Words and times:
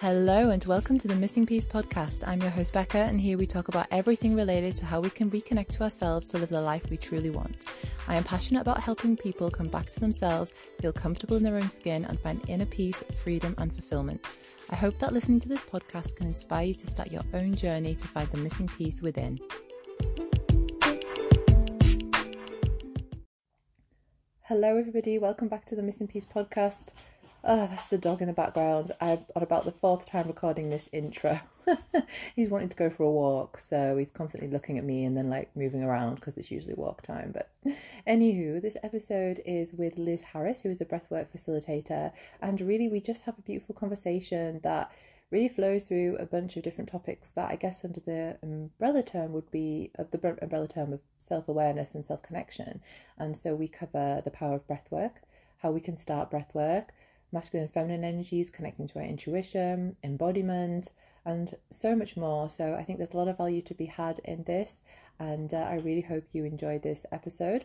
Hello 0.00 0.48
and 0.48 0.64
welcome 0.64 0.98
to 0.98 1.08
the 1.08 1.14
Missing 1.14 1.44
Piece 1.44 1.66
podcast. 1.66 2.26
I'm 2.26 2.40
your 2.40 2.48
host 2.48 2.72
Becca 2.72 2.96
and 2.96 3.20
here 3.20 3.36
we 3.36 3.46
talk 3.46 3.68
about 3.68 3.86
everything 3.90 4.34
related 4.34 4.74
to 4.78 4.86
how 4.86 4.98
we 4.98 5.10
can 5.10 5.30
reconnect 5.30 5.68
to 5.72 5.82
ourselves 5.82 6.26
to 6.28 6.38
live 6.38 6.48
the 6.48 6.58
life 6.58 6.88
we 6.88 6.96
truly 6.96 7.28
want. 7.28 7.66
I 8.08 8.16
am 8.16 8.24
passionate 8.24 8.62
about 8.62 8.80
helping 8.80 9.14
people 9.14 9.50
come 9.50 9.68
back 9.68 9.90
to 9.90 10.00
themselves, 10.00 10.54
feel 10.80 10.94
comfortable 10.94 11.36
in 11.36 11.42
their 11.42 11.56
own 11.56 11.68
skin 11.68 12.06
and 12.06 12.18
find 12.18 12.40
inner 12.48 12.64
peace, 12.64 13.04
freedom 13.22 13.54
and 13.58 13.70
fulfillment. 13.70 14.24
I 14.70 14.76
hope 14.76 14.96
that 15.00 15.12
listening 15.12 15.40
to 15.40 15.50
this 15.50 15.60
podcast 15.60 16.16
can 16.16 16.28
inspire 16.28 16.68
you 16.68 16.74
to 16.76 16.86
start 16.86 17.12
your 17.12 17.24
own 17.34 17.54
journey 17.54 17.94
to 17.94 18.08
find 18.08 18.30
the 18.30 18.38
missing 18.38 18.68
piece 18.68 19.02
within. 19.02 19.38
Hello 24.44 24.78
everybody, 24.78 25.18
welcome 25.18 25.48
back 25.48 25.66
to 25.66 25.76
the 25.76 25.82
Missing 25.82 26.08
Piece 26.08 26.24
podcast. 26.26 26.92
Oh, 27.42 27.66
that's 27.66 27.86
the 27.86 27.96
dog 27.96 28.20
in 28.20 28.28
the 28.28 28.34
background. 28.34 28.90
I'm 29.00 29.24
on 29.34 29.42
about 29.42 29.64
the 29.64 29.72
fourth 29.72 30.04
time 30.04 30.26
recording 30.26 30.68
this 30.68 30.90
intro. 30.92 31.40
he's 32.36 32.50
wanting 32.50 32.68
to 32.68 32.76
go 32.76 32.90
for 32.90 33.04
a 33.04 33.10
walk, 33.10 33.58
so 33.58 33.96
he's 33.96 34.10
constantly 34.10 34.50
looking 34.50 34.76
at 34.76 34.84
me 34.84 35.06
and 35.06 35.16
then 35.16 35.30
like 35.30 35.56
moving 35.56 35.82
around 35.82 36.16
because 36.16 36.36
it's 36.36 36.50
usually 36.50 36.74
walk 36.74 37.00
time. 37.00 37.32
But 37.32 37.50
anywho, 38.06 38.60
this 38.60 38.76
episode 38.82 39.40
is 39.46 39.72
with 39.72 39.98
Liz 39.98 40.22
Harris, 40.34 40.62
who 40.62 40.68
is 40.68 40.82
a 40.82 40.84
breathwork 40.84 41.28
facilitator, 41.34 42.12
and 42.42 42.60
really 42.60 42.88
we 42.88 43.00
just 43.00 43.22
have 43.22 43.38
a 43.38 43.42
beautiful 43.42 43.74
conversation 43.74 44.60
that 44.62 44.92
really 45.30 45.48
flows 45.48 45.84
through 45.84 46.16
a 46.16 46.26
bunch 46.26 46.58
of 46.58 46.62
different 46.62 46.90
topics 46.90 47.30
that 47.30 47.50
I 47.50 47.56
guess 47.56 47.86
under 47.86 48.00
the 48.00 48.36
umbrella 48.42 49.02
term 49.02 49.32
would 49.32 49.50
be 49.50 49.92
of 49.94 50.10
the 50.10 50.36
umbrella 50.42 50.68
term 50.68 50.92
of 50.92 51.00
self 51.18 51.48
awareness 51.48 51.94
and 51.94 52.04
self 52.04 52.22
connection. 52.22 52.82
And 53.16 53.34
so 53.34 53.54
we 53.54 53.66
cover 53.66 54.20
the 54.22 54.30
power 54.30 54.56
of 54.56 54.68
breathwork, 54.68 55.22
how 55.62 55.70
we 55.70 55.80
can 55.80 55.96
start 55.96 56.30
breathwork 56.30 56.88
masculine 57.32 57.64
and 57.64 57.72
feminine 57.72 58.04
energies, 58.04 58.50
connecting 58.50 58.88
to 58.88 58.98
our 58.98 59.04
intuition, 59.04 59.96
embodiment, 60.02 60.90
and 61.24 61.54
so 61.70 61.94
much 61.94 62.16
more. 62.16 62.48
So 62.50 62.74
I 62.74 62.82
think 62.84 62.98
there's 62.98 63.12
a 63.12 63.16
lot 63.16 63.28
of 63.28 63.36
value 63.36 63.62
to 63.62 63.74
be 63.74 63.86
had 63.86 64.20
in 64.24 64.44
this, 64.44 64.80
and 65.18 65.52
uh, 65.52 65.58
I 65.58 65.74
really 65.76 66.02
hope 66.02 66.24
you 66.32 66.44
enjoyed 66.44 66.82
this 66.82 67.06
episode. 67.12 67.64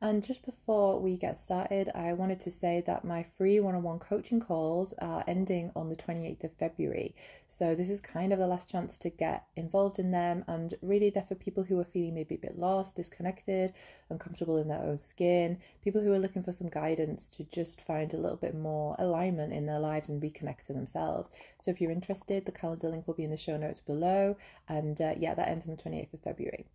And 0.00 0.22
just 0.22 0.44
before 0.44 1.00
we 1.00 1.16
get 1.16 1.40
started, 1.40 1.88
I 1.92 2.12
wanted 2.12 2.38
to 2.40 2.52
say 2.52 2.80
that 2.86 3.04
my 3.04 3.24
free 3.24 3.58
one 3.58 3.74
on 3.74 3.82
one 3.82 3.98
coaching 3.98 4.38
calls 4.38 4.94
are 5.00 5.24
ending 5.26 5.72
on 5.74 5.88
the 5.88 5.96
28th 5.96 6.44
of 6.44 6.52
February. 6.52 7.16
So, 7.48 7.74
this 7.74 7.90
is 7.90 8.00
kind 8.00 8.32
of 8.32 8.38
the 8.38 8.46
last 8.46 8.70
chance 8.70 8.96
to 8.98 9.10
get 9.10 9.46
involved 9.56 9.98
in 9.98 10.12
them, 10.12 10.44
and 10.46 10.74
really, 10.82 11.10
they're 11.10 11.24
for 11.24 11.34
people 11.34 11.64
who 11.64 11.80
are 11.80 11.84
feeling 11.84 12.14
maybe 12.14 12.36
a 12.36 12.38
bit 12.38 12.56
lost, 12.56 12.94
disconnected, 12.94 13.72
uncomfortable 14.08 14.56
in 14.56 14.68
their 14.68 14.84
own 14.84 14.98
skin, 14.98 15.58
people 15.82 16.00
who 16.00 16.12
are 16.12 16.18
looking 16.20 16.44
for 16.44 16.52
some 16.52 16.68
guidance 16.68 17.26
to 17.30 17.42
just 17.42 17.80
find 17.80 18.14
a 18.14 18.18
little 18.18 18.36
bit 18.36 18.54
more 18.54 18.94
alignment 19.00 19.52
in 19.52 19.66
their 19.66 19.80
lives 19.80 20.08
and 20.08 20.22
reconnect 20.22 20.62
to 20.66 20.72
themselves. 20.72 21.28
So, 21.60 21.72
if 21.72 21.80
you're 21.80 21.90
interested, 21.90 22.46
the 22.46 22.52
calendar 22.52 22.88
link 22.88 23.08
will 23.08 23.14
be 23.14 23.24
in 23.24 23.30
the 23.32 23.36
show 23.36 23.56
notes 23.56 23.80
below. 23.80 24.36
And 24.68 25.00
uh, 25.00 25.14
yeah, 25.18 25.34
that 25.34 25.48
ends 25.48 25.66
on 25.66 25.74
the 25.74 25.82
28th 25.82 26.14
of 26.14 26.20
February. 26.20 26.66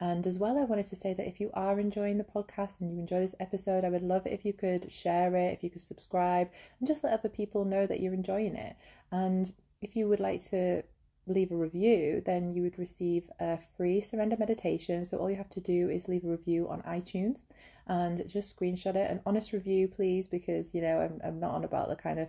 And 0.00 0.26
as 0.26 0.38
well, 0.38 0.56
I 0.58 0.64
wanted 0.64 0.86
to 0.88 0.96
say 0.96 1.12
that 1.14 1.26
if 1.26 1.40
you 1.40 1.50
are 1.54 1.80
enjoying 1.80 2.18
the 2.18 2.24
podcast 2.24 2.80
and 2.80 2.90
you 2.90 2.98
enjoy 2.98 3.20
this 3.20 3.34
episode, 3.40 3.84
I 3.84 3.90
would 3.90 4.02
love 4.02 4.26
it 4.26 4.32
if 4.32 4.44
you 4.44 4.52
could 4.52 4.90
share 4.90 5.34
it, 5.34 5.52
if 5.52 5.64
you 5.64 5.70
could 5.70 5.82
subscribe, 5.82 6.50
and 6.78 6.86
just 6.86 7.02
let 7.02 7.12
other 7.12 7.28
people 7.28 7.64
know 7.64 7.86
that 7.86 8.00
you're 8.00 8.14
enjoying 8.14 8.54
it. 8.54 8.76
And 9.10 9.52
if 9.82 9.96
you 9.96 10.08
would 10.08 10.20
like 10.20 10.44
to 10.46 10.82
leave 11.26 11.50
a 11.50 11.56
review, 11.56 12.22
then 12.24 12.54
you 12.54 12.62
would 12.62 12.78
receive 12.78 13.30
a 13.38 13.58
free 13.76 14.00
surrender 14.00 14.36
meditation. 14.38 15.04
So 15.04 15.18
all 15.18 15.30
you 15.30 15.36
have 15.36 15.50
to 15.50 15.60
do 15.60 15.88
is 15.90 16.08
leave 16.08 16.24
a 16.24 16.30
review 16.30 16.68
on 16.68 16.82
iTunes 16.82 17.42
and 17.86 18.26
just 18.28 18.56
screenshot 18.56 18.96
it. 18.96 19.10
An 19.10 19.20
honest 19.26 19.52
review, 19.52 19.88
please, 19.88 20.28
because 20.28 20.74
you 20.74 20.80
know 20.80 21.00
I'm 21.00 21.20
I'm 21.24 21.40
not 21.40 21.52
on 21.52 21.64
about 21.64 21.88
the 21.88 21.96
kind 21.96 22.18
of 22.18 22.28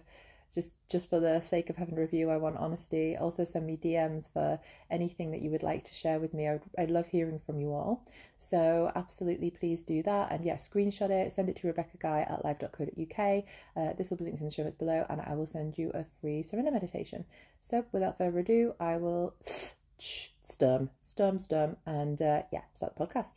just 0.54 0.76
just 0.90 1.10
for 1.10 1.20
the 1.20 1.40
sake 1.40 1.70
of 1.70 1.78
having 1.78 1.98
a 1.98 2.02
review, 2.02 2.30
I 2.30 2.38
want 2.38 2.58
honesty. 2.58 3.16
Also, 3.16 3.46
send 3.46 3.66
me 3.68 3.78
DMs 3.78 4.32
for 4.32 4.60
anything 4.90 5.32
that 5.32 5.42
you 5.42 5.52
would 5.52 5.64
like 5.64 5.84
to 5.86 5.94
share 5.94 6.20
with 6.20 6.34
me. 6.34 6.48
I 6.48 6.54
would, 6.54 6.62
I'd 6.78 6.92
love 6.92 7.08
hearing 7.08 7.40
from 7.40 7.60
you 7.60 7.72
all. 7.74 8.06
So, 8.38 8.92
absolutely, 8.96 9.52
please 9.52 9.82
do 9.82 10.02
that. 10.04 10.32
And 10.32 10.44
yeah, 10.44 10.56
screenshot 10.56 11.10
it, 11.10 11.32
send 11.32 11.50
it 11.50 11.56
to 11.58 11.68
Rebecca 11.68 11.98
Guy 11.98 12.26
at 12.30 12.44
live.co.uk. 12.44 13.44
Uh, 13.76 13.94
this 13.98 14.10
will 14.10 14.18
be 14.18 14.26
linked 14.26 14.40
in 14.40 14.46
the 14.46 14.52
show 14.52 14.64
notes 14.64 14.76
below, 14.76 15.06
and 15.10 15.22
I 15.22 15.36
will 15.36 15.48
send 15.48 15.78
you 15.78 15.92
a 15.94 16.06
free 16.22 16.42
surrender 16.44 16.72
meditation. 16.72 17.26
So, 17.60 17.86
without 17.92 18.18
further 18.18 18.40
ado, 18.40 18.74
I 18.80 18.98
will 18.98 19.36
stum, 20.00 20.90
stum, 21.04 21.36
stum, 21.36 21.78
and 21.86 22.22
uh, 22.22 22.44
yeah, 22.52 22.64
start 22.74 22.96
the 22.96 23.06
podcast. 23.06 23.34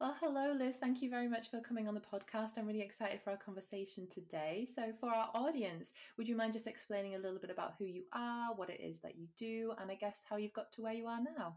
Well, 0.00 0.16
hello, 0.18 0.54
Liz. 0.58 0.76
Thank 0.78 1.02
you 1.02 1.10
very 1.10 1.28
much 1.28 1.50
for 1.50 1.60
coming 1.60 1.86
on 1.86 1.92
the 1.92 2.00
podcast. 2.00 2.56
I'm 2.56 2.66
really 2.66 2.80
excited 2.80 3.20
for 3.20 3.32
our 3.32 3.36
conversation 3.36 4.06
today. 4.08 4.66
So, 4.74 4.94
for 4.98 5.10
our 5.10 5.28
audience, 5.34 5.92
would 6.16 6.26
you 6.26 6.36
mind 6.36 6.54
just 6.54 6.66
explaining 6.66 7.16
a 7.16 7.18
little 7.18 7.38
bit 7.38 7.50
about 7.50 7.74
who 7.78 7.84
you 7.84 8.04
are, 8.14 8.54
what 8.54 8.70
it 8.70 8.80
is 8.80 9.00
that 9.00 9.18
you 9.18 9.28
do, 9.36 9.74
and 9.78 9.90
I 9.90 9.96
guess 9.96 10.20
how 10.26 10.36
you've 10.36 10.54
got 10.54 10.72
to 10.72 10.82
where 10.82 10.94
you 10.94 11.06
are 11.06 11.20
now? 11.20 11.56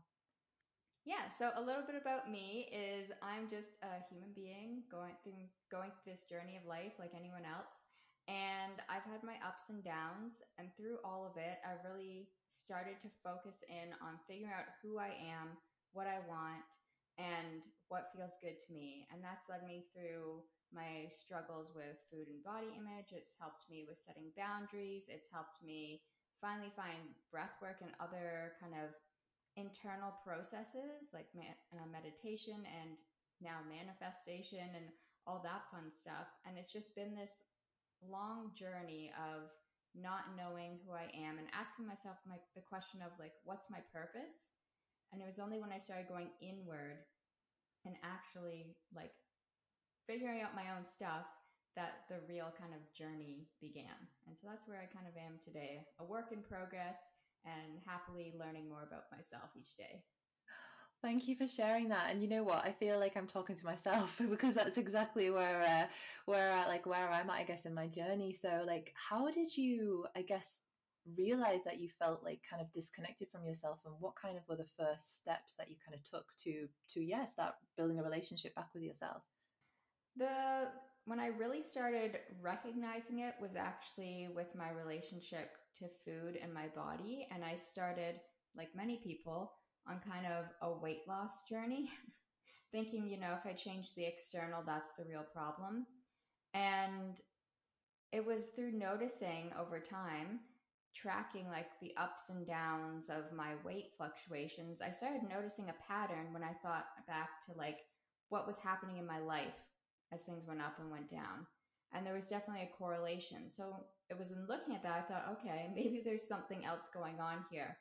Yeah, 1.06 1.30
so 1.30 1.52
a 1.56 1.62
little 1.64 1.84
bit 1.88 1.96
about 1.96 2.30
me 2.30 2.68
is 2.68 3.14
I'm 3.24 3.48
just 3.50 3.80
a 3.82 4.03
human 4.12 4.36
being 4.36 4.84
going 4.92 5.16
through 5.24 5.40
going 5.72 5.92
through 5.96 6.12
this 6.12 6.24
journey 6.24 6.58
of 6.59 6.68
life 6.68 7.00
like 7.00 7.16
anyone 7.16 7.48
else. 7.48 7.88
And 8.28 8.76
I've 8.90 9.08
had 9.08 9.24
my 9.24 9.40
ups 9.40 9.70
and 9.70 9.82
downs, 9.86 10.44
and 10.59 10.68
through 10.76 11.00
all 11.06 11.26
of 11.26 11.40
it, 11.40 11.59
I've 11.64 11.88
really 11.90 12.28
started 12.48 13.00
to 13.03 13.09
focus 13.24 13.64
in 13.72 13.96
on 14.03 14.20
figuring 14.28 14.52
out 14.52 14.68
who 14.84 15.00
I 15.00 15.16
am, 15.32 15.56
what 15.94 16.08
I 16.08 16.20
want, 16.28 16.68
and 17.18 17.62
what 17.90 18.12
feels 18.16 18.38
good 18.41 18.57
to 18.57 18.74
me. 18.74 19.06
And 19.13 19.22
that's 19.24 19.50
led 19.50 19.66
me 19.68 19.85
through 19.94 20.41
my 20.74 21.06
struggles 21.13 21.69
with 21.78 22.01
food 22.09 22.25
and 22.28 22.41
body 22.41 22.74
image. 22.74 23.13
It's 23.13 23.38
helped 23.38 23.69
me 23.69 23.85
with 23.85 24.01
setting 24.01 24.34
boundaries. 24.34 25.07
It's 25.09 25.29
helped 25.29 25.62
me 25.62 26.02
finally 26.41 26.73
find 26.75 27.13
breath 27.29 27.53
work 27.62 27.79
and 27.85 27.94
other 28.02 28.57
kind 28.59 28.73
of 28.73 28.91
internal 29.56 30.12
processes 30.25 31.13
like 31.13 31.29
uh, 31.38 31.85
meditation 31.94 32.66
and 32.66 32.97
now 33.41 33.62
manifestation 33.69 34.66
and 34.73 34.90
all 35.28 35.40
that 35.46 35.69
fun 35.69 35.94
stuff. 35.94 36.28
And 36.46 36.57
it's 36.57 36.73
just 36.73 36.96
been 36.97 37.13
this 37.13 37.38
long 38.02 38.52
journey 38.57 39.13
of 39.16 39.53
not 39.94 40.34
knowing 40.35 40.81
who 40.84 40.91
I 40.91 41.07
am 41.13 41.38
and 41.38 41.47
asking 41.53 41.85
myself 41.85 42.18
my, 42.25 42.41
the 42.57 42.66
question 42.66 43.00
of 43.06 43.13
like, 43.22 43.38
what's 43.46 43.69
my 43.69 43.79
purpose? 43.94 44.50
And 45.13 45.22
it 45.22 45.28
was 45.28 45.40
only 45.40 45.59
when 45.59 45.72
I 45.72 45.78
started 45.78 46.09
going 46.09 46.29
inward 46.41 46.97
and 47.85 47.96
actually 48.03 48.75
like 48.96 49.13
figuring 50.07 50.41
out 50.41 50.56
my 50.56 50.75
own 50.75 50.85
stuff 50.85 51.25
that 51.75 52.06
the 52.09 52.22
real 52.28 52.53
kind 52.59 52.74
of 52.74 52.81
journey 52.94 53.50
began. 53.62 53.97
And 54.28 54.38
so 54.38 54.47
that's 54.50 54.68
where 54.68 54.78
I 54.78 54.85
kind 54.94 55.07
of 55.07 55.18
am 55.18 55.40
today, 55.44 55.85
a 56.00 56.06
work 56.06 56.31
in 56.31 56.41
progress 56.44 56.97
and 57.46 57.81
happily 57.85 58.34
learning 58.40 58.69
more 58.69 58.84
about 58.84 59.12
myself 59.12 59.50
each 59.57 59.75
day. 59.78 60.03
Thank 61.02 61.28
you 61.28 61.35
for 61.35 61.47
sharing 61.47 61.90
that. 61.90 62.12
And 62.12 62.22
you 62.22 62.29
know 62.29 62.44
what? 62.44 62.63
I 62.63 62.72
feel 62.72 62.97
like 62.97 63.18
I'm 63.18 63.28
talking 63.28 63.57
to 63.57 63.66
myself 63.66 64.22
because 64.29 64.53
that's 64.53 64.78
exactly 64.78 65.29
where 65.29 65.62
uh, 65.62 65.88
where 66.25 66.53
I 66.53 66.68
like 66.68 66.85
where 66.85 67.12
I'm 67.12 67.29
at, 67.29 67.35
I 67.35 67.44
guess, 67.44 67.66
in 67.66 67.73
my 67.73 67.88
journey. 67.88 68.34
So, 68.34 68.63
like, 68.66 68.94
how 68.96 69.29
did 69.29 69.56
you, 69.57 70.06
I 70.16 70.22
guess, 70.22 70.62
realize 71.18 71.64
that 71.64 71.80
you 71.80 71.90
felt 72.00 72.24
like 72.24 72.41
kind 72.50 72.62
of 72.62 72.72
disconnected 72.74 73.30
from 73.30 73.46
yourself 73.46 73.80
and 73.86 73.94
what 74.00 74.14
kind 74.16 74.38
of 74.38 74.44
were 74.47 74.56
the 74.56 74.69
first 74.78 75.19
steps 75.19 75.56
that 75.58 75.69
you 75.69 75.75
kind 75.86 75.96
of 75.96 76.03
took 76.03 76.25
to 76.44 76.68
to 76.90 77.02
yeah 77.02 77.25
start 77.25 77.56
building 77.78 78.00
a 78.00 78.03
relationship 78.03 78.56
back 78.56 78.69
with 78.74 78.84
yourself? 78.84 79.24
The 80.16 80.69
when 81.06 81.19
i 81.19 81.28
really 81.28 81.62
started 81.62 82.19
recognizing 82.41 83.19
it 83.19 83.36
was 83.41 83.56
actually 83.58 84.30
with 84.34 84.56
my 84.56 84.69
relationship 84.72 85.58
to 85.78 85.86
food 86.06 86.40
and 86.41 86.53
my 86.53 86.68
body 86.68 87.28
and 87.30 87.44
i 87.44 87.56
started 87.56 88.16
like 88.56 88.70
many 88.74 89.02
people 89.03 89.52
on 89.85 90.00
kind 90.09 90.25
of 90.25 90.46
a 90.62 90.80
weight 90.80 91.02
loss 91.09 91.44
journey 91.50 91.90
thinking 92.72 93.06
you 93.06 93.20
know 93.20 93.34
if 93.38 93.46
i 93.46 93.52
change 93.53 93.94
the 93.96 94.06
external 94.06 94.64
that's 94.66 94.91
the 94.97 95.03
real 95.03 95.25
problem. 95.34 95.85
And 96.53 97.20
it 98.12 98.24
was 98.24 98.47
through 98.47 98.73
noticing 98.73 99.52
over 99.59 99.79
time 99.79 100.40
tracking 100.93 101.47
like 101.49 101.67
the 101.81 101.93
ups 101.97 102.29
and 102.29 102.45
downs 102.45 103.09
of 103.09 103.35
my 103.35 103.53
weight 103.66 103.91
fluctuations, 103.97 104.81
I 104.81 104.91
started 104.91 105.22
noticing 105.29 105.69
a 105.69 105.87
pattern 105.87 106.31
when 106.31 106.43
I 106.43 106.53
thought 106.61 106.85
back 107.07 107.45
to 107.47 107.57
like 107.57 107.79
what 108.29 108.47
was 108.47 108.59
happening 108.59 108.97
in 108.97 109.05
my 109.05 109.19
life 109.19 109.53
as 110.13 110.23
things 110.23 110.47
went 110.47 110.61
up 110.61 110.79
and 110.79 110.91
went 110.91 111.09
down. 111.09 111.45
And 111.93 112.05
there 112.05 112.13
was 112.13 112.28
definitely 112.28 112.63
a 112.63 112.78
correlation. 112.78 113.49
So 113.49 113.85
it 114.09 114.17
was 114.17 114.31
in 114.31 114.47
looking 114.47 114.75
at 114.75 114.84
that, 114.84 115.05
I 115.05 115.13
thought, 115.13 115.37
okay, 115.40 115.69
maybe 115.75 116.01
there's 116.03 116.28
something 116.28 116.66
else 116.66 116.87
going 116.93 117.19
on 117.19 117.45
here. 117.51 117.78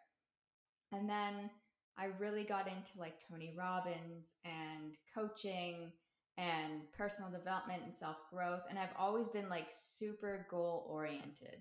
And 0.92 1.08
then 1.08 1.50
I 1.98 2.06
really 2.18 2.44
got 2.44 2.68
into 2.68 2.98
like 2.98 3.14
Tony 3.28 3.54
Robbins 3.56 4.34
and 4.44 4.94
coaching 5.14 5.92
and 6.38 6.82
personal 6.96 7.30
development 7.30 7.82
and 7.84 7.94
self 7.94 8.16
growth. 8.32 8.62
And 8.68 8.78
I've 8.78 8.94
always 8.98 9.28
been 9.28 9.48
like 9.48 9.68
super 9.70 10.46
goal 10.50 10.86
oriented. 10.88 11.60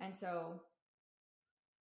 And 0.00 0.16
so 0.16 0.60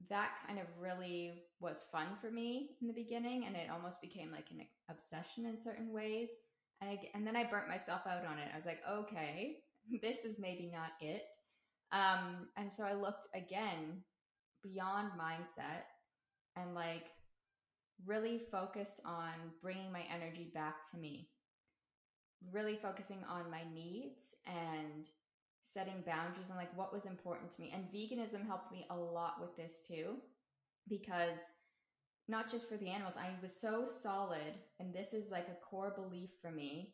that 0.09 0.31
kind 0.45 0.59
of 0.59 0.65
really 0.79 1.43
was 1.59 1.85
fun 1.91 2.07
for 2.21 2.29
me 2.29 2.71
in 2.81 2.87
the 2.87 2.93
beginning 2.93 3.45
and 3.45 3.55
it 3.55 3.69
almost 3.71 4.01
became 4.01 4.31
like 4.31 4.51
an 4.51 4.61
obsession 4.89 5.45
in 5.45 5.57
certain 5.57 5.91
ways 5.91 6.35
and 6.81 6.89
I, 6.89 6.99
and 7.13 7.25
then 7.25 7.35
I 7.35 7.43
burnt 7.43 7.67
myself 7.67 8.01
out 8.05 8.25
on 8.25 8.37
it. 8.37 8.49
I 8.51 8.55
was 8.55 8.65
like, 8.65 8.81
okay, 8.89 9.57
this 10.01 10.25
is 10.25 10.39
maybe 10.39 10.71
not 10.71 10.91
it. 10.99 11.23
Um, 11.91 12.47
and 12.57 12.71
so 12.71 12.83
I 12.83 12.93
looked 12.93 13.27
again 13.33 14.03
beyond 14.63 15.11
mindset 15.19 15.85
and 16.55 16.73
like 16.73 17.05
really 18.05 18.39
focused 18.51 18.99
on 19.05 19.31
bringing 19.61 19.91
my 19.91 20.01
energy 20.13 20.51
back 20.53 20.89
to 20.91 20.97
me, 20.97 21.29
really 22.51 22.75
focusing 22.75 23.19
on 23.29 23.49
my 23.49 23.61
needs 23.73 24.35
and 24.45 25.09
setting 25.65 26.03
boundaries 26.05 26.49
and 26.49 26.57
like 26.57 26.75
what 26.77 26.93
was 26.93 27.05
important 27.05 27.51
to 27.51 27.61
me. 27.61 27.73
And 27.73 27.91
veganism 27.91 28.45
helped 28.45 28.71
me 28.71 28.85
a 28.89 28.95
lot 28.95 29.41
with 29.41 29.55
this 29.57 29.81
too, 29.85 30.15
because 30.87 31.39
not 32.27 32.49
just 32.49 32.69
for 32.69 32.77
the 32.77 32.89
animals, 32.89 33.17
I 33.17 33.29
was 33.41 33.53
so 33.53 33.83
solid, 33.83 34.53
and 34.79 34.93
this 34.93 35.13
is 35.13 35.29
like 35.29 35.47
a 35.47 35.65
core 35.65 35.93
belief 35.95 36.29
for 36.41 36.51
me 36.51 36.93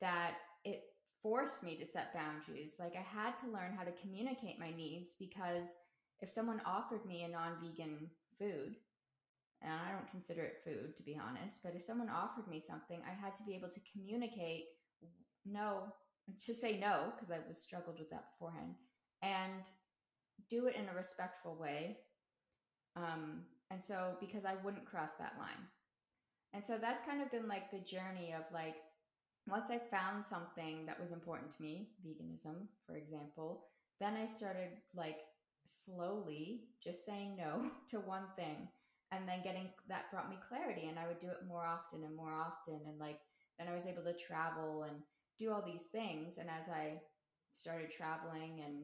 that 0.00 0.34
it 0.64 0.82
forced 1.22 1.62
me 1.62 1.76
to 1.76 1.86
set 1.86 2.12
boundaries. 2.12 2.76
Like 2.78 2.94
I 2.96 3.02
had 3.02 3.38
to 3.38 3.50
learn 3.50 3.72
how 3.76 3.84
to 3.84 3.92
communicate 3.92 4.60
my 4.60 4.70
needs 4.70 5.14
because 5.18 5.76
if 6.20 6.28
someone 6.28 6.60
offered 6.66 7.04
me 7.06 7.22
a 7.22 7.28
non 7.28 7.56
vegan 7.62 8.10
food, 8.38 8.76
and 9.62 9.72
I 9.72 9.92
don't 9.92 10.10
consider 10.10 10.42
it 10.42 10.60
food 10.64 10.96
to 10.96 11.02
be 11.02 11.18
honest, 11.18 11.60
but 11.62 11.74
if 11.74 11.82
someone 11.82 12.10
offered 12.10 12.48
me 12.48 12.60
something, 12.60 13.00
I 13.06 13.14
had 13.14 13.34
to 13.36 13.44
be 13.44 13.54
able 13.54 13.70
to 13.70 13.80
communicate 13.92 14.64
no, 15.46 15.92
to 16.46 16.54
say 16.54 16.78
no, 16.78 17.12
because 17.14 17.30
I 17.30 17.38
was 17.46 17.58
struggled 17.58 17.98
with 17.98 18.10
that 18.10 18.24
beforehand, 18.32 18.74
and 19.22 19.62
do 20.50 20.66
it 20.66 20.76
in 20.76 20.88
a 20.88 20.96
respectful 20.96 21.56
way. 21.56 21.98
Um, 22.96 23.42
and 23.70 23.84
so, 23.84 24.16
because 24.20 24.44
I 24.44 24.54
wouldn't 24.62 24.84
cross 24.84 25.14
that 25.14 25.34
line. 25.38 25.68
And 26.52 26.64
so 26.64 26.78
that's 26.80 27.02
kind 27.02 27.20
of 27.20 27.30
been 27.30 27.48
like 27.48 27.70
the 27.70 27.80
journey 27.80 28.32
of 28.32 28.44
like, 28.52 28.76
once 29.46 29.70
I 29.70 29.78
found 29.78 30.24
something 30.24 30.86
that 30.86 31.00
was 31.00 31.10
important 31.10 31.50
to 31.50 31.62
me, 31.62 31.90
veganism, 32.06 32.68
for 32.86 32.96
example, 32.96 33.64
then 34.00 34.14
I 34.16 34.26
started 34.26 34.70
like 34.94 35.18
slowly 35.66 36.64
just 36.82 37.04
saying 37.04 37.36
no 37.36 37.70
to 37.88 38.00
one 38.00 38.26
thing 38.36 38.68
and 39.12 39.28
then 39.28 39.42
getting 39.42 39.68
that 39.88 40.10
brought 40.10 40.30
me 40.30 40.36
clarity 40.48 40.88
and 40.88 40.98
I 40.98 41.06
would 41.06 41.20
do 41.20 41.28
it 41.28 41.46
more 41.46 41.64
often 41.64 42.04
and 42.04 42.16
more 42.16 42.32
often 42.32 42.80
and 42.86 42.98
like 42.98 43.18
then 43.58 43.68
I 43.68 43.74
was 43.74 43.86
able 43.86 44.02
to 44.02 44.14
travel 44.14 44.84
and 44.84 44.96
do 45.38 45.52
all 45.52 45.62
these 45.62 45.84
things. 45.84 46.38
And 46.38 46.48
as 46.48 46.68
I 46.68 47.00
started 47.52 47.90
traveling 47.90 48.62
and 48.64 48.82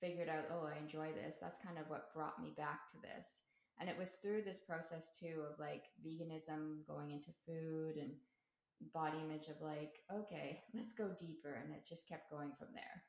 figured 0.00 0.28
out 0.28 0.50
oh 0.50 0.66
I 0.66 0.78
enjoy 0.80 1.12
this 1.12 1.36
that's 1.40 1.62
kind 1.62 1.78
of 1.78 1.88
what 1.88 2.12
brought 2.14 2.40
me 2.42 2.52
back 2.56 2.90
to 2.90 2.96
this. 3.02 3.42
And 3.80 3.88
it 3.88 3.98
was 3.98 4.12
through 4.22 4.42
this 4.42 4.58
process 4.58 5.10
too 5.18 5.42
of 5.50 5.58
like 5.58 5.84
veganism 6.06 6.86
going 6.86 7.10
into 7.10 7.30
food 7.46 7.96
and 7.96 8.12
body 8.92 9.18
image 9.24 9.46
of 9.46 9.60
like 9.62 10.00
okay 10.12 10.62
let's 10.74 10.92
go 10.92 11.10
deeper. 11.18 11.60
And 11.62 11.72
it 11.72 11.86
just 11.88 12.08
kept 12.08 12.30
going 12.30 12.52
from 12.58 12.68
there 12.74 13.02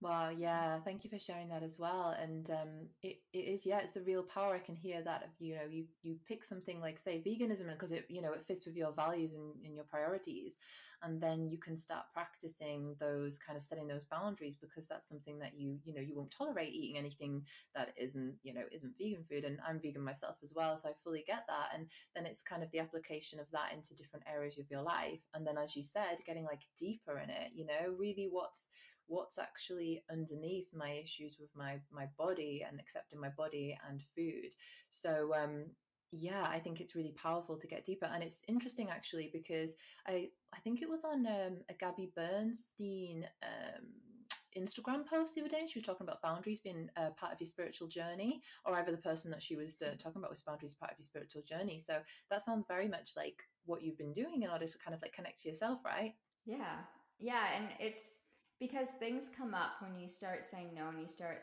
Wow, 0.00 0.28
yeah, 0.30 0.78
thank 0.78 1.02
you 1.02 1.10
for 1.10 1.18
sharing 1.18 1.48
that 1.48 1.64
as 1.64 1.76
well. 1.76 2.10
And 2.10 2.48
um, 2.50 2.88
it, 3.02 3.16
it 3.32 3.38
is, 3.46 3.66
yeah, 3.66 3.80
it's 3.80 3.90
the 3.94 4.00
real 4.02 4.22
power. 4.22 4.54
I 4.54 4.60
can 4.60 4.76
hear 4.76 5.02
that 5.02 5.30
you 5.40 5.56
know, 5.56 5.64
you, 5.68 5.86
you 6.02 6.20
pick 6.24 6.44
something 6.44 6.80
like, 6.80 7.00
say, 7.00 7.20
veganism 7.20 7.68
because 7.72 7.90
it, 7.90 8.06
you 8.08 8.22
know, 8.22 8.32
it 8.32 8.46
fits 8.46 8.64
with 8.64 8.76
your 8.76 8.92
values 8.92 9.34
and, 9.34 9.56
and 9.64 9.74
your 9.74 9.82
priorities. 9.84 10.54
And 11.02 11.20
then 11.20 11.48
you 11.48 11.58
can 11.58 11.76
start 11.76 12.06
practicing 12.12 12.94
those 13.00 13.38
kind 13.38 13.56
of 13.56 13.62
setting 13.64 13.88
those 13.88 14.04
boundaries 14.04 14.56
because 14.56 14.86
that's 14.86 15.08
something 15.08 15.38
that 15.40 15.58
you, 15.58 15.78
you 15.84 15.94
know, 15.94 16.00
you 16.00 16.16
won't 16.16 16.30
tolerate 16.30 16.72
eating 16.72 16.96
anything 16.98 17.44
that 17.74 17.92
isn't, 17.96 18.36
you 18.42 18.52
know, 18.54 18.64
isn't 18.70 18.98
vegan 18.98 19.24
food. 19.24 19.44
And 19.44 19.58
I'm 19.66 19.80
vegan 19.80 20.02
myself 20.02 20.36
as 20.44 20.52
well. 20.54 20.76
So 20.76 20.88
I 20.88 20.92
fully 21.02 21.24
get 21.26 21.44
that. 21.48 21.70
And 21.74 21.90
then 22.14 22.24
it's 22.26 22.42
kind 22.42 22.62
of 22.62 22.70
the 22.70 22.80
application 22.80 23.40
of 23.40 23.50
that 23.52 23.72
into 23.72 23.96
different 23.96 24.26
areas 24.28 24.58
of 24.58 24.70
your 24.70 24.82
life. 24.82 25.22
And 25.34 25.44
then, 25.46 25.58
as 25.58 25.74
you 25.76 25.82
said, 25.82 26.18
getting 26.24 26.44
like 26.44 26.62
deeper 26.76 27.18
in 27.18 27.30
it, 27.30 27.52
you 27.52 27.64
know, 27.66 27.94
really 27.96 28.28
what's, 28.30 28.68
what's 29.08 29.38
actually 29.38 30.02
underneath 30.10 30.68
my 30.74 30.90
issues 30.92 31.36
with 31.40 31.50
my 31.54 31.78
my 31.90 32.06
body 32.16 32.64
and 32.66 32.78
accepting 32.78 33.20
my 33.20 33.30
body 33.30 33.76
and 33.88 34.02
food 34.14 34.52
so 34.90 35.34
um 35.34 35.64
yeah 36.10 36.46
i 36.48 36.58
think 36.58 36.80
it's 36.80 36.94
really 36.94 37.14
powerful 37.20 37.56
to 37.56 37.66
get 37.66 37.84
deeper 37.84 38.06
and 38.06 38.22
it's 38.22 38.42
interesting 38.48 38.88
actually 38.90 39.30
because 39.32 39.74
i 40.06 40.28
i 40.54 40.58
think 40.60 40.80
it 40.80 40.88
was 40.88 41.04
on 41.04 41.26
um, 41.26 41.58
a 41.68 41.74
gabby 41.78 42.10
bernstein 42.14 43.26
um 43.42 43.86
Instagram 44.56 45.06
post 45.06 45.34
the 45.34 45.42
other 45.42 45.50
day, 45.50 45.60
and 45.60 45.70
she 45.70 45.78
was 45.78 45.86
talking 45.86 46.06
about 46.06 46.22
boundaries 46.22 46.60
being 46.60 46.88
a 46.96 47.10
part 47.10 47.32
of 47.32 47.40
your 47.40 47.46
spiritual 47.46 47.86
journey, 47.86 48.42
or 48.64 48.74
either 48.76 48.90
the 48.90 48.98
person 48.98 49.30
that 49.30 49.42
she 49.42 49.56
was 49.56 49.80
uh, 49.82 49.94
talking 49.98 50.18
about 50.20 50.30
was 50.30 50.42
boundaries 50.42 50.74
part 50.74 50.90
of 50.92 50.98
your 50.98 51.04
spiritual 51.04 51.42
journey. 51.42 51.80
So 51.84 52.00
that 52.30 52.44
sounds 52.44 52.64
very 52.66 52.88
much 52.88 53.12
like 53.16 53.42
what 53.66 53.82
you've 53.82 53.98
been 53.98 54.12
doing 54.12 54.42
in 54.42 54.50
order 54.50 54.66
to 54.66 54.78
kind 54.78 54.94
of 54.94 55.02
like 55.02 55.12
connect 55.12 55.40
to 55.40 55.48
yourself, 55.48 55.80
right? 55.84 56.14
Yeah, 56.46 56.78
yeah, 57.18 57.44
and 57.56 57.68
it's 57.78 58.20
because 58.60 58.90
things 58.90 59.30
come 59.36 59.54
up 59.54 59.72
when 59.80 59.94
you 59.94 60.08
start 60.08 60.44
saying 60.44 60.70
no 60.74 60.88
and 60.88 61.00
you 61.00 61.06
start 61.08 61.38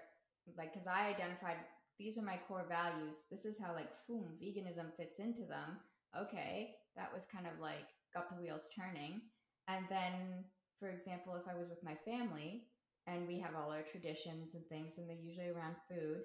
like 0.58 0.74
because 0.74 0.88
i 0.88 1.08
identified 1.08 1.58
these 1.98 2.18
are 2.18 2.24
my 2.24 2.38
core 2.48 2.66
values. 2.68 3.20
This 3.32 3.46
is 3.46 3.58
how 3.58 3.74
like 3.74 3.88
boom 4.08 4.34
veganism 4.42 4.94
fits 4.98 5.20
into 5.20 5.44
them. 5.44 5.80
Okay 6.20 6.76
that 6.96 7.14
was 7.14 7.26
kind 7.26 7.46
of 7.46 7.60
like 7.60 7.88
got 8.14 8.30
the 8.30 8.36
wheels 8.42 8.70
turning. 8.76 9.22
And 9.68 9.86
then 9.90 10.46
for 10.80 10.90
example 10.90 11.36
if 11.36 11.48
i 11.48 11.58
was 11.58 11.70
with 11.70 11.84
my 11.84 11.96
family 11.96 12.64
and 13.08 13.28
we 13.28 13.40
have 13.40 13.56
all 13.56 13.72
our 13.72 13.82
traditions 13.82 14.56
and 14.56 14.66
things 14.68 14.98
and 14.98 15.10
they're 15.10 15.16
usually 15.16 15.50
around 15.50 15.76
food 15.90 16.24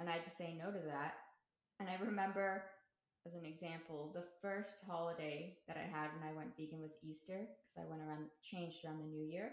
and 0.00 0.08
i 0.08 0.18
just 0.24 0.36
say 0.36 0.54
no 0.58 0.70
to 0.70 0.80
that. 0.86 1.14
And 1.80 1.88
i 1.88 1.96
remember 2.04 2.64
as 3.26 3.34
an 3.34 3.44
example 3.46 4.10
the 4.14 4.24
first 4.40 4.82
holiday 4.86 5.56
that 5.68 5.76
i 5.76 5.86
had 5.86 6.10
when 6.14 6.28
i 6.28 6.34
went 6.36 6.56
vegan 6.56 6.80
was 6.80 6.94
easter 7.02 7.46
because 7.62 7.78
i 7.78 7.88
went 7.88 8.02
around 8.02 8.26
changed 8.42 8.84
around 8.84 8.98
the 8.98 9.06
new 9.06 9.24
year 9.24 9.52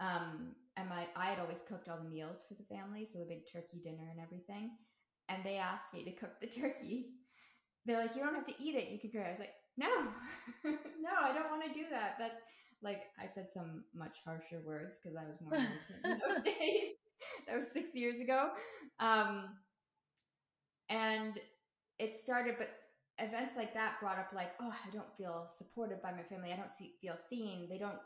um, 0.00 0.54
and 0.76 0.88
my 0.88 1.06
I 1.16 1.26
had 1.26 1.38
always 1.40 1.62
cooked 1.66 1.88
all 1.88 1.98
the 1.98 2.08
meals 2.08 2.42
for 2.48 2.54
the 2.54 2.64
family, 2.64 3.04
so 3.04 3.18
the 3.18 3.24
big 3.24 3.50
turkey 3.50 3.80
dinner 3.82 4.10
and 4.10 4.20
everything. 4.20 4.70
And 5.28 5.42
they 5.44 5.56
asked 5.56 5.92
me 5.94 6.04
to 6.04 6.12
cook 6.12 6.40
the 6.40 6.46
turkey. 6.46 7.14
They're 7.84 8.00
like, 8.00 8.14
"You 8.14 8.22
don't 8.22 8.34
have 8.34 8.46
to 8.46 8.62
eat 8.62 8.74
it. 8.74 8.90
You 8.90 8.98
can 8.98 9.10
cook." 9.10 9.22
it. 9.22 9.26
I 9.26 9.30
was 9.30 9.40
like, 9.40 9.54
"No, 9.76 9.88
no, 10.64 11.10
I 11.20 11.32
don't 11.32 11.50
want 11.50 11.64
to 11.64 11.72
do 11.72 11.86
that." 11.90 12.16
That's 12.18 12.40
like 12.82 13.04
I 13.18 13.26
said 13.26 13.48
some 13.48 13.84
much 13.94 14.18
harsher 14.24 14.60
words 14.66 14.98
because 14.98 15.16
I 15.16 15.26
was 15.26 15.40
more 15.40 15.50
militant 15.58 16.04
in 16.04 16.20
those 16.28 16.44
days. 16.44 16.88
that 17.46 17.56
was 17.56 17.72
six 17.72 17.94
years 17.94 18.20
ago. 18.20 18.50
Um, 19.00 19.48
and 20.90 21.40
it 21.98 22.14
started, 22.14 22.56
but 22.58 22.68
events 23.18 23.56
like 23.56 23.72
that 23.74 23.98
brought 24.00 24.18
up 24.18 24.30
like, 24.34 24.52
"Oh, 24.60 24.72
I 24.72 24.90
don't 24.90 25.16
feel 25.16 25.46
supported 25.48 26.02
by 26.02 26.12
my 26.12 26.22
family. 26.22 26.52
I 26.52 26.56
don't 26.56 26.72
see, 26.72 26.94
feel 27.00 27.16
seen. 27.16 27.68
They 27.68 27.78
don't 27.78 27.98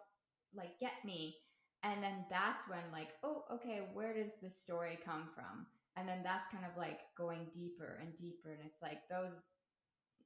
like 0.54 0.78
get 0.78 0.92
me." 1.04 1.36
And 1.82 2.02
then 2.02 2.24
that's 2.28 2.68
when 2.68 2.84
like 2.92 3.10
oh 3.22 3.44
okay 3.52 3.80
where 3.94 4.14
does 4.14 4.32
the 4.42 4.50
story 4.50 4.98
come 5.04 5.28
from? 5.34 5.66
And 5.96 6.08
then 6.08 6.22
that's 6.22 6.48
kind 6.48 6.64
of 6.64 6.76
like 6.76 7.00
going 7.16 7.46
deeper 7.52 7.98
and 8.00 8.14
deeper 8.14 8.50
and 8.50 8.60
it's 8.64 8.82
like 8.82 9.08
those 9.08 9.38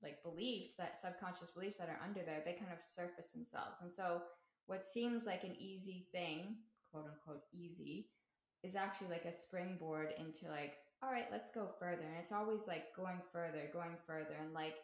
like 0.02 0.22
beliefs 0.22 0.72
that 0.78 0.96
subconscious 0.96 1.50
beliefs 1.50 1.78
that 1.78 1.88
are 1.88 2.00
under 2.04 2.20
there 2.22 2.42
they 2.44 2.52
kind 2.52 2.72
of 2.72 2.82
surface 2.82 3.30
themselves. 3.30 3.78
And 3.82 3.92
so 3.92 4.22
what 4.66 4.84
seems 4.84 5.26
like 5.26 5.44
an 5.44 5.56
easy 5.58 6.06
thing 6.12 6.56
quote 6.90 7.06
unquote 7.06 7.44
easy 7.52 8.08
is 8.62 8.76
actually 8.76 9.08
like 9.08 9.24
a 9.24 9.32
springboard 9.32 10.14
into 10.18 10.48
like 10.48 10.74
all 11.02 11.10
right 11.10 11.26
let's 11.30 11.50
go 11.50 11.68
further. 11.78 12.02
And 12.02 12.18
it's 12.20 12.32
always 12.32 12.66
like 12.66 12.94
going 12.96 13.20
further 13.32 13.70
going 13.72 13.96
further 14.06 14.36
and 14.40 14.52
like 14.52 14.76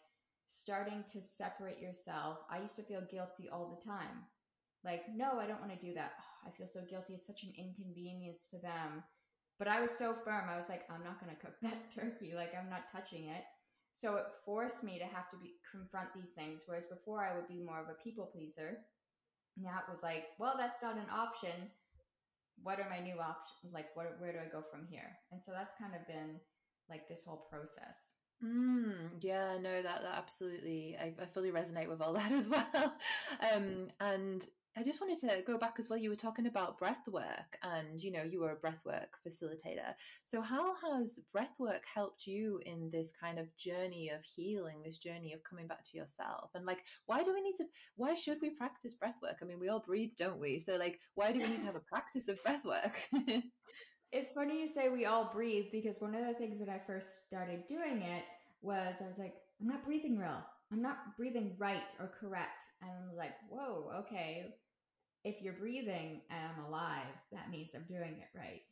starting 0.49 1.05
to 1.13 1.21
separate 1.21 1.81
yourself. 1.81 2.39
I 2.51 2.61
used 2.61 2.77
to 2.77 2.83
feel 2.83 3.03
guilty 3.11 3.49
all 3.49 3.77
the 3.77 3.85
time 3.85 4.27
like 4.85 5.03
no 5.15 5.39
i 5.39 5.47
don't 5.47 5.61
want 5.61 5.73
to 5.73 5.87
do 5.87 5.95
that. 5.95 6.13
Oh, 6.19 6.49
i 6.49 6.51
feel 6.51 6.67
so 6.67 6.81
guilty. 6.89 7.15
It's 7.15 7.27
such 7.27 7.43
an 7.43 7.53
inconvenience 7.57 8.49
to 8.51 8.59
them. 8.59 9.05
But 9.59 9.69
i 9.69 9.81
was 9.81 9.91
so 9.91 10.15
firm. 10.25 10.49
I 10.49 10.57
was 10.57 10.69
like 10.69 10.85
i'm 10.91 11.05
not 11.05 11.21
going 11.21 11.35
to 11.35 11.41
cook 11.41 11.55
that 11.63 11.93
turkey. 11.95 12.33
Like 12.35 12.53
i'm 12.55 12.71
not 12.71 12.91
touching 12.91 13.29
it. 13.29 13.45
So 13.93 14.17
it 14.17 14.27
forced 14.45 14.85
me 14.85 14.99
to 14.99 15.05
have 15.05 15.29
to 15.31 15.37
be 15.37 15.55
confront 15.71 16.15
these 16.15 16.33
things 16.33 16.63
whereas 16.67 16.87
before 16.87 17.25
i 17.25 17.35
would 17.35 17.49
be 17.49 17.61
more 17.65 17.81
of 17.81 17.89
a 17.89 18.03
people 18.03 18.27
pleaser. 18.27 18.79
Now 19.57 19.79
it 19.79 19.91
was 19.91 20.03
like 20.03 20.25
well 20.39 20.55
that's 20.57 20.83
not 20.83 20.97
an 20.97 21.11
option. 21.13 21.71
What 22.63 22.79
are 22.79 22.91
my 22.91 23.01
new 23.01 23.19
options 23.21 23.73
like 23.73 23.95
what, 23.95 24.17
where 24.19 24.33
do 24.33 24.39
i 24.39 24.51
go 24.51 24.63
from 24.71 24.87
here? 24.89 25.17
And 25.33 25.43
so 25.43 25.53
that's 25.53 25.75
kind 25.81 25.95
of 25.95 26.07
been 26.07 26.41
like 26.89 27.09
this 27.09 27.23
whole 27.25 27.47
process. 27.51 28.13
Mm, 28.45 29.11
yeah, 29.21 29.59
no, 29.61 29.83
that 29.83 30.03
that 30.03 30.15
absolutely, 30.17 30.97
I, 30.99 31.13
I 31.21 31.27
fully 31.27 31.51
resonate 31.51 31.89
with 31.89 32.01
all 32.01 32.13
that 32.21 32.33
as 32.33 32.49
well. 32.49 32.95
Um, 33.55 33.89
and 34.01 34.47
I 34.77 34.85
just 34.85 35.01
wanted 35.01 35.19
to 35.19 35.43
go 35.45 35.59
back 35.59 35.77
as 35.79 35.89
well. 35.89 35.99
You 35.99 36.11
were 36.11 36.17
talking 36.17 36.47
about 36.47 36.79
breath 36.79 37.07
work 37.09 37.59
and, 37.63 38.01
you 38.01 38.13
know, 38.13 38.23
you 38.23 38.41
were 38.41 38.53
a 38.53 38.57
breath 38.57 38.81
work 38.85 39.19
facilitator. 39.27 39.95
So, 40.23 40.41
how 40.41 40.75
has 40.77 41.19
breath 41.33 41.59
work 41.59 41.83
helped 41.93 42.27
you 42.27 42.61
in 42.65 42.89
this 42.93 43.11
kind 43.21 43.39
of 43.39 43.55
journey 43.57 44.11
of 44.11 44.23
healing, 44.23 44.83
this 44.85 44.99
journey 44.99 45.33
of 45.33 45.43
coming 45.43 45.67
back 45.67 45.85
to 45.91 45.97
yourself? 45.99 46.51
And, 46.55 46.65
like, 46.67 46.85
why 47.07 47.25
do 47.25 47.35
we 47.35 47.43
need 47.43 47.57
to, 47.57 47.65
why 47.97 48.15
should 48.15 48.39
we 48.41 48.51
practice 48.51 48.95
breath 48.95 49.17
work? 49.23 49.39
I 49.43 49.45
mean, 49.45 49.59
we 49.59 49.69
all 49.69 49.83
breathe, 49.85 50.13
don't 50.19 50.41
we? 50.41 50.61
So, 50.61 50.77
like, 50.77 51.01
why 51.15 51.33
do 51.33 51.41
we 51.41 51.49
need 51.49 51.61
to 51.61 51.67
have 51.67 51.77
a 51.77 51.81
practice 51.81 52.29
of 52.29 52.43
breath 52.45 52.65
work? 52.65 52.97
it's 54.13 54.33
funny 54.33 54.61
you 54.61 54.67
say 54.69 54.89
we 54.89 55.05
all 55.05 55.31
breathe 55.33 55.67
because 55.73 56.01
one 56.01 56.15
of 56.15 56.25
the 56.25 56.35
things 56.35 56.61
when 56.61 56.71
I 56.71 56.79
first 56.79 57.27
started 57.27 57.67
doing 57.67 58.03
it 58.03 58.25
was 58.63 59.03
I 59.03 59.09
was 59.09 59.19
like, 59.19 59.35
I'm 59.61 59.67
not 59.67 59.85
breathing 59.85 60.17
real. 60.17 60.45
I'm 60.73 60.83
not 60.83 61.17
breathing 61.17 61.55
right 61.59 61.91
or 61.99 62.13
correct. 62.21 62.69
And 62.81 62.91
I 62.91 63.09
was 63.09 63.17
like, 63.17 63.35
whoa, 63.49 63.91
okay. 64.01 64.55
If 65.25 65.43
you're 65.43 65.55
breathing 65.55 66.23
and 66.31 66.41
I'm 66.41 66.65
alive, 66.65 67.13
that 67.33 67.51
means 67.51 67.75
I'm 67.75 67.85
doing 67.89 68.19
it 68.21 68.39
right. 68.39 68.63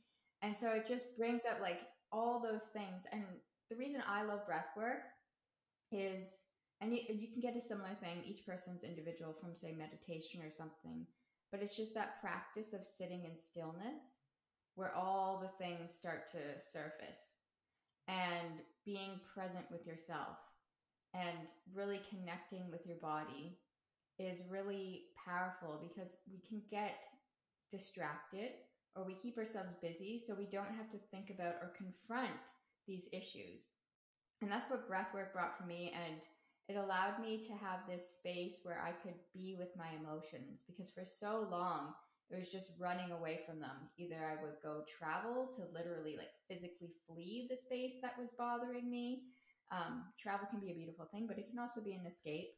And 0.42 0.56
so 0.56 0.70
it 0.70 0.86
just 0.86 1.16
brings 1.16 1.42
up 1.50 1.60
like 1.60 1.80
all 2.12 2.40
those 2.40 2.66
things. 2.66 3.04
And 3.12 3.24
the 3.68 3.76
reason 3.76 4.02
I 4.06 4.22
love 4.22 4.46
breath 4.46 4.70
work 4.76 5.02
is, 5.90 6.44
and 6.80 6.92
you, 6.92 7.00
you 7.08 7.28
can 7.32 7.40
get 7.40 7.56
a 7.56 7.60
similar 7.60 7.94
thing, 8.00 8.22
each 8.24 8.46
person's 8.46 8.84
individual 8.84 9.32
from, 9.32 9.54
say, 9.54 9.74
meditation 9.76 10.40
or 10.42 10.50
something, 10.50 11.04
but 11.50 11.60
it's 11.60 11.76
just 11.76 11.94
that 11.94 12.20
practice 12.20 12.72
of 12.72 12.84
sitting 12.84 13.24
in 13.24 13.36
stillness 13.36 13.98
where 14.76 14.94
all 14.94 15.40
the 15.40 15.64
things 15.64 15.92
start 15.92 16.28
to 16.28 16.38
surface 16.60 17.34
and 18.06 18.60
being 18.86 19.20
present 19.34 19.64
with 19.70 19.86
yourself 19.86 20.38
and 21.14 21.48
really 21.74 22.00
connecting 22.10 22.70
with 22.70 22.86
your 22.86 22.98
body 22.98 23.58
is 24.18 24.42
really 24.50 25.04
powerful 25.24 25.78
because 25.80 26.16
we 26.30 26.40
can 26.46 26.62
get 26.70 27.04
distracted 27.70 28.50
or 28.96 29.04
we 29.04 29.14
keep 29.14 29.38
ourselves 29.38 29.72
busy 29.80 30.18
so 30.18 30.34
we 30.34 30.46
don't 30.46 30.74
have 30.74 30.88
to 30.90 30.98
think 31.10 31.30
about 31.30 31.54
or 31.62 31.72
confront 31.76 32.30
these 32.86 33.08
issues. 33.12 33.66
And 34.42 34.50
that's 34.50 34.70
what 34.70 34.88
breathwork 34.90 35.32
brought 35.32 35.56
for 35.56 35.64
me. 35.64 35.92
And 35.94 36.22
it 36.68 36.76
allowed 36.76 37.20
me 37.20 37.38
to 37.44 37.52
have 37.52 37.80
this 37.86 38.14
space 38.14 38.60
where 38.62 38.80
I 38.80 38.92
could 38.92 39.14
be 39.32 39.56
with 39.58 39.76
my 39.76 39.88
emotions 40.00 40.64
because 40.66 40.90
for 40.90 41.04
so 41.04 41.46
long, 41.50 41.94
it 42.30 42.38
was 42.38 42.48
just 42.48 42.72
running 42.78 43.10
away 43.10 43.40
from 43.46 43.58
them. 43.58 43.88
Either 43.96 44.16
I 44.16 44.42
would 44.42 44.56
go 44.62 44.82
travel 44.86 45.48
to 45.56 45.62
literally 45.72 46.16
like 46.16 46.32
physically 46.48 46.90
flee 47.06 47.46
the 47.48 47.56
space 47.56 47.96
that 48.02 48.18
was 48.18 48.32
bothering 48.36 48.90
me. 48.90 49.22
Um, 49.70 50.04
travel 50.18 50.46
can 50.50 50.60
be 50.60 50.70
a 50.70 50.74
beautiful 50.74 51.06
thing, 51.12 51.26
but 51.26 51.38
it 51.38 51.48
can 51.50 51.58
also 51.58 51.80
be 51.80 51.92
an 51.92 52.06
escape. 52.06 52.48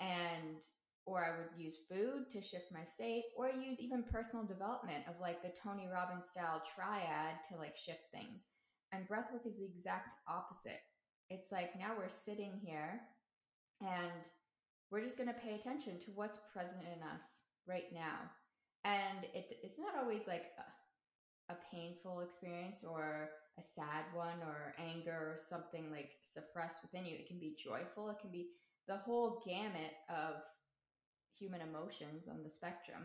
And 0.00 0.62
or 1.08 1.24
I 1.24 1.30
would 1.38 1.58
use 1.58 1.78
food 1.88 2.28
to 2.30 2.42
shift 2.42 2.66
my 2.70 2.84
state, 2.84 3.24
or 3.34 3.48
use 3.48 3.80
even 3.80 4.02
personal 4.02 4.44
development 4.44 5.04
of 5.08 5.14
like 5.20 5.42
the 5.42 5.54
Tony 5.64 5.88
Robbins 5.90 6.28
style 6.28 6.62
triad 6.76 7.36
to 7.48 7.56
like 7.56 7.76
shift 7.76 8.04
things. 8.12 8.46
And 8.92 9.08
breathwork 9.08 9.46
is 9.46 9.56
the 9.56 9.64
exact 9.64 10.08
opposite. 10.28 10.80
It's 11.30 11.50
like 11.50 11.78
now 11.78 11.92
we're 11.96 12.10
sitting 12.10 12.60
here 12.62 13.00
and 13.80 14.12
we're 14.90 15.02
just 15.02 15.16
going 15.16 15.28
to 15.28 15.40
pay 15.40 15.54
attention 15.54 15.98
to 16.00 16.10
what's 16.14 16.38
present 16.52 16.82
in 16.82 17.02
us 17.08 17.38
right 17.66 17.88
now. 17.92 18.18
And 18.84 19.24
it, 19.34 19.52
it's 19.62 19.78
not 19.78 19.96
always 19.98 20.26
like 20.26 20.44
a, 20.58 20.62
a 21.50 21.56
painful 21.74 22.20
experience 22.20 22.84
or 22.84 23.30
a 23.58 23.62
sad 23.62 24.04
one 24.14 24.40
or 24.42 24.74
anger 24.78 25.12
or 25.12 25.36
something 25.48 25.90
like 25.90 26.10
suppressed 26.20 26.82
within 26.82 27.06
you. 27.06 27.16
It 27.16 27.26
can 27.26 27.38
be 27.38 27.56
joyful. 27.62 28.10
It 28.10 28.18
can 28.20 28.30
be 28.30 28.50
the 28.86 28.96
whole 28.96 29.42
gamut 29.46 29.92
of 30.08 30.36
human 31.38 31.60
emotions 31.60 32.28
on 32.28 32.42
the 32.42 32.50
spectrum. 32.50 33.04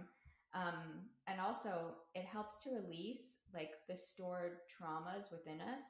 Um, 0.54 1.10
and 1.28 1.42
also, 1.42 1.96
it 2.14 2.26
helps 2.26 2.58
to 2.64 2.70
release 2.70 3.38
like 3.54 3.72
the 3.90 3.96
stored 3.98 4.58
traumas 4.70 5.32
within 5.32 5.62
us. 5.62 5.84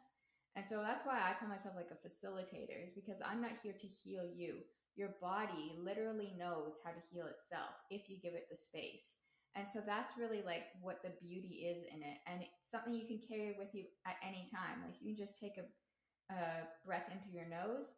And 0.56 0.66
so 0.68 0.82
that's 0.82 1.06
why 1.06 1.16
I 1.18 1.34
call 1.38 1.50
myself 1.50 1.76
like 1.76 1.92
a 1.92 2.08
facilitator, 2.08 2.86
is 2.86 2.94
because 2.94 3.22
I'm 3.26 3.42
not 3.42 3.58
here 3.62 3.74
to 3.78 3.88
heal 3.88 4.26
you. 4.34 4.60
Your 4.96 5.16
body 5.22 5.74
literally 5.84 6.34
knows 6.38 6.80
how 6.86 6.92
to 6.92 7.08
heal 7.12 7.26
itself 7.26 7.74
if 7.90 8.10
you 8.10 8.18
give 8.22 8.36
it 8.36 8.48
the 8.50 8.56
space. 8.56 9.18
And 9.56 9.70
so 9.70 9.82
that's 9.86 10.18
really 10.18 10.42
like 10.46 10.64
what 10.82 11.04
the 11.04 11.12
beauty 11.22 11.70
is 11.70 11.84
in 11.84 12.02
it. 12.02 12.18
And 12.26 12.42
it's 12.42 12.72
something 12.72 12.94
you 12.94 13.06
can 13.08 13.20
carry 13.20 13.56
with 13.58 13.70
you 13.74 13.84
at 14.08 14.16
any 14.28 14.46
time. 14.50 14.82
Like 14.84 14.96
you 15.00 15.16
can 15.16 15.26
just 15.26 15.40
take 15.40 15.58
a, 15.58 16.34
a 16.34 16.68
breath 16.86 17.10
into 17.12 17.30
your 17.34 17.46
nose 17.48 17.94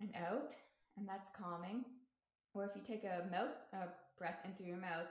and 0.00 0.10
out, 0.16 0.50
and 0.96 1.08
that's 1.08 1.30
calming. 1.36 1.84
Or 2.54 2.64
if 2.64 2.70
you 2.76 2.82
take 2.82 3.04
a 3.04 3.28
mouth 3.30 3.54
a 3.72 3.88
breath 4.16 4.38
in 4.44 4.52
through 4.54 4.66
your 4.66 4.80
mouth, 4.80 5.10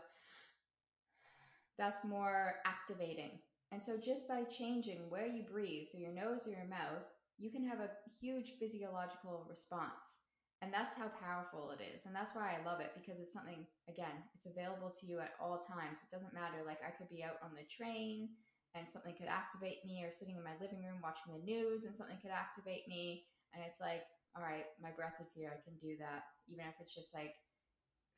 that's 1.77 2.05
more 2.05 2.55
activating. 2.65 3.39
And 3.71 3.83
so 3.83 3.97
just 3.97 4.27
by 4.27 4.43
changing 4.43 5.09
where 5.09 5.25
you 5.25 5.43
breathe 5.43 5.87
through 5.91 6.01
your 6.01 6.13
nose 6.13 6.47
or 6.47 6.51
your 6.51 6.69
mouth, 6.69 7.03
you 7.37 7.51
can 7.51 7.67
have 7.67 7.79
a 7.79 7.89
huge 8.21 8.53
physiological 8.59 9.45
response. 9.49 10.19
And 10.63 10.71
that's 10.71 10.95
how 10.95 11.11
powerful 11.19 11.75
it 11.75 11.83
is. 11.83 12.07
And 12.07 12.15
that's 12.15 12.31
why 12.31 12.55
I 12.55 12.63
love 12.63 12.79
it 12.79 12.95
because 12.95 13.19
it's 13.19 13.35
something, 13.35 13.67
again, 13.91 14.15
it's 14.31 14.47
available 14.47 14.95
to 14.95 15.03
you 15.03 15.19
at 15.19 15.35
all 15.35 15.59
times. 15.59 15.99
It 15.99 16.07
doesn't 16.07 16.31
matter. 16.31 16.63
Like 16.63 16.79
I 16.79 16.95
could 16.95 17.11
be 17.11 17.19
out 17.19 17.35
on 17.43 17.51
the 17.51 17.67
train 17.67 18.31
and 18.71 18.87
something 18.87 19.11
could 19.19 19.27
activate 19.27 19.83
me, 19.83 20.01
or 20.07 20.09
sitting 20.15 20.39
in 20.39 20.41
my 20.47 20.55
living 20.63 20.81
room 20.81 21.03
watching 21.03 21.35
the 21.35 21.43
news 21.43 21.83
and 21.83 21.93
something 21.93 22.15
could 22.23 22.31
activate 22.31 22.87
me. 22.87 23.27
And 23.53 23.61
it's 23.67 23.83
like, 23.83 24.07
all 24.39 24.41
right, 24.41 24.65
my 24.81 24.89
breath 24.95 25.19
is 25.19 25.35
here. 25.35 25.51
I 25.51 25.59
can 25.67 25.75
do 25.83 25.99
that, 25.99 26.23
even 26.47 26.65
if 26.65 26.79
it's 26.79 26.95
just 26.95 27.13
like 27.13 27.35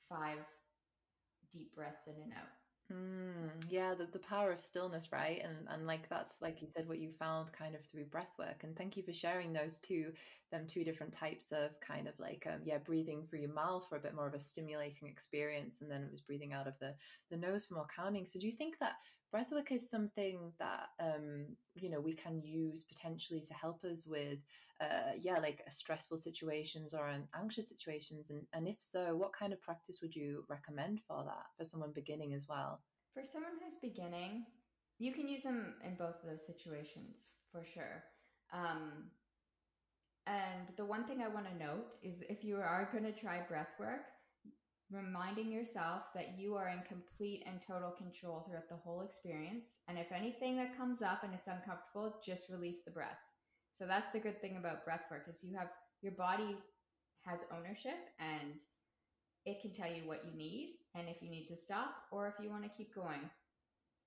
five 0.08 0.46
deep 1.52 1.74
breaths 1.74 2.06
in 2.08 2.14
and 2.22 2.32
out. 2.38 2.54
Mm, 2.92 3.64
yeah, 3.68 3.96
the, 3.96 4.06
the 4.06 4.20
power 4.20 4.52
of 4.52 4.60
stillness, 4.60 5.12
right? 5.12 5.42
And 5.44 5.68
and 5.70 5.88
like 5.88 6.08
that's 6.08 6.40
like 6.40 6.62
you 6.62 6.68
said, 6.68 6.88
what 6.88 7.00
you 7.00 7.12
found 7.18 7.52
kind 7.52 7.74
of 7.76 7.84
through 7.84 8.06
breath 8.06 8.34
work. 8.38 8.64
And 8.64 8.78
thank 8.78 8.96
you 8.96 9.02
for 9.02 9.12
sharing 9.12 9.54
those 9.54 9.80
two, 9.80 10.14
them 10.52 10.68
two 10.68 10.84
different 10.84 11.12
types 11.12 11.52
of 11.52 11.80
kind 11.80 12.08
of 12.08 12.14
like 12.20 12.46
um, 12.46 12.62
yeah, 12.64 12.78
breathing 12.78 13.26
through 13.26 13.40
your 13.40 13.54
mouth 13.54 13.88
for 13.90 13.96
a 13.98 14.00
bit 14.02 14.14
more 14.14 14.28
of 14.28 14.36
a 14.36 14.40
stimulating 14.40 15.08
experience, 15.08 15.82
and 15.82 15.90
then 15.90 16.04
it 16.04 16.12
was 16.12 16.22
breathing 16.22 16.54
out 16.54 16.68
of 16.68 16.78
the 16.80 16.96
the 17.32 17.38
nose 17.38 17.66
for 17.66 17.74
more 17.74 17.88
calming. 17.94 18.28
So 18.28 18.40
do 18.40 18.46
you 18.46 18.54
think 18.56 18.78
that 18.80 18.98
breathwork 19.34 19.72
is 19.72 19.90
something 19.90 20.52
that 20.60 20.88
um, 21.00 21.46
you 21.76 21.90
know 21.90 22.00
we 22.00 22.14
can 22.14 22.42
use 22.42 22.84
potentially 22.84 23.42
to 23.42 23.54
help 23.54 23.84
us 23.84 24.08
with 24.08 24.40
uh, 24.82 25.14
yeah 25.20 25.38
like 25.40 25.62
stressful 25.70 26.18
situations 26.18 26.94
or 26.94 27.10
anxious 27.40 27.70
situations 27.70 28.30
and, 28.30 28.42
and 28.54 28.68
if 28.68 28.78
so 28.80 29.16
what 29.16 29.32
kind 29.34 29.54
of 29.54 29.62
practice 29.62 30.00
would 30.02 30.16
you 30.16 30.44
recommend 30.50 31.00
for 31.08 31.24
that 31.24 31.46
for 31.58 31.66
someone 31.66 31.92
beginning 31.94 32.34
as 32.34 32.46
well? 32.50 32.82
For 33.14 33.24
someone 33.24 33.54
who's 33.64 33.76
beginning 33.82 34.46
you 35.00 35.12
can 35.12 35.28
use 35.28 35.44
them 35.44 35.76
in 35.84 35.96
both 35.96 36.24
of 36.24 36.30
those 36.30 36.46
situations 36.46 37.28
for 37.52 37.64
sure. 37.64 38.04
Um, 38.54 39.12
and 40.28 40.70
the 40.78 40.86
one 40.86 41.04
thing 41.06 41.22
i 41.22 41.28
want 41.28 41.46
to 41.46 41.64
note 41.64 41.86
is 42.02 42.24
if 42.30 42.44
you 42.44 42.58
are 42.58 42.90
going 42.92 43.04
to 43.04 43.12
try 43.12 43.42
breath 43.42 43.74
work 43.80 44.08
reminding 44.92 45.52
yourself 45.52 46.04
that 46.14 46.38
you 46.38 46.56
are 46.56 46.70
in 46.70 46.82
complete 46.88 47.44
and 47.48 47.60
total 47.66 47.92
control 47.92 48.42
throughout 48.42 48.70
the 48.70 48.76
whole 48.76 49.02
experience. 49.02 49.78
And 49.88 49.98
if 49.98 50.12
anything 50.12 50.58
that 50.58 50.78
comes 50.78 51.02
up 51.02 51.24
and 51.24 51.34
it's 51.34 51.48
uncomfortable, 51.48 52.20
just 52.26 52.50
release 52.50 52.84
the 52.84 52.92
breath. 52.92 53.18
So 53.72 53.86
that's 53.88 54.12
the 54.12 54.20
good 54.20 54.40
thing 54.40 54.58
about 54.58 54.86
breath 54.86 55.06
work 55.12 55.26
is 55.28 55.44
you 55.44 55.58
have 55.58 55.70
your 56.02 56.14
body 56.14 56.56
has 57.26 57.44
ownership 57.52 57.98
and 58.20 58.62
it 59.46 59.62
can 59.62 59.72
tell 59.72 59.92
you 59.92 60.08
what 60.08 60.24
you 60.26 60.38
need 60.38 60.78
and 60.96 61.10
if 61.10 61.22
you 61.22 61.30
need 61.30 61.46
to 61.48 61.58
stop 61.58 61.96
or 62.12 62.28
if 62.28 62.36
you 62.44 62.50
want 62.50 62.64
to 62.64 62.70
keep 62.70 62.94
going. 62.94 63.30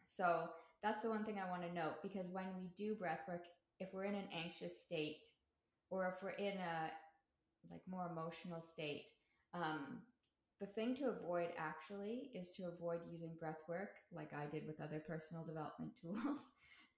So 0.04 0.49
that's 0.82 1.02
the 1.02 1.11
one 1.11 1.25
thing 1.25 1.38
I 1.38 1.50
want 1.50 1.62
to 1.62 1.75
note 1.75 2.02
because 2.02 2.28
when 2.30 2.47
we 2.56 2.70
do 2.76 2.94
breath 2.94 3.20
work, 3.28 3.44
if 3.80 3.88
we're 3.92 4.04
in 4.04 4.14
an 4.14 4.28
anxious 4.32 4.82
state 4.82 5.26
or 5.90 6.06
if 6.06 6.23
we're 6.23 6.30
in 6.30 6.56
a 6.58 6.90
like 7.70 7.82
more 7.88 8.08
emotional 8.11 8.61
state, 8.61 9.06
um, 9.54 9.99
the 10.61 10.67
thing 10.67 10.95
to 10.97 11.11
avoid 11.11 11.49
actually 11.57 12.31
is 12.35 12.50
to 12.50 12.65
avoid 12.65 13.00
using 13.11 13.31
breath 13.38 13.62
work 13.69 13.91
like 14.12 14.33
I 14.33 14.47
did 14.47 14.67
with 14.67 14.81
other 14.81 15.03
personal 15.07 15.45
development 15.45 15.93
tools 16.00 16.50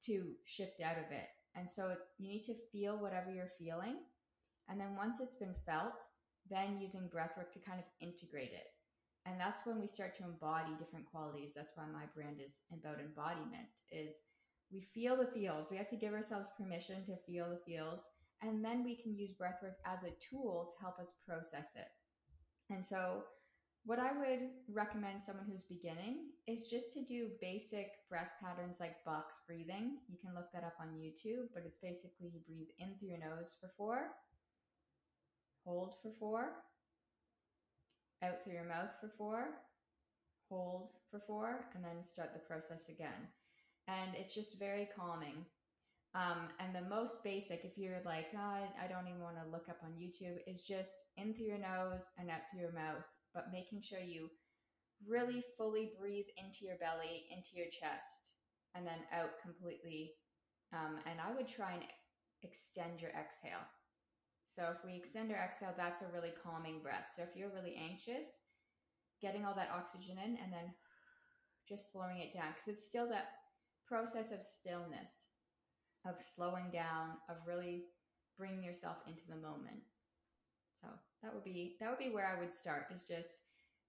to 0.07 0.33
shift 0.45 0.81
out 0.81 0.97
of 0.99 1.11
it. 1.11 1.29
And 1.55 1.71
so 1.71 1.95
you 2.19 2.29
need 2.29 2.45
to 2.45 2.55
feel 2.73 2.99
whatever 2.99 3.31
you're 3.31 3.52
feeling. 3.59 3.97
And 4.69 4.81
then 4.81 4.97
once 4.97 5.21
it's 5.21 5.35
been 5.35 5.55
felt, 5.67 6.05
then 6.49 6.79
using 6.81 7.09
breath 7.09 7.37
work 7.37 7.52
to 7.52 7.59
kind 7.59 7.79
of 7.79 7.85
integrate 8.00 8.52
it. 8.52 8.69
And 9.26 9.38
that's 9.38 9.67
when 9.67 9.81
we 9.81 9.87
start 9.87 10.17
to 10.17 10.25
embody 10.25 10.71
different 10.79 11.07
qualities. 11.11 11.52
That's 11.55 11.73
why 11.75 11.85
my 11.93 12.05
brand 12.14 12.40
is 12.43 12.57
about 12.73 13.00
embodiment 13.00 13.69
is 13.90 14.17
we 14.73 14.81
feel 14.81 15.17
the 15.17 15.26
feels. 15.26 15.71
We 15.71 15.76
have 15.76 15.88
to 15.88 15.97
give 15.97 16.14
ourselves 16.14 16.49
permission 16.57 17.05
to 17.07 17.17
feel 17.26 17.50
the 17.50 17.61
feels 17.71 18.07
and 18.43 18.64
then 18.64 18.83
we 18.83 18.97
can 18.97 19.14
use 19.14 19.33
breathwork 19.33 19.76
as 19.85 20.05
a 20.05 20.14
tool 20.21 20.71
to 20.71 20.81
help 20.81 20.99
us 20.99 21.12
process 21.26 21.75
it. 21.76 21.88
And 22.73 22.85
so 22.85 23.25
what 23.84 23.99
I 23.99 24.12
would 24.12 24.50
recommend 24.72 25.22
someone 25.22 25.46
who's 25.50 25.62
beginning 25.62 26.30
is 26.46 26.68
just 26.68 26.92
to 26.92 27.02
do 27.02 27.28
basic 27.40 27.88
breath 28.08 28.32
patterns 28.42 28.78
like 28.78 29.04
box 29.04 29.40
breathing. 29.46 29.99
You 30.08 30.18
can 30.20 30.34
look 30.34 30.52
that 30.52 30.64
up 30.64 30.75
on 30.80 30.99
YouTube, 30.99 31.49
but 31.54 31.64
it's 31.64 31.78
basically 31.78 32.30
you 32.32 32.40
breathe 32.46 32.68
in 32.78 32.94
through 32.99 33.08
your 33.08 33.18
nose 33.18 33.56
for 33.60 33.70
four, 33.76 34.08
hold 35.64 35.94
for 36.02 36.12
four, 36.18 36.50
out 38.22 38.44
through 38.44 38.54
your 38.54 38.64
mouth 38.64 38.94
for 39.00 39.10
four, 39.16 39.49
hold 40.50 40.90
for 41.10 41.20
four, 41.26 41.64
and 41.75 41.82
then 41.82 42.02
start 42.02 42.34
the 42.34 42.40
process 42.40 42.90
again. 42.90 43.28
And 43.88 44.14
it's 44.14 44.34
just 44.34 44.58
very 44.58 44.88
calming. 44.94 45.46
Um, 46.14 46.49
and 46.58 46.75
the 46.75 46.88
most 46.90 47.22
basic, 47.25 47.64
if 47.64 47.78
you're 47.78 48.02
like, 48.04 48.26
oh, 48.34 48.38
I 48.38 48.88
don't 48.88 49.08
even 49.08 49.22
want 49.22 49.37
to 49.37 49.50
look 49.50 49.68
up 49.70 49.78
on 49.82 49.92
YouTube, 49.92 50.38
is 50.46 50.62
just 50.62 51.04
in 51.16 51.32
through 51.32 51.46
your 51.46 51.58
nose 51.58 52.10
and 52.18 52.28
out 52.28 52.40
through 52.50 52.62
your 52.62 52.72
mouth 52.72 53.06
but 53.34 53.52
making 53.52 53.82
sure 53.82 54.00
you 54.00 54.28
really 55.06 55.42
fully 55.56 55.92
breathe 55.99 56.28
into 56.37 56.64
your 56.64 56.76
belly, 56.76 57.26
into 57.30 57.56
your 57.56 57.70
chest, 57.70 58.34
and 58.75 58.87
then 58.87 59.00
out 59.12 59.40
completely. 59.42 60.12
Um, 60.72 60.99
and 61.06 61.20
I 61.20 61.34
would 61.34 61.49
try 61.49 61.72
and 61.75 61.82
extend 62.42 63.00
your 63.00 63.10
exhale. 63.10 63.64
So 64.44 64.75
if 64.75 64.84
we 64.84 64.96
extend 64.96 65.30
our 65.30 65.38
exhale, 65.38 65.75
that's 65.76 66.02
a 66.02 66.12
really 66.12 66.32
calming 66.42 66.80
breath. 66.82 67.12
So 67.16 67.22
if 67.22 67.37
you're 67.37 67.54
really 67.54 67.76
anxious, 67.76 68.40
getting 69.22 69.44
all 69.44 69.54
that 69.54 69.70
oxygen 69.75 70.18
in 70.18 70.38
and 70.42 70.52
then 70.52 70.75
just 71.68 71.92
slowing 71.92 72.18
it 72.18 72.32
down 72.32 72.50
because 72.52 72.68
it's 72.68 72.87
still 72.87 73.08
that 73.08 73.28
process 73.87 74.32
of 74.32 74.42
stillness, 74.42 75.28
of 76.06 76.16
slowing 76.34 76.70
down, 76.72 77.14
of 77.28 77.37
really 77.46 77.84
bringing 78.38 78.64
yourself 78.64 78.99
into 79.06 79.22
the 79.28 79.37
moment. 79.37 79.82
So 80.80 80.88
that 81.22 81.34
would 81.34 81.44
be 81.44 81.76
that 81.80 81.90
would 81.90 81.98
be 81.98 82.10
where 82.10 82.26
I 82.26 82.38
would 82.40 82.52
start 82.54 82.86
is 82.92 83.02
just 83.02 83.40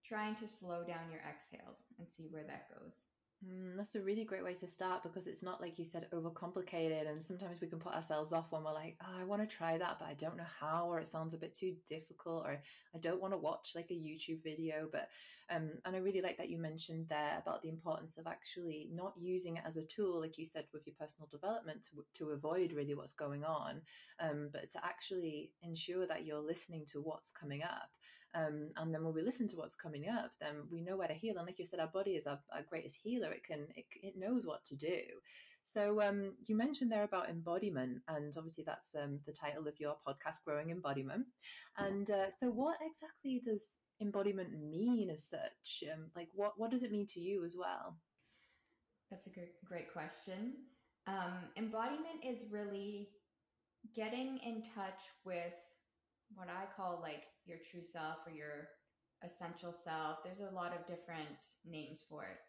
trying 0.05 0.35
to 0.35 0.47
slow 0.47 0.83
down 0.83 1.11
your 1.11 1.21
exhales 1.29 1.85
and 1.99 2.07
see 2.09 2.27
where 2.29 2.43
that 2.43 2.67
goes. 2.79 3.05
Mm, 3.43 3.75
that's 3.75 3.95
a 3.95 4.01
really 4.01 4.23
great 4.23 4.43
way 4.43 4.53
to 4.53 4.67
start 4.67 5.01
because 5.01 5.25
it's 5.25 5.41
not 5.41 5.59
like 5.61 5.79
you 5.79 5.85
said 5.85 6.05
overcomplicated 6.13 7.09
and 7.09 7.23
sometimes 7.23 7.59
we 7.59 7.65
can 7.67 7.79
put 7.79 7.95
ourselves 7.95 8.31
off 8.31 8.51
when 8.51 8.63
we're 8.63 8.71
like 8.71 8.95
oh 9.03 9.19
i 9.19 9.23
want 9.23 9.41
to 9.41 9.47
try 9.47 9.79
that 9.79 9.97
but 9.99 10.07
i 10.07 10.13
don't 10.13 10.37
know 10.37 10.45
how 10.59 10.85
or 10.87 10.99
it 10.99 11.07
sounds 11.07 11.33
a 11.33 11.39
bit 11.39 11.55
too 11.55 11.73
difficult 11.89 12.45
or 12.45 12.61
i 12.93 12.99
don't 12.99 13.19
want 13.19 13.33
to 13.33 13.39
watch 13.39 13.71
like 13.73 13.89
a 13.89 13.95
youtube 13.95 14.43
video 14.43 14.87
but 14.91 15.07
um 15.49 15.71
and 15.85 15.95
i 15.95 15.99
really 15.99 16.21
like 16.21 16.37
that 16.37 16.51
you 16.51 16.59
mentioned 16.59 17.07
there 17.09 17.39
about 17.41 17.63
the 17.63 17.69
importance 17.69 18.15
of 18.19 18.27
actually 18.27 18.87
not 18.93 19.13
using 19.19 19.57
it 19.57 19.63
as 19.65 19.75
a 19.75 19.85
tool 19.85 20.19
like 20.21 20.37
you 20.37 20.45
said 20.45 20.65
with 20.71 20.85
your 20.85 20.95
personal 20.99 21.27
development 21.31 21.81
to, 21.81 22.03
to 22.15 22.29
avoid 22.33 22.73
really 22.73 22.93
what's 22.93 23.13
going 23.13 23.43
on 23.43 23.81
um 24.19 24.49
but 24.53 24.69
to 24.69 24.79
actually 24.85 25.49
ensure 25.63 26.05
that 26.05 26.27
you're 26.27 26.45
listening 26.45 26.85
to 26.85 27.01
what's 27.01 27.31
coming 27.31 27.63
up 27.63 27.89
um, 28.33 28.69
and 28.77 28.93
then 28.93 29.03
when 29.03 29.13
we 29.13 29.21
listen 29.21 29.47
to 29.49 29.57
what's 29.57 29.75
coming 29.75 30.07
up, 30.07 30.31
then 30.39 30.55
we 30.71 30.81
know 30.81 30.97
where 30.97 31.07
to 31.07 31.13
heal. 31.13 31.37
And 31.37 31.45
like 31.45 31.59
you 31.59 31.65
said, 31.65 31.79
our 31.79 31.87
body 31.87 32.11
is 32.11 32.27
our, 32.27 32.39
our 32.53 32.63
greatest 32.69 32.95
healer. 33.01 33.31
It 33.31 33.43
can, 33.43 33.67
it, 33.75 33.85
it 34.01 34.13
knows 34.17 34.45
what 34.45 34.63
to 34.65 34.75
do. 34.75 34.99
So 35.63 36.01
um, 36.01 36.33
you 36.47 36.55
mentioned 36.55 36.91
there 36.91 37.03
about 37.03 37.29
embodiment, 37.29 37.99
and 38.07 38.33
obviously 38.37 38.63
that's 38.65 38.89
um, 39.01 39.19
the 39.25 39.33
title 39.33 39.67
of 39.67 39.79
your 39.79 39.95
podcast, 40.07 40.43
Growing 40.45 40.71
Embodiment. 40.71 41.25
And 41.77 42.09
uh, 42.09 42.31
so, 42.37 42.49
what 42.49 42.77
exactly 42.81 43.41
does 43.43 43.77
embodiment 44.01 44.49
mean 44.59 45.09
as 45.09 45.27
such? 45.29 45.83
Um, 45.93 46.09
like, 46.15 46.29
what 46.33 46.53
what 46.57 46.71
does 46.71 46.83
it 46.83 46.91
mean 46.91 47.07
to 47.07 47.19
you 47.19 47.45
as 47.45 47.55
well? 47.57 47.97
That's 49.09 49.27
a 49.27 49.29
great 49.29 49.63
great 49.65 49.93
question. 49.93 50.53
Um, 51.07 51.49
embodiment 51.57 52.25
is 52.25 52.45
really 52.51 53.09
getting 53.95 54.39
in 54.45 54.63
touch 54.75 55.01
with 55.25 55.53
what 56.35 56.47
I 56.49 56.65
call 56.75 56.99
like 57.01 57.25
your 57.45 57.57
true 57.59 57.83
self 57.83 58.17
or 58.25 58.33
your 58.33 58.69
essential 59.23 59.71
self. 59.71 60.23
There's 60.23 60.39
a 60.39 60.55
lot 60.55 60.73
of 60.73 60.85
different 60.87 61.39
names 61.65 62.03
for 62.07 62.23
it, 62.23 62.39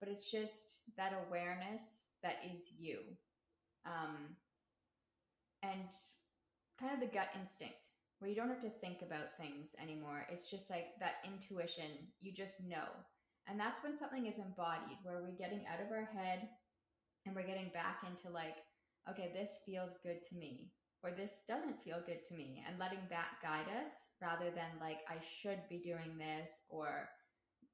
but 0.00 0.08
it's 0.08 0.30
just 0.30 0.80
that 0.96 1.12
awareness 1.28 2.04
that 2.22 2.36
is 2.52 2.70
you. 2.78 2.98
Um, 3.86 4.36
and 5.62 5.88
kind 6.78 6.94
of 6.94 7.00
the 7.00 7.14
gut 7.14 7.28
instinct 7.38 7.92
where 8.18 8.28
you 8.28 8.36
don't 8.36 8.48
have 8.48 8.62
to 8.62 8.70
think 8.70 9.00
about 9.02 9.36
things 9.38 9.74
anymore. 9.82 10.26
It's 10.30 10.50
just 10.50 10.70
like 10.70 10.88
that 11.00 11.24
intuition, 11.24 11.90
you 12.20 12.32
just 12.32 12.62
know. 12.62 12.88
And 13.48 13.58
that's 13.58 13.82
when 13.82 13.96
something 13.96 14.26
is 14.26 14.38
embodied, 14.38 14.98
where 15.02 15.22
we're 15.22 15.36
getting 15.38 15.64
out 15.66 15.84
of 15.84 15.90
our 15.90 16.04
head 16.04 16.48
and 17.26 17.34
we're 17.34 17.46
getting 17.46 17.70
back 17.72 18.02
into 18.06 18.32
like, 18.32 18.56
okay, 19.08 19.30
this 19.34 19.56
feels 19.64 19.96
good 20.02 20.22
to 20.28 20.36
me 20.36 20.70
or 21.02 21.10
this 21.10 21.40
doesn't 21.48 21.82
feel 21.82 22.02
good 22.06 22.22
to 22.24 22.34
me 22.34 22.62
and 22.66 22.78
letting 22.78 23.00
that 23.08 23.30
guide 23.42 23.66
us 23.82 24.08
rather 24.20 24.50
than 24.50 24.68
like 24.80 24.98
I 25.08 25.16
should 25.20 25.60
be 25.68 25.78
doing 25.78 26.18
this 26.18 26.60
or 26.68 27.08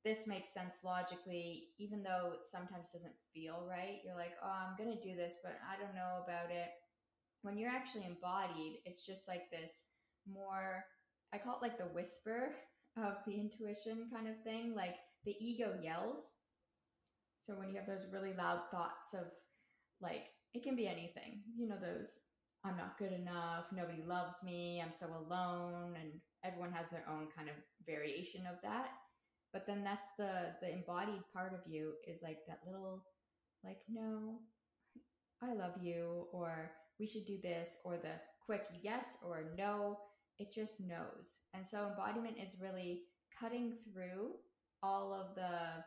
this 0.04 0.26
makes 0.26 0.52
sense 0.54 0.78
logically 0.84 1.68
even 1.78 2.02
though 2.02 2.32
it 2.34 2.44
sometimes 2.44 2.92
doesn't 2.92 3.14
feel 3.34 3.66
right 3.68 3.98
you're 4.04 4.16
like 4.16 4.34
oh 4.42 4.50
I'm 4.50 4.76
going 4.76 4.96
to 4.96 5.02
do 5.02 5.16
this 5.16 5.36
but 5.42 5.58
I 5.66 5.80
don't 5.80 5.94
know 5.94 6.22
about 6.24 6.50
it. 6.50 6.68
When 7.42 7.58
you're 7.58 7.70
actually 7.70 8.06
embodied 8.06 8.80
it's 8.84 9.04
just 9.04 9.26
like 9.26 9.50
this 9.50 9.82
more 10.30 10.84
I 11.32 11.38
call 11.38 11.56
it 11.56 11.62
like 11.62 11.78
the 11.78 11.92
whisper 11.92 12.54
of 12.96 13.14
the 13.26 13.34
intuition 13.34 14.08
kind 14.12 14.28
of 14.28 14.40
thing 14.44 14.74
like 14.74 14.96
the 15.24 15.34
ego 15.40 15.74
yells. 15.82 16.32
So 17.40 17.54
when 17.54 17.70
you 17.70 17.76
have 17.76 17.86
those 17.86 18.06
really 18.12 18.34
loud 18.34 18.60
thoughts 18.70 19.14
of 19.14 19.26
like 20.00 20.26
it 20.54 20.62
can 20.62 20.76
be 20.76 20.86
anything 20.86 21.40
you 21.56 21.68
know 21.68 21.76
those 21.80 22.18
I'm 22.66 22.76
not 22.76 22.98
good 22.98 23.12
enough, 23.12 23.66
nobody 23.72 24.02
loves 24.04 24.42
me, 24.42 24.82
I'm 24.84 24.92
so 24.92 25.06
alone, 25.06 25.94
and 26.00 26.10
everyone 26.44 26.72
has 26.72 26.90
their 26.90 27.04
own 27.08 27.28
kind 27.34 27.48
of 27.48 27.54
variation 27.86 28.42
of 28.46 28.56
that. 28.62 28.88
But 29.52 29.66
then 29.66 29.84
that's 29.84 30.06
the 30.18 30.54
the 30.60 30.72
embodied 30.72 31.22
part 31.32 31.54
of 31.54 31.60
you 31.70 31.92
is 32.06 32.20
like 32.22 32.38
that 32.48 32.60
little 32.66 33.04
like 33.64 33.78
no, 33.88 34.40
I 35.42 35.54
love 35.54 35.74
you 35.80 36.26
or 36.32 36.72
we 36.98 37.06
should 37.06 37.26
do 37.26 37.38
this 37.40 37.76
or 37.84 37.96
the 37.96 38.20
quick 38.44 38.64
yes 38.82 39.16
or 39.22 39.52
no, 39.56 39.98
it 40.38 40.52
just 40.52 40.80
knows. 40.80 41.36
And 41.54 41.66
so 41.66 41.88
embodiment 41.88 42.36
is 42.42 42.56
really 42.60 43.02
cutting 43.38 43.74
through 43.92 44.32
all 44.82 45.14
of 45.14 45.34
the 45.36 45.84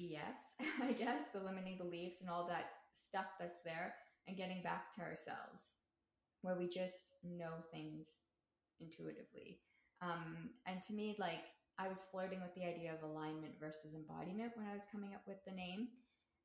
BS, 0.00 0.66
I 0.82 0.92
guess, 0.92 1.24
the 1.32 1.40
limiting 1.40 1.76
beliefs 1.76 2.20
and 2.20 2.30
all 2.30 2.46
that 2.48 2.70
stuff 2.92 3.26
that's 3.38 3.60
there 3.64 3.94
and 4.26 4.36
getting 4.36 4.62
back 4.62 4.94
to 4.94 5.02
ourselves 5.02 5.70
where 6.42 6.56
we 6.56 6.68
just 6.68 7.14
know 7.24 7.62
things 7.72 8.18
intuitively. 8.80 9.60
Um, 10.02 10.50
and 10.66 10.80
to 10.82 10.92
me, 10.92 11.16
like 11.18 11.44
I 11.78 11.88
was 11.88 12.02
flirting 12.10 12.40
with 12.40 12.54
the 12.54 12.68
idea 12.68 12.92
of 12.92 13.02
alignment 13.02 13.54
versus 13.60 13.94
embodiment 13.94 14.52
when 14.54 14.66
I 14.66 14.74
was 14.74 14.86
coming 14.90 15.14
up 15.14 15.22
with 15.26 15.44
the 15.46 15.52
name. 15.52 15.88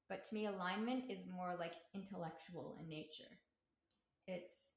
But 0.09 0.23
to 0.25 0.35
me, 0.35 0.47
alignment 0.47 1.09
is 1.09 1.25
more 1.25 1.55
like 1.59 1.73
intellectual 1.93 2.77
in 2.79 2.89
nature. 2.89 3.33
It's 4.27 4.73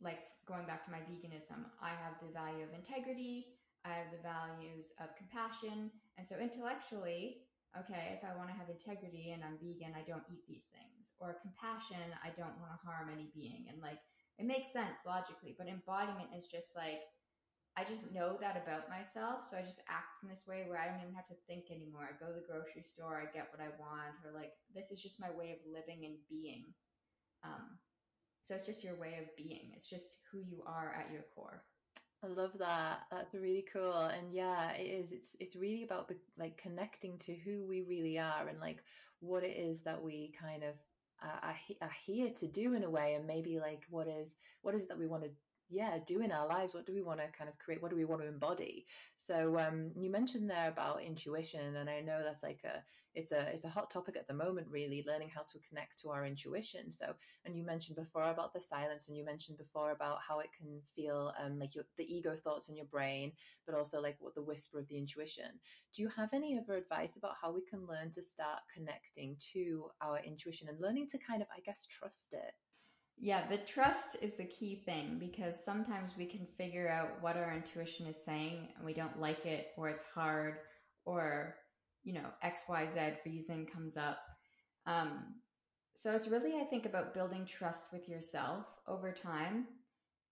like 0.00 0.20
going 0.46 0.66
back 0.66 0.84
to 0.84 0.90
my 0.92 0.98
veganism, 0.98 1.64
I 1.80 1.90
have 1.90 2.20
the 2.20 2.32
value 2.32 2.64
of 2.64 2.74
integrity, 2.74 3.56
I 3.84 3.96
have 3.96 4.12
the 4.12 4.20
values 4.20 4.92
of 5.00 5.16
compassion. 5.16 5.90
And 6.18 6.26
so 6.26 6.36
intellectually, 6.36 7.44
okay, 7.72 8.16
if 8.16 8.22
I 8.24 8.36
want 8.36 8.48
to 8.48 8.56
have 8.56 8.68
integrity 8.68 9.32
and 9.32 9.42
I'm 9.44 9.56
vegan, 9.60 9.96
I 9.96 10.04
don't 10.04 10.24
eat 10.28 10.44
these 10.48 10.68
things. 10.72 11.12
Or 11.20 11.40
compassion, 11.40 12.04
I 12.22 12.28
don't 12.36 12.56
want 12.60 12.72
to 12.72 12.84
harm 12.84 13.08
any 13.08 13.32
being. 13.34 13.66
And 13.68 13.80
like 13.80 14.00
it 14.38 14.46
makes 14.46 14.72
sense 14.72 14.98
logically, 15.06 15.54
but 15.56 15.68
embodiment 15.68 16.30
is 16.36 16.46
just 16.46 16.76
like 16.76 17.00
I 17.76 17.82
just 17.82 18.12
know 18.14 18.38
that 18.40 18.56
about 18.56 18.88
myself, 18.88 19.50
so 19.50 19.56
I 19.56 19.62
just 19.62 19.82
act 19.88 20.22
in 20.22 20.28
this 20.28 20.46
way 20.46 20.62
where 20.68 20.78
I 20.78 20.86
don't 20.86 21.02
even 21.02 21.14
have 21.14 21.26
to 21.26 21.42
think 21.48 21.72
anymore. 21.72 22.06
I 22.06 22.14
go 22.14 22.30
to 22.30 22.38
the 22.38 22.46
grocery 22.46 22.82
store, 22.82 23.18
I 23.18 23.34
get 23.34 23.50
what 23.50 23.60
I 23.60 23.74
want, 23.80 24.14
or 24.24 24.30
like 24.32 24.52
this 24.72 24.92
is 24.92 25.02
just 25.02 25.18
my 25.18 25.30
way 25.30 25.50
of 25.50 25.58
living 25.66 26.04
and 26.04 26.14
being. 26.30 26.66
Um, 27.42 27.78
so 28.44 28.54
it's 28.54 28.66
just 28.66 28.84
your 28.84 28.94
way 28.94 29.18
of 29.20 29.34
being. 29.36 29.72
It's 29.74 29.88
just 29.88 30.18
who 30.30 30.38
you 30.38 30.62
are 30.66 30.94
at 30.94 31.12
your 31.12 31.24
core. 31.34 31.64
I 32.22 32.28
love 32.28 32.52
that. 32.58 33.00
That's 33.10 33.34
really 33.34 33.64
cool. 33.72 34.04
And 34.04 34.32
yeah, 34.32 34.72
it 34.72 34.84
is. 34.84 35.12
It's 35.12 35.36
it's 35.40 35.56
really 35.56 35.82
about 35.82 36.12
like 36.38 36.56
connecting 36.56 37.18
to 37.18 37.34
who 37.34 37.66
we 37.66 37.82
really 37.82 38.18
are 38.18 38.46
and 38.48 38.60
like 38.60 38.84
what 39.20 39.42
it 39.42 39.56
is 39.56 39.80
that 39.82 40.02
we 40.02 40.32
kind 40.40 40.62
of 40.62 40.76
are, 41.42 41.56
are 41.80 41.92
here 42.06 42.30
to 42.30 42.46
do 42.46 42.74
in 42.74 42.84
a 42.84 42.90
way 42.90 43.14
and 43.14 43.26
maybe 43.26 43.58
like 43.58 43.82
what 43.90 44.08
is 44.08 44.34
what 44.62 44.74
is 44.74 44.82
it 44.82 44.88
that 44.88 44.98
we 44.98 45.06
want 45.06 45.22
to 45.24 45.30
yeah 45.74 45.98
do 46.06 46.20
in 46.20 46.32
our 46.32 46.46
lives 46.46 46.74
what 46.74 46.86
do 46.86 46.94
we 46.94 47.02
want 47.02 47.20
to 47.20 47.26
kind 47.36 47.50
of 47.50 47.58
create? 47.58 47.82
What 47.82 47.90
do 47.90 47.96
we 47.96 48.04
want 48.04 48.22
to 48.22 48.28
embody? 48.28 48.86
So 49.16 49.58
um 49.58 49.90
you 49.96 50.10
mentioned 50.10 50.48
there 50.48 50.68
about 50.68 51.02
intuition 51.02 51.76
and 51.76 51.90
i 51.90 52.00
know 52.00 52.22
that's 52.22 52.42
like 52.42 52.60
a 52.64 52.82
it's 53.14 53.32
a 53.32 53.40
it's 53.52 53.64
a 53.64 53.68
hot 53.68 53.90
topic 53.90 54.16
at 54.16 54.26
the 54.28 54.34
moment 54.34 54.66
really 54.70 55.04
learning 55.06 55.30
how 55.34 55.42
to 55.42 55.58
connect 55.68 56.00
to 56.02 56.10
our 56.10 56.24
intuition. 56.26 56.90
So 56.92 57.14
and 57.44 57.56
you 57.56 57.64
mentioned 57.64 57.96
before 57.96 58.30
about 58.30 58.52
the 58.52 58.60
silence 58.60 59.08
and 59.08 59.16
you 59.16 59.24
mentioned 59.24 59.58
before 59.58 59.92
about 59.92 60.18
how 60.26 60.40
it 60.40 60.50
can 60.56 60.80
feel 60.94 61.32
um 61.42 61.58
like 61.58 61.74
your 61.74 61.84
the 61.96 62.12
ego 62.12 62.36
thoughts 62.36 62.68
in 62.68 62.76
your 62.76 62.86
brain 62.86 63.32
but 63.66 63.74
also 63.76 64.00
like 64.00 64.16
what 64.20 64.34
the 64.34 64.42
whisper 64.42 64.78
of 64.80 64.88
the 64.88 64.98
intuition. 64.98 65.50
Do 65.94 66.02
you 66.02 66.08
have 66.08 66.30
any 66.32 66.58
other 66.58 66.76
advice 66.76 67.16
about 67.16 67.34
how 67.40 67.52
we 67.52 67.62
can 67.68 67.86
learn 67.86 68.12
to 68.14 68.22
start 68.22 68.60
connecting 68.74 69.36
to 69.52 69.90
our 70.00 70.18
intuition 70.24 70.68
and 70.68 70.80
learning 70.80 71.08
to 71.10 71.18
kind 71.18 71.42
of 71.42 71.48
i 71.56 71.60
guess 71.60 71.86
trust 71.86 72.32
it 72.32 72.54
yeah, 73.18 73.46
the 73.48 73.58
trust 73.58 74.16
is 74.20 74.34
the 74.34 74.44
key 74.44 74.82
thing 74.84 75.16
because 75.18 75.64
sometimes 75.64 76.12
we 76.16 76.26
can 76.26 76.46
figure 76.58 76.88
out 76.88 77.22
what 77.22 77.36
our 77.36 77.52
intuition 77.52 78.06
is 78.06 78.22
saying 78.22 78.68
and 78.76 78.84
we 78.84 78.92
don't 78.92 79.20
like 79.20 79.46
it 79.46 79.68
or 79.76 79.88
it's 79.88 80.04
hard 80.14 80.56
or, 81.04 81.54
you 82.02 82.12
know, 82.12 82.26
XYZ 82.44 83.16
reason 83.24 83.66
comes 83.66 83.96
up. 83.96 84.18
Um, 84.86 85.34
so 85.94 86.10
it's 86.10 86.28
really, 86.28 86.54
I 86.60 86.64
think, 86.64 86.86
about 86.86 87.14
building 87.14 87.46
trust 87.46 87.92
with 87.92 88.08
yourself 88.08 88.66
over 88.88 89.12
time. 89.12 89.66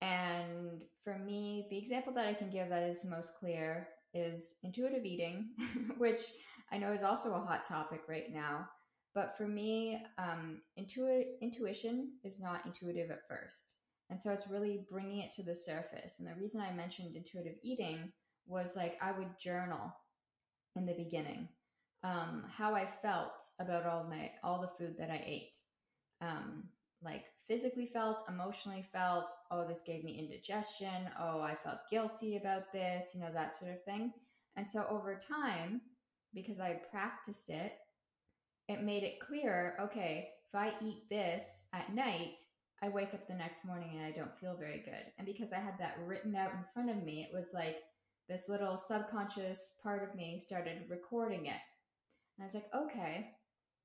And 0.00 0.82
for 1.04 1.16
me, 1.18 1.66
the 1.70 1.78
example 1.78 2.12
that 2.14 2.26
I 2.26 2.34
can 2.34 2.50
give 2.50 2.68
that 2.68 2.82
is 2.82 3.02
the 3.02 3.10
most 3.10 3.36
clear 3.36 3.88
is 4.12 4.56
intuitive 4.64 5.04
eating, 5.04 5.50
which 5.98 6.22
I 6.72 6.78
know 6.78 6.92
is 6.92 7.04
also 7.04 7.32
a 7.34 7.40
hot 7.40 7.64
topic 7.64 8.02
right 8.08 8.32
now. 8.32 8.68
But 9.14 9.36
for 9.36 9.46
me, 9.46 10.02
um, 10.18 10.62
intu- 10.76 11.24
intuition 11.40 12.12
is 12.24 12.40
not 12.40 12.64
intuitive 12.64 13.10
at 13.10 13.28
first. 13.28 13.74
And 14.10 14.22
so 14.22 14.32
it's 14.32 14.48
really 14.48 14.86
bringing 14.90 15.20
it 15.20 15.32
to 15.32 15.42
the 15.42 15.54
surface. 15.54 16.18
And 16.18 16.28
the 16.28 16.40
reason 16.40 16.60
I 16.60 16.72
mentioned 16.72 17.16
intuitive 17.16 17.56
eating 17.62 18.12
was 18.46 18.76
like 18.76 18.98
I 19.02 19.12
would 19.12 19.38
journal 19.38 19.94
in 20.76 20.86
the 20.86 20.94
beginning 20.94 21.48
um, 22.04 22.44
how 22.48 22.74
I 22.74 22.86
felt 22.86 23.44
about 23.60 23.86
all 23.86 24.04
my 24.04 24.30
all 24.42 24.60
the 24.60 24.68
food 24.78 24.96
that 24.98 25.10
I 25.10 25.22
ate, 25.24 25.56
um, 26.20 26.64
like 27.02 27.24
physically 27.46 27.86
felt, 27.86 28.24
emotionally 28.28 28.82
felt. 28.82 29.30
Oh, 29.50 29.66
this 29.66 29.82
gave 29.86 30.04
me 30.04 30.18
indigestion. 30.18 31.10
Oh, 31.20 31.40
I 31.40 31.54
felt 31.54 31.88
guilty 31.90 32.36
about 32.36 32.72
this. 32.72 33.12
You 33.14 33.20
know 33.20 33.32
that 33.32 33.54
sort 33.54 33.72
of 33.72 33.82
thing. 33.84 34.12
And 34.56 34.68
so 34.68 34.86
over 34.90 35.16
time, 35.16 35.80
because 36.34 36.60
I 36.60 36.80
practiced 36.90 37.50
it 37.50 37.72
it 38.68 38.82
made 38.82 39.02
it 39.02 39.20
clear 39.20 39.76
okay, 39.80 40.28
if 40.48 40.54
I 40.54 40.72
eat 40.84 41.08
this 41.08 41.66
at 41.72 41.94
night, 41.94 42.40
I 42.82 42.88
wake 42.88 43.14
up 43.14 43.26
the 43.26 43.34
next 43.34 43.64
morning 43.64 43.90
and 43.96 44.04
I 44.04 44.10
don't 44.10 44.36
feel 44.38 44.56
very 44.58 44.82
good. 44.84 45.12
And 45.16 45.26
because 45.26 45.52
I 45.52 45.60
had 45.60 45.78
that 45.78 45.98
written 46.04 46.34
out 46.34 46.52
in 46.52 46.64
front 46.74 46.90
of 46.90 47.04
me, 47.04 47.22
it 47.22 47.34
was 47.34 47.52
like 47.54 47.76
this 48.28 48.48
little 48.48 48.76
subconscious 48.76 49.74
part 49.82 50.02
of 50.02 50.16
me 50.16 50.38
started 50.38 50.82
recording 50.88 51.46
it. 51.46 51.60
And 52.36 52.42
I 52.42 52.44
was 52.44 52.54
like, 52.54 52.68
okay. 52.74 53.30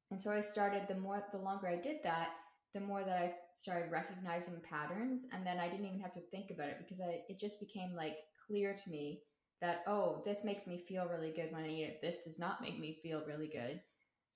And 0.10 0.22
so 0.22 0.32
I 0.32 0.40
started 0.40 0.88
the 0.88 0.96
more, 0.96 1.24
the 1.32 1.38
longer 1.38 1.68
I 1.68 1.76
did 1.76 1.98
that, 2.04 2.30
the 2.74 2.80
more 2.80 3.04
that 3.04 3.18
I 3.18 3.32
started 3.54 3.92
recognizing 3.92 4.62
patterns. 4.68 5.26
And 5.32 5.46
then 5.46 5.60
I 5.60 5.70
didn't 5.70 5.86
even 5.86 6.02
have 6.02 6.14
to 6.14 6.22
think 6.32 6.50
about 6.52 6.70
it 6.70 6.78
because 6.80 7.00
I, 7.00 7.22
it 7.30 7.40
just 7.40 7.60
became 7.60 7.94
like 7.96 8.18
clear 8.48 8.74
to 8.74 8.90
me 8.90 9.22
that, 9.62 9.84
oh, 9.88 10.22
this 10.26 10.44
makes 10.44 10.66
me 10.66 10.86
feel 10.88 11.08
really 11.08 11.32
good 11.32 11.52
when 11.52 11.64
I 11.64 11.70
eat 11.70 11.84
it. 11.84 12.00
This 12.02 12.24
does 12.24 12.40
not 12.40 12.62
make 12.62 12.80
me 12.80 13.00
feel 13.04 13.24
really 13.28 13.48
good. 13.48 13.80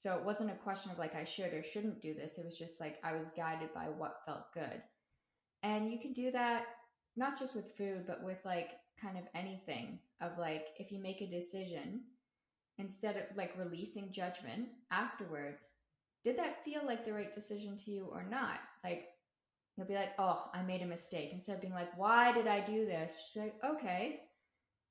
So 0.02 0.16
it 0.16 0.26
wasn't 0.26 0.50
a 0.50 0.56
question 0.56 0.92
of 0.92 0.98
like 0.98 1.14
I 1.14 1.24
should 1.24 1.54
or 1.54 1.62
shouldn't 1.62 2.02
do 2.02 2.16
this. 2.16 2.40
It 2.40 2.46
was 2.46 2.58
just 2.58 2.82
like 2.82 2.98
I 3.04 3.14
was 3.14 3.30
guided 3.38 3.72
by 3.72 3.84
what 3.84 4.24
felt 4.26 4.52
good. 4.52 4.82
And 5.62 5.92
you 5.92 6.00
can 6.00 6.12
do 6.12 6.32
that 6.32 6.66
not 7.16 7.38
just 7.38 7.54
with 7.54 7.78
food, 7.78 8.06
but 8.08 8.24
with 8.24 8.40
like 8.44 8.72
kind 9.00 9.16
of 9.16 9.26
anything 9.36 10.00
of 10.20 10.40
like 10.40 10.70
if 10.80 10.92
you 10.92 10.98
make 10.98 11.22
a 11.22 11.30
decision 11.30 12.02
instead 12.80 13.16
of 13.16 13.38
like 13.38 13.54
releasing 13.60 14.12
judgment 14.12 14.70
afterwards, 14.90 15.74
did 16.24 16.36
that 16.40 16.66
feel 16.66 16.82
like 16.84 17.06
the 17.06 17.14
right 17.14 17.36
decision 17.36 17.78
to 17.78 17.92
you 17.92 18.10
or 18.12 18.24
not? 18.24 18.58
Like 18.84 19.06
you'll 19.78 19.86
be 19.86 19.94
like, 19.94 20.14
oh, 20.18 20.50
I 20.52 20.64
made 20.64 20.82
a 20.82 20.88
mistake. 20.88 21.30
Instead 21.32 21.58
of 21.58 21.62
being 21.62 21.76
like, 21.76 21.96
why 21.96 22.32
did 22.32 22.48
I 22.48 22.60
do 22.60 22.88
this? 22.88 23.14
Just 23.18 23.36
like, 23.36 23.54
okay, 23.64 24.22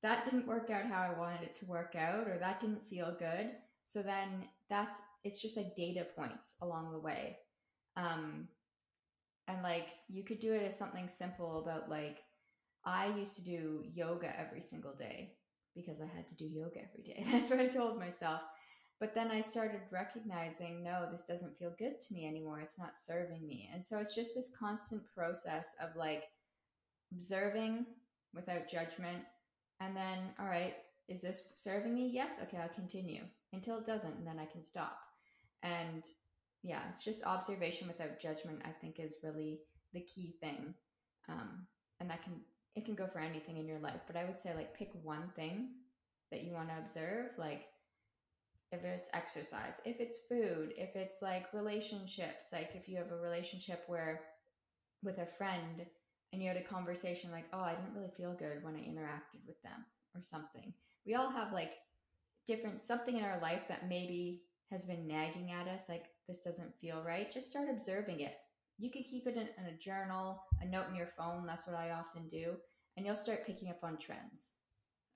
that 0.03 0.23
didn't 0.23 0.47
work 0.47 0.69
out 0.69 0.85
how 0.85 1.01
I 1.01 1.19
wanted 1.19 1.41
it 1.41 1.55
to 1.55 1.65
work 1.65 1.95
out, 1.97 2.29
or 2.29 2.37
that 2.39 2.61
didn't 2.61 2.87
feel 2.89 3.13
good. 3.19 3.51
So 3.91 4.01
then 4.01 4.45
that's 4.69 5.01
it's 5.25 5.41
just 5.41 5.57
like 5.57 5.75
data 5.75 6.07
points 6.15 6.55
along 6.61 6.93
the 6.93 6.99
way. 6.99 7.39
Um, 7.97 8.47
and 9.49 9.61
like 9.63 9.87
you 10.07 10.23
could 10.23 10.39
do 10.39 10.53
it 10.53 10.63
as 10.63 10.77
something 10.77 11.09
simple 11.09 11.59
about 11.59 11.89
like 11.89 12.19
I 12.85 13.07
used 13.07 13.35
to 13.35 13.43
do 13.43 13.83
yoga 13.93 14.31
every 14.39 14.61
single 14.61 14.93
day 14.93 15.33
because 15.75 15.99
I 15.99 16.05
had 16.05 16.25
to 16.29 16.35
do 16.35 16.45
yoga 16.45 16.79
every 16.89 17.03
day. 17.03 17.25
That's 17.31 17.49
what 17.49 17.59
I 17.59 17.67
told 17.67 17.99
myself. 17.99 18.39
But 19.01 19.13
then 19.13 19.29
I 19.29 19.41
started 19.41 19.81
recognizing, 19.91 20.83
no, 20.83 21.09
this 21.11 21.23
doesn't 21.23 21.57
feel 21.57 21.73
good 21.77 21.99
to 21.99 22.13
me 22.13 22.25
anymore. 22.25 22.61
It's 22.61 22.79
not 22.79 22.95
serving 22.95 23.45
me. 23.45 23.69
And 23.73 23.83
so 23.83 23.97
it's 23.97 24.15
just 24.15 24.35
this 24.35 24.51
constant 24.57 25.01
process 25.13 25.75
of 25.81 25.97
like 25.97 26.23
observing 27.11 27.87
without 28.33 28.69
judgment. 28.71 29.25
And 29.81 29.97
then, 29.97 30.19
all 30.39 30.45
right, 30.45 30.75
is 31.09 31.19
this 31.19 31.41
serving 31.55 31.93
me? 31.93 32.09
Yes. 32.13 32.39
Okay, 32.41 32.57
I'll 32.57 32.69
continue 32.69 33.23
until 33.53 33.77
it 33.77 33.85
doesn't, 33.85 34.15
and 34.15 34.27
then 34.27 34.39
I 34.39 34.45
can 34.45 34.61
stop. 34.61 34.97
And 35.63 36.03
yeah, 36.63 36.81
it's 36.89 37.03
just 37.03 37.25
observation 37.25 37.87
without 37.87 38.19
judgment. 38.19 38.59
I 38.65 38.71
think 38.71 38.99
is 38.99 39.17
really 39.23 39.59
the 39.93 40.01
key 40.01 40.35
thing, 40.41 40.73
um, 41.29 41.67
and 41.99 42.09
that 42.09 42.23
can 42.23 42.33
it 42.75 42.85
can 42.85 42.95
go 42.95 43.07
for 43.07 43.19
anything 43.19 43.57
in 43.57 43.67
your 43.67 43.79
life. 43.79 44.01
But 44.07 44.15
I 44.15 44.25
would 44.25 44.39
say 44.39 44.53
like 44.55 44.77
pick 44.77 44.91
one 45.03 45.29
thing 45.35 45.69
that 46.31 46.43
you 46.43 46.53
want 46.53 46.69
to 46.69 46.77
observe, 46.77 47.31
like 47.37 47.63
if 48.71 48.83
it's 48.83 49.09
exercise, 49.13 49.81
if 49.85 49.99
it's 49.99 50.19
food, 50.29 50.73
if 50.77 50.95
it's 50.95 51.21
like 51.21 51.53
relationships, 51.53 52.49
like 52.53 52.71
if 52.73 52.87
you 52.87 52.97
have 52.97 53.11
a 53.11 53.17
relationship 53.17 53.83
where 53.87 54.21
with 55.03 55.17
a 55.17 55.25
friend 55.25 55.85
and 56.31 56.41
you 56.41 56.47
had 56.47 56.57
a 56.57 56.63
conversation 56.63 57.31
like, 57.31 57.45
oh, 57.53 57.59
I 57.59 57.75
didn't 57.75 57.93
really 57.93 58.11
feel 58.15 58.33
good 58.33 58.63
when 58.63 58.75
I 58.75 58.79
interacted 58.79 59.45
with 59.45 59.61
them 59.63 59.85
or 60.15 60.21
something. 60.21 60.73
We 61.05 61.15
all 61.15 61.29
have 61.29 61.51
like 61.51 61.73
different 62.47 62.83
something 62.83 63.17
in 63.17 63.23
our 63.23 63.39
life 63.41 63.67
that 63.67 63.87
maybe 63.87 64.41
has 64.71 64.85
been 64.85 65.07
nagging 65.07 65.51
at 65.51 65.67
us 65.67 65.83
like 65.89 66.05
this 66.27 66.39
doesn't 66.39 66.75
feel 66.79 67.03
right 67.05 67.31
just 67.31 67.49
start 67.49 67.67
observing 67.69 68.21
it. 68.21 68.35
You 68.77 68.89
could 68.89 69.05
keep 69.05 69.27
it 69.27 69.35
in, 69.35 69.47
in, 69.59 69.73
a 69.73 69.77
journal 69.77 70.41
a 70.61 70.65
note 70.65 70.85
in 70.89 70.95
your 70.95 71.07
phone 71.07 71.45
that's 71.45 71.67
what 71.67 71.75
i 71.75 71.91
often 71.91 72.27
do 72.29 72.55
and 72.97 73.05
you'll 73.05 73.15
start 73.15 73.45
picking 73.45 73.69
up 73.69 73.79
on 73.83 73.97
trends 73.97 74.53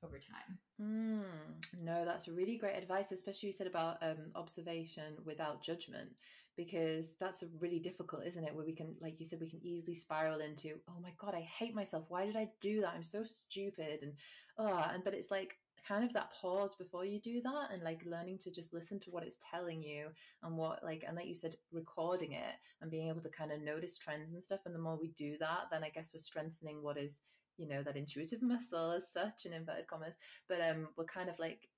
over 0.04 0.20
time. 0.20 0.60
Mm, 0.80 1.82
no 1.82 2.06
that's 2.06 2.28
really 2.28 2.58
great 2.58 2.76
advice 2.76 3.12
especially 3.12 3.48
you 3.48 3.54
said 3.54 3.68
about 3.68 3.98
um, 4.04 4.32
observation 4.36 5.16
without 5.26 5.64
judgment 5.64 6.10
because 6.58 7.14
that's 7.20 7.44
really 7.60 7.80
difficult 7.80 8.24
isn't 8.26 8.44
it? 8.44 8.54
Where 8.54 8.66
we 8.66 8.76
can 8.76 8.96
like 9.02 9.20
you 9.20 9.26
said 9.26 9.40
we 9.42 9.50
can 9.50 9.64
easily 9.64 9.96
spiral 9.96 10.42
into 10.42 10.76
oh 10.90 11.00
my 11.02 11.12
god 11.18 11.34
i 11.34 11.42
hate 11.42 11.74
myself. 11.74 12.06
Why 12.10 12.26
did 12.26 12.36
i 12.36 12.50
do 12.62 12.82
that? 12.82 12.94
I'm 12.96 13.04
so 13.04 13.24
stupid 13.24 14.00
and 14.04 14.14
oh 14.58 14.86
and 14.94 15.04
but 15.04 15.14
it's 15.14 15.32
like 15.32 15.58
kind 15.88 16.04
of 16.04 16.13
that 16.13 16.32
pause 16.32 16.76
before 16.76 17.06
you 17.06 17.19
do 17.19 17.41
that 17.41 17.69
and 17.71 17.84
like 17.84 18.02
learning 18.06 18.38
to 18.39 18.52
just 18.52 18.74
listen 18.74 19.00
to 19.00 19.12
what 19.12 19.24
it's 19.24 19.39
telling 19.52 19.84
you 19.84 20.08
and 20.43 20.58
what 20.58 20.84
like 20.84 21.04
and 21.08 21.15
like 21.15 21.28
you 21.28 21.36
said 21.36 21.56
recording 21.71 22.34
it 22.34 22.56
and 22.82 22.91
being 22.91 23.08
able 23.10 23.21
to 23.21 23.30
kind 23.30 23.52
of 23.52 23.62
notice 23.62 23.98
trends 23.98 24.32
and 24.32 24.43
stuff. 24.43 24.62
And 24.65 24.74
the 24.74 24.80
more 24.80 24.98
we 25.00 25.10
do 25.17 25.38
that 25.39 25.67
then 25.71 25.84
i 25.84 25.89
guess 25.89 26.12
we're 26.13 26.19
strengthening 26.19 26.82
what 26.82 26.98
is 26.98 27.19
you 27.58 27.67
know 27.67 27.84
that 27.84 27.98
intuitive 27.98 28.41
muscle 28.41 28.91
as 28.91 29.12
such 29.12 29.45
in 29.45 29.54
inverted 29.54 29.88
commas. 29.88 30.15
But 30.50 30.62
um 30.62 30.89
we're 30.98 31.06
kind 31.06 31.30
of 31.30 31.39
like 31.39 31.69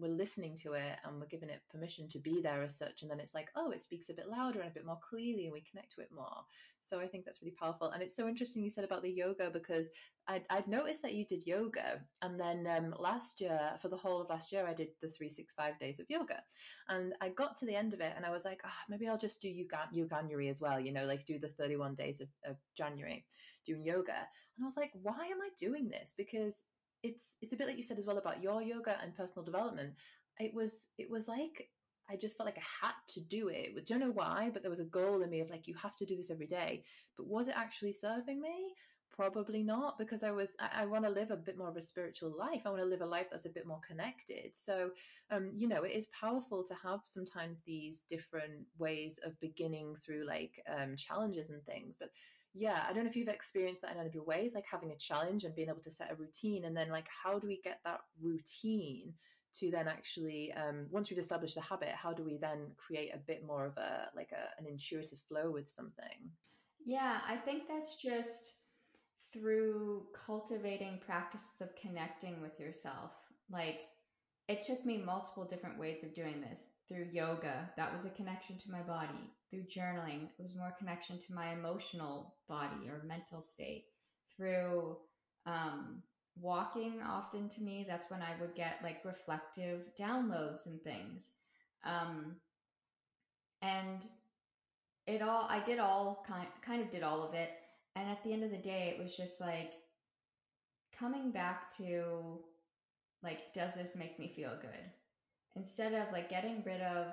we're 0.00 0.08
listening 0.08 0.56
to 0.56 0.72
it 0.72 0.98
and 1.04 1.20
we're 1.20 1.26
giving 1.26 1.50
it 1.50 1.60
permission 1.70 2.08
to 2.08 2.18
be 2.18 2.40
there 2.40 2.62
as 2.62 2.76
such 2.76 3.02
and 3.02 3.10
then 3.10 3.20
it's 3.20 3.34
like 3.34 3.50
oh 3.56 3.70
it 3.70 3.82
speaks 3.82 4.08
a 4.08 4.14
bit 4.14 4.28
louder 4.28 4.60
and 4.60 4.70
a 4.70 4.74
bit 4.74 4.86
more 4.86 4.98
clearly 5.08 5.44
and 5.44 5.52
we 5.52 5.62
connect 5.70 5.94
to 5.94 6.00
it 6.00 6.10
more. 6.14 6.44
So 6.82 6.98
i 6.98 7.06
think 7.06 7.24
that's 7.24 7.42
really 7.42 7.54
powerful 7.60 7.90
and 7.90 8.02
it's 8.02 8.16
so 8.16 8.26
interesting 8.26 8.62
you 8.62 8.70
said 8.70 8.84
about 8.84 9.02
the 9.02 9.10
yoga 9.10 9.50
because 9.50 9.86
i'd, 10.28 10.44
I'd 10.48 10.66
noticed 10.66 11.02
that 11.02 11.12
you 11.12 11.26
did 11.26 11.46
yoga 11.46 12.00
and 12.22 12.40
then 12.40 12.66
um, 12.66 12.94
last 12.98 13.40
year 13.40 13.72
for 13.82 13.88
the 13.88 13.96
whole 13.96 14.22
of 14.22 14.30
last 14.30 14.50
year 14.50 14.66
i 14.66 14.72
did 14.72 14.88
the 15.02 15.08
365 15.08 15.78
days 15.78 16.00
of 16.00 16.06
yoga 16.08 16.42
and 16.88 17.12
i 17.20 17.28
got 17.28 17.56
to 17.58 17.66
the 17.66 17.76
end 17.76 17.92
of 17.92 18.00
it 18.00 18.14
and 18.16 18.24
i 18.24 18.30
was 18.30 18.46
like 18.46 18.60
oh, 18.64 18.80
maybe 18.88 19.06
i'll 19.08 19.18
just 19.18 19.42
do 19.42 19.48
yoga 19.48 19.88
Yoganuary 19.94 20.50
as 20.50 20.60
well 20.60 20.80
you 20.80 20.92
know 20.92 21.04
like 21.04 21.26
do 21.26 21.38
the 21.38 21.48
31 21.48 21.94
days 21.94 22.20
of, 22.20 22.28
of 22.48 22.56
january 22.74 23.26
doing 23.66 23.84
yoga 23.84 24.16
and 24.16 24.62
i 24.62 24.64
was 24.64 24.76
like 24.76 24.92
why 25.02 25.26
am 25.26 25.40
i 25.42 25.50
doing 25.58 25.88
this? 25.88 26.12
Because 26.16 26.64
it's 27.02 27.36
it's 27.40 27.52
a 27.52 27.56
bit 27.56 27.66
like 27.66 27.76
you 27.76 27.82
said 27.82 27.98
as 27.98 28.06
well 28.06 28.18
about 28.18 28.42
your 28.42 28.62
yoga 28.62 28.98
and 29.02 29.16
personal 29.16 29.44
development. 29.44 29.94
It 30.38 30.54
was 30.54 30.86
it 30.98 31.10
was 31.10 31.28
like 31.28 31.68
I 32.10 32.16
just 32.16 32.36
felt 32.36 32.46
like 32.46 32.58
I 32.58 32.86
had 32.86 32.94
to 33.10 33.20
do 33.20 33.48
it. 33.48 33.70
I 33.76 33.80
don't 33.86 34.00
know 34.00 34.10
why, 34.10 34.50
but 34.52 34.62
there 34.62 34.70
was 34.70 34.80
a 34.80 34.84
goal 34.84 35.22
in 35.22 35.30
me 35.30 35.40
of 35.40 35.50
like 35.50 35.68
you 35.68 35.74
have 35.76 35.96
to 35.96 36.06
do 36.06 36.16
this 36.16 36.30
every 36.30 36.46
day. 36.46 36.84
But 37.16 37.26
was 37.28 37.46
it 37.46 37.54
actually 37.56 37.92
serving 37.92 38.40
me? 38.40 38.74
Probably 39.10 39.62
not, 39.62 39.98
because 39.98 40.22
I 40.22 40.30
was 40.30 40.50
I, 40.58 40.82
I 40.82 40.86
want 40.86 41.04
to 41.04 41.10
live 41.10 41.30
a 41.30 41.36
bit 41.36 41.58
more 41.58 41.68
of 41.68 41.76
a 41.76 41.80
spiritual 41.80 42.34
life. 42.36 42.62
I 42.64 42.70
want 42.70 42.80
to 42.82 42.88
live 42.88 43.02
a 43.02 43.06
life 43.06 43.26
that's 43.30 43.46
a 43.46 43.50
bit 43.50 43.66
more 43.66 43.80
connected. 43.86 44.52
So, 44.54 44.90
um, 45.30 45.52
you 45.54 45.68
know, 45.68 45.82
it 45.82 45.92
is 45.92 46.08
powerful 46.18 46.64
to 46.64 46.74
have 46.82 47.00
sometimes 47.04 47.62
these 47.62 48.02
different 48.10 48.66
ways 48.78 49.18
of 49.24 49.38
beginning 49.40 49.96
through 50.04 50.26
like 50.26 50.62
um, 50.68 50.96
challenges 50.96 51.50
and 51.50 51.62
things. 51.64 51.96
But 51.98 52.10
yeah, 52.54 52.84
I 52.88 52.92
don't 52.92 53.04
know 53.04 53.10
if 53.10 53.16
you've 53.16 53.28
experienced 53.28 53.82
that 53.82 53.92
in 53.92 53.98
any 53.98 54.08
of 54.08 54.14
your 54.14 54.24
ways, 54.24 54.52
like 54.54 54.64
having 54.70 54.90
a 54.90 54.96
challenge 54.96 55.44
and 55.44 55.54
being 55.54 55.68
able 55.68 55.82
to 55.82 55.90
set 55.90 56.10
a 56.10 56.16
routine, 56.16 56.64
and 56.64 56.76
then 56.76 56.90
like 56.90 57.06
how 57.08 57.38
do 57.38 57.46
we 57.46 57.60
get 57.62 57.80
that 57.84 58.00
routine 58.20 59.14
to 59.52 59.70
then 59.70 59.88
actually 59.88 60.52
um, 60.52 60.86
once 60.90 61.10
we've 61.10 61.18
established 61.18 61.56
a 61.56 61.60
habit, 61.60 61.90
how 61.90 62.12
do 62.12 62.24
we 62.24 62.36
then 62.36 62.66
create 62.76 63.10
a 63.14 63.18
bit 63.18 63.44
more 63.44 63.66
of 63.66 63.76
a 63.76 64.08
like 64.16 64.30
a, 64.32 64.60
an 64.60 64.66
intuitive 64.66 65.18
flow 65.28 65.50
with 65.50 65.70
something? 65.70 66.30
Yeah, 66.84 67.18
I 67.28 67.36
think 67.36 67.64
that's 67.68 67.96
just 67.96 68.52
through 69.32 70.06
cultivating 70.26 70.98
practices 71.04 71.60
of 71.60 71.74
connecting 71.76 72.40
with 72.40 72.58
yourself. 72.58 73.12
Like 73.50 73.80
it 74.50 74.62
took 74.62 74.84
me 74.84 74.96
multiple 74.98 75.44
different 75.44 75.78
ways 75.78 76.02
of 76.02 76.12
doing 76.12 76.40
this. 76.40 76.66
Through 76.88 77.06
yoga 77.12 77.70
that 77.76 77.92
was 77.92 78.04
a 78.04 78.10
connection 78.10 78.58
to 78.58 78.70
my 78.70 78.80
body. 78.80 79.30
Through 79.48 79.62
journaling 79.62 80.24
it 80.24 80.42
was 80.42 80.56
more 80.56 80.74
connection 80.76 81.20
to 81.20 81.32
my 81.32 81.52
emotional 81.52 82.34
body 82.48 82.88
or 82.88 83.04
mental 83.06 83.40
state. 83.40 83.84
Through 84.36 84.96
um, 85.46 86.02
walking 86.40 87.00
often 87.06 87.48
to 87.48 87.62
me 87.62 87.84
that's 87.88 88.10
when 88.10 88.22
i 88.22 88.32
would 88.40 88.54
get 88.54 88.78
like 88.82 89.04
reflective 89.04 89.82
downloads 89.98 90.66
and 90.66 90.82
things. 90.82 91.30
Um, 91.84 92.36
and 93.62 94.04
it 95.06 95.22
all 95.22 95.46
i 95.48 95.60
did 95.60 95.78
all 95.78 96.24
kind, 96.26 96.48
kind 96.60 96.82
of 96.82 96.90
did 96.90 97.04
all 97.04 97.22
of 97.22 97.34
it. 97.34 97.50
And 97.94 98.10
at 98.10 98.24
the 98.24 98.32
end 98.32 98.42
of 98.42 98.50
the 98.50 98.56
day 98.56 98.92
it 98.92 99.00
was 99.00 99.16
just 99.16 99.40
like 99.40 99.74
coming 100.98 101.30
back 101.30 101.70
to 101.76 102.40
like 103.22 103.52
does 103.52 103.74
this 103.74 103.94
make 103.96 104.18
me 104.18 104.32
feel 104.34 104.52
good 104.60 104.90
instead 105.56 105.92
of 105.92 106.12
like 106.12 106.28
getting 106.28 106.62
rid 106.64 106.80
of 106.80 107.08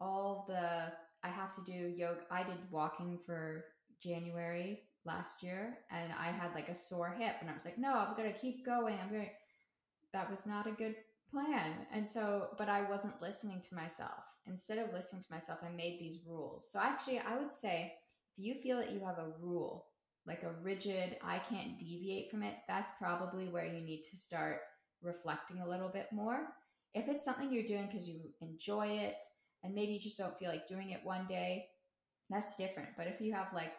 all 0.00 0.44
the 0.48 0.92
I 1.22 1.28
have 1.28 1.52
to 1.54 1.60
do 1.62 1.92
yoga. 1.96 2.20
I 2.30 2.42
did 2.42 2.56
walking 2.70 3.18
for 3.18 3.64
January 4.02 4.80
last 5.04 5.42
year 5.42 5.78
and 5.90 6.12
I 6.18 6.30
had 6.30 6.54
like 6.54 6.68
a 6.68 6.74
sore 6.74 7.14
hip 7.18 7.36
and 7.40 7.50
I 7.50 7.54
was 7.54 7.64
like, 7.64 7.78
no, 7.78 7.94
I'm 7.94 8.16
to 8.16 8.38
keep 8.38 8.64
going. 8.64 8.98
I'm 9.00 9.10
to, 9.10 9.26
that 10.12 10.30
was 10.30 10.46
not 10.46 10.66
a 10.66 10.72
good 10.72 10.96
plan. 11.30 11.72
And 11.92 12.08
so, 12.08 12.48
but 12.58 12.68
I 12.68 12.88
wasn't 12.88 13.20
listening 13.20 13.60
to 13.68 13.74
myself. 13.74 14.24
Instead 14.46 14.78
of 14.78 14.92
listening 14.92 15.22
to 15.22 15.32
myself, 15.32 15.58
I 15.62 15.70
made 15.74 15.98
these 16.00 16.20
rules. 16.26 16.70
So 16.70 16.80
actually, 16.80 17.18
I 17.18 17.36
would 17.38 17.52
say 17.52 17.92
if 18.36 18.44
you 18.44 18.54
feel 18.54 18.78
that 18.78 18.92
you 18.92 19.00
have 19.00 19.18
a 19.18 19.32
rule, 19.40 19.86
like 20.26 20.42
a 20.42 20.54
rigid, 20.62 21.16
I 21.22 21.38
can't 21.38 21.78
deviate 21.78 22.30
from 22.30 22.42
it, 22.42 22.56
that's 22.66 22.92
probably 22.98 23.48
where 23.48 23.66
you 23.66 23.80
need 23.80 24.02
to 24.10 24.16
start 24.16 24.60
reflecting 25.02 25.60
a 25.60 25.68
little 25.68 25.88
bit 25.88 26.08
more. 26.12 26.48
If 26.94 27.08
it's 27.08 27.24
something 27.24 27.52
you're 27.52 27.62
doing 27.64 27.86
because 27.86 28.08
you 28.08 28.20
enjoy 28.40 28.88
it, 28.88 29.16
and 29.62 29.74
maybe 29.74 29.92
you 29.92 30.00
just 30.00 30.18
don't 30.18 30.36
feel 30.38 30.50
like 30.50 30.68
doing 30.68 30.90
it 30.90 31.00
one 31.04 31.26
day, 31.26 31.66
that's 32.30 32.56
different. 32.56 32.90
But 32.96 33.06
if 33.06 33.20
you 33.20 33.32
have 33.32 33.48
like, 33.54 33.72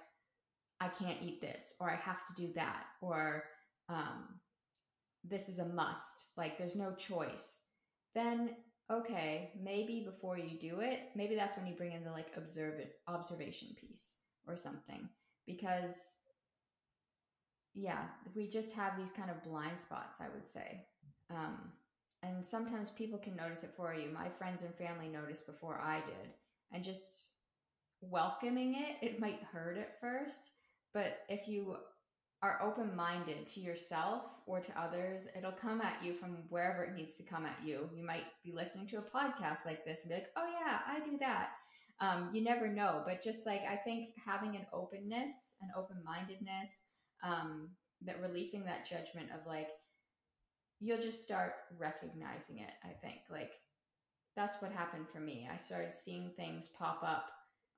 I 0.80 0.88
can't 0.88 1.22
eat 1.22 1.42
this, 1.42 1.74
or 1.80 1.90
I 1.90 1.96
have 1.96 2.26
to 2.28 2.34
do 2.36 2.54
that, 2.54 2.84
or 3.02 3.44
um, 3.90 4.40
this 5.24 5.50
is 5.50 5.60
a 5.60 5.66
must, 5.66 6.32
like 6.38 6.58
there's 6.58 6.76
no 6.76 6.94
choice, 6.94 7.62
then 8.16 8.56
okay, 8.92 9.52
maybe 9.62 10.04
before 10.06 10.38
you 10.38 10.60
do 10.60 10.82
it, 10.82 11.00
maybe 11.16 11.36
that's 11.36 11.56
when 11.56 11.66
you 11.66 11.76
bring 11.76 11.94
in 11.94 12.04
the 12.04 12.12
like 12.12 12.28
observe 12.36 12.76
observation 13.08 13.70
piece 13.80 14.16
or 14.48 14.56
something. 14.56 15.08
Because 15.48 16.16
yeah, 17.74 18.04
we 18.36 18.50
just 18.50 18.74
have 18.74 18.98
these 18.98 19.12
kind 19.12 19.30
of 19.30 19.44
blind 19.44 19.80
spots, 19.80 20.20
I 20.20 20.28
would 20.34 20.48
say. 20.48 20.86
Um, 21.36 21.72
and 22.24 22.46
sometimes 22.46 22.92
people 22.92 23.18
can 23.18 23.36
notice 23.36 23.64
it 23.64 23.74
for 23.76 23.94
you. 23.96 24.10
My 24.12 24.30
friends 24.30 24.64
and 24.64 24.74
family 24.76 25.08
noticed 25.08 25.48
before 25.48 25.80
I 25.84 26.02
did. 26.02 26.32
And 26.72 26.84
just 26.84 27.28
welcoming 28.02 28.76
it, 28.76 28.98
it 29.02 29.20
might 29.20 29.42
hurt 29.52 29.78
at 29.78 30.00
first. 30.00 30.52
But 30.94 31.20
if 31.30 31.48
you 31.48 31.78
are 32.44 32.62
open 32.64 32.96
minded 32.96 33.46
to 33.46 33.60
yourself 33.60 34.42
or 34.46 34.60
to 34.60 34.80
others, 34.80 35.28
it'll 35.38 35.52
come 35.52 35.82
at 35.82 36.04
you 36.04 36.14
from 36.14 36.38
wherever 36.50 36.84
it 36.84 36.96
needs 36.96 37.16
to 37.18 37.24
come 37.24 37.46
at 37.46 37.58
you. 37.64 37.90
You 37.96 38.04
might 38.06 38.26
be 38.44 38.52
listening 38.52 38.88
to 38.88 38.98
a 38.98 39.02
podcast 39.02 39.66
like 39.66 39.86
this 39.86 40.02
and 40.02 40.10
be 40.10 40.16
like, 40.16 40.32
oh, 40.36 40.48
yeah, 40.66 40.80
I 40.88 41.00
do 41.00 41.18
that. 41.20 41.52
Um, 42.00 42.30
you 42.34 42.44
never 42.44 42.68
know. 42.68 43.04
But 43.06 43.24
just 43.24 43.46
like 43.46 43.62
I 43.70 43.76
think 43.76 44.10
having 44.24 44.56
an 44.56 44.66
openness, 44.74 45.56
an 45.62 45.70
open 45.78 45.98
mindedness, 46.04 46.82
um, 47.24 47.70
that 48.04 48.22
releasing 48.22 48.64
that 48.66 48.90
judgment 48.90 49.30
of 49.32 49.46
like, 49.46 49.68
you'll 50.82 51.02
just 51.02 51.24
start 51.24 51.54
recognizing 51.78 52.58
it. 52.58 52.72
I 52.84 52.90
think 52.90 53.20
like 53.30 53.54
that's 54.36 54.62
what 54.62 54.72
happened 54.72 55.08
for 55.10 55.20
me. 55.20 55.48
I 55.52 55.58
started 55.58 55.96
seeing 55.96 56.32
things 56.32 56.70
pop 56.78 57.04
up 57.04 57.30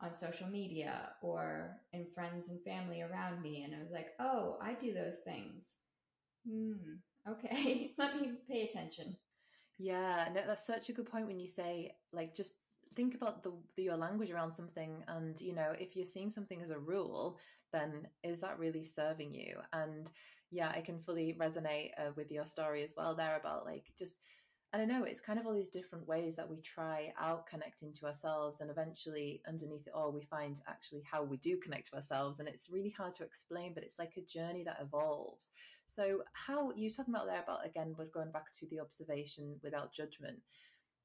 on 0.01 0.13
social 0.13 0.47
media 0.47 1.09
or 1.21 1.77
in 1.93 2.05
friends 2.13 2.49
and 2.49 2.61
family 2.63 3.01
around 3.01 3.41
me. 3.41 3.63
And 3.63 3.75
I 3.75 3.79
was 3.79 3.91
like, 3.91 4.07
oh, 4.19 4.57
I 4.61 4.73
do 4.73 4.93
those 4.93 5.19
things. 5.19 5.75
Hmm, 6.49 6.95
okay, 7.29 7.93
let 7.97 8.19
me 8.19 8.33
pay 8.49 8.63
attention. 8.63 9.15
Yeah, 9.79 10.29
no, 10.33 10.41
that's 10.45 10.65
such 10.67 10.89
a 10.89 10.93
good 10.93 11.09
point 11.09 11.27
when 11.27 11.39
you 11.39 11.47
say, 11.47 11.95
like, 12.11 12.35
just 12.35 12.53
think 12.95 13.15
about 13.15 13.43
the, 13.43 13.51
the, 13.75 13.83
your 13.83 13.97
language 13.97 14.31
around 14.31 14.51
something 14.51 15.03
and 15.07 15.39
you 15.41 15.53
know 15.53 15.73
if 15.79 15.95
you're 15.95 16.05
seeing 16.05 16.29
something 16.29 16.61
as 16.61 16.69
a 16.69 16.79
rule 16.79 17.37
then 17.71 18.07
is 18.23 18.39
that 18.39 18.59
really 18.59 18.83
serving 18.83 19.33
you 19.33 19.57
and 19.73 20.11
yeah 20.51 20.71
i 20.75 20.81
can 20.81 20.99
fully 20.99 21.35
resonate 21.39 21.91
uh, 21.97 22.11
with 22.15 22.31
your 22.31 22.45
story 22.45 22.83
as 22.83 22.93
well 22.95 23.15
there 23.15 23.37
about 23.37 23.65
like 23.65 23.91
just 23.97 24.17
I 24.73 24.79
don't 24.79 24.87
know, 24.87 25.03
it's 25.03 25.19
kind 25.19 25.37
of 25.37 25.45
all 25.45 25.53
these 25.53 25.69
different 25.69 26.07
ways 26.07 26.35
that 26.35 26.49
we 26.49 26.59
try 26.61 27.13
out 27.19 27.45
connecting 27.45 27.93
to 27.93 28.07
ourselves. 28.07 28.59
And 28.59 28.71
eventually, 28.71 29.39
underneath 29.47 29.85
it 29.85 29.93
all, 29.93 30.11
we 30.11 30.23
find 30.23 30.59
actually 30.67 31.03
how 31.09 31.21
we 31.21 31.37
do 31.37 31.57
connect 31.57 31.91
to 31.91 31.97
ourselves. 31.97 32.39
And 32.39 32.49
it's 32.49 32.71
really 32.71 32.89
hard 32.89 33.13
to 33.15 33.23
explain, 33.23 33.75
but 33.75 33.83
it's 33.83 33.99
like 33.99 34.13
a 34.17 34.21
journey 34.21 34.63
that 34.63 34.79
evolves. 34.81 35.49
So, 35.85 36.23
how 36.33 36.71
you 36.75 36.89
talking 36.89 37.13
about 37.13 37.27
there 37.27 37.43
about 37.43 37.67
again, 37.67 37.93
we're 37.95 38.05
going 38.05 38.31
back 38.31 38.51
to 38.53 38.67
the 38.71 38.79
observation 38.79 39.59
without 39.61 39.93
judgment. 39.93 40.39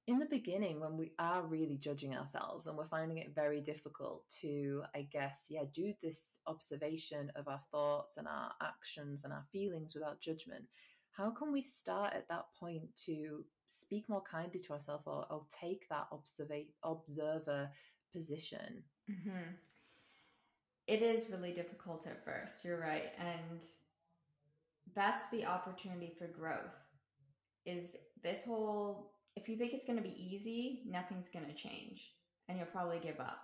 In 0.08 0.18
the 0.18 0.26
beginning, 0.26 0.80
when 0.80 0.96
we 0.96 1.12
are 1.18 1.42
really 1.42 1.76
judging 1.76 2.16
ourselves 2.16 2.66
and 2.66 2.78
we're 2.78 2.88
finding 2.88 3.18
it 3.18 3.34
very 3.34 3.60
difficult 3.60 4.24
to, 4.40 4.82
I 4.94 5.02
guess, 5.02 5.44
yeah, 5.50 5.64
do 5.72 5.92
this 6.02 6.38
observation 6.46 7.30
of 7.36 7.46
our 7.46 7.60
thoughts 7.70 8.16
and 8.16 8.26
our 8.26 8.52
actions 8.62 9.24
and 9.24 9.34
our 9.34 9.44
feelings 9.52 9.94
without 9.94 10.18
judgment, 10.18 10.64
how 11.18 11.30
can 11.30 11.52
we 11.52 11.60
start 11.60 12.14
at 12.14 12.28
that 12.28 12.46
point 12.58 12.88
to 13.04 13.44
speak 13.66 14.08
more 14.08 14.22
kindly 14.22 14.60
to 14.60 14.72
ourselves 14.72 15.02
or, 15.06 15.26
or 15.30 15.44
take 15.60 15.86
that 15.90 16.06
observa- 16.12 16.72
observer 16.84 17.68
position 18.14 18.82
mm-hmm. 19.10 19.50
it 20.86 21.02
is 21.02 21.28
really 21.30 21.52
difficult 21.52 22.06
at 22.06 22.24
first 22.24 22.64
you're 22.64 22.80
right 22.80 23.12
and 23.18 23.64
that's 24.94 25.28
the 25.30 25.44
opportunity 25.44 26.12
for 26.16 26.26
growth 26.28 26.78
is 27.66 27.96
this 28.22 28.44
whole 28.44 29.12
if 29.40 29.48
you 29.48 29.56
think 29.56 29.72
it's 29.72 29.84
going 29.84 29.96
to 29.96 30.08
be 30.08 30.22
easy 30.22 30.82
nothing's 30.86 31.28
going 31.28 31.46
to 31.46 31.54
change 31.54 32.12
and 32.48 32.58
you'll 32.58 32.66
probably 32.66 32.98
give 32.98 33.20
up 33.20 33.40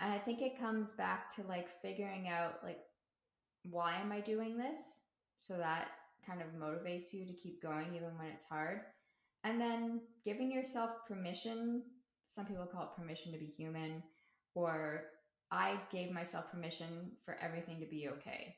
and 0.00 0.12
i 0.12 0.18
think 0.18 0.40
it 0.40 0.60
comes 0.60 0.92
back 0.92 1.34
to 1.34 1.42
like 1.44 1.68
figuring 1.82 2.28
out 2.28 2.54
like 2.62 2.78
why 3.64 3.94
am 4.00 4.12
i 4.12 4.20
doing 4.20 4.56
this 4.56 4.80
so 5.40 5.56
that 5.56 5.88
kind 6.26 6.40
of 6.40 6.60
motivates 6.60 7.12
you 7.12 7.24
to 7.24 7.32
keep 7.32 7.62
going 7.62 7.94
even 7.94 8.16
when 8.18 8.26
it's 8.26 8.44
hard. 8.44 8.80
And 9.44 9.60
then 9.60 10.00
giving 10.24 10.50
yourself 10.50 10.90
permission, 11.06 11.82
some 12.24 12.46
people 12.46 12.66
call 12.66 12.84
it 12.84 13.00
permission 13.00 13.32
to 13.32 13.38
be 13.38 13.46
human, 13.46 14.02
or 14.54 15.04
I 15.52 15.78
gave 15.92 16.10
myself 16.10 16.50
permission 16.50 17.12
for 17.24 17.36
everything 17.40 17.78
to 17.80 17.86
be 17.86 18.08
okay. 18.08 18.56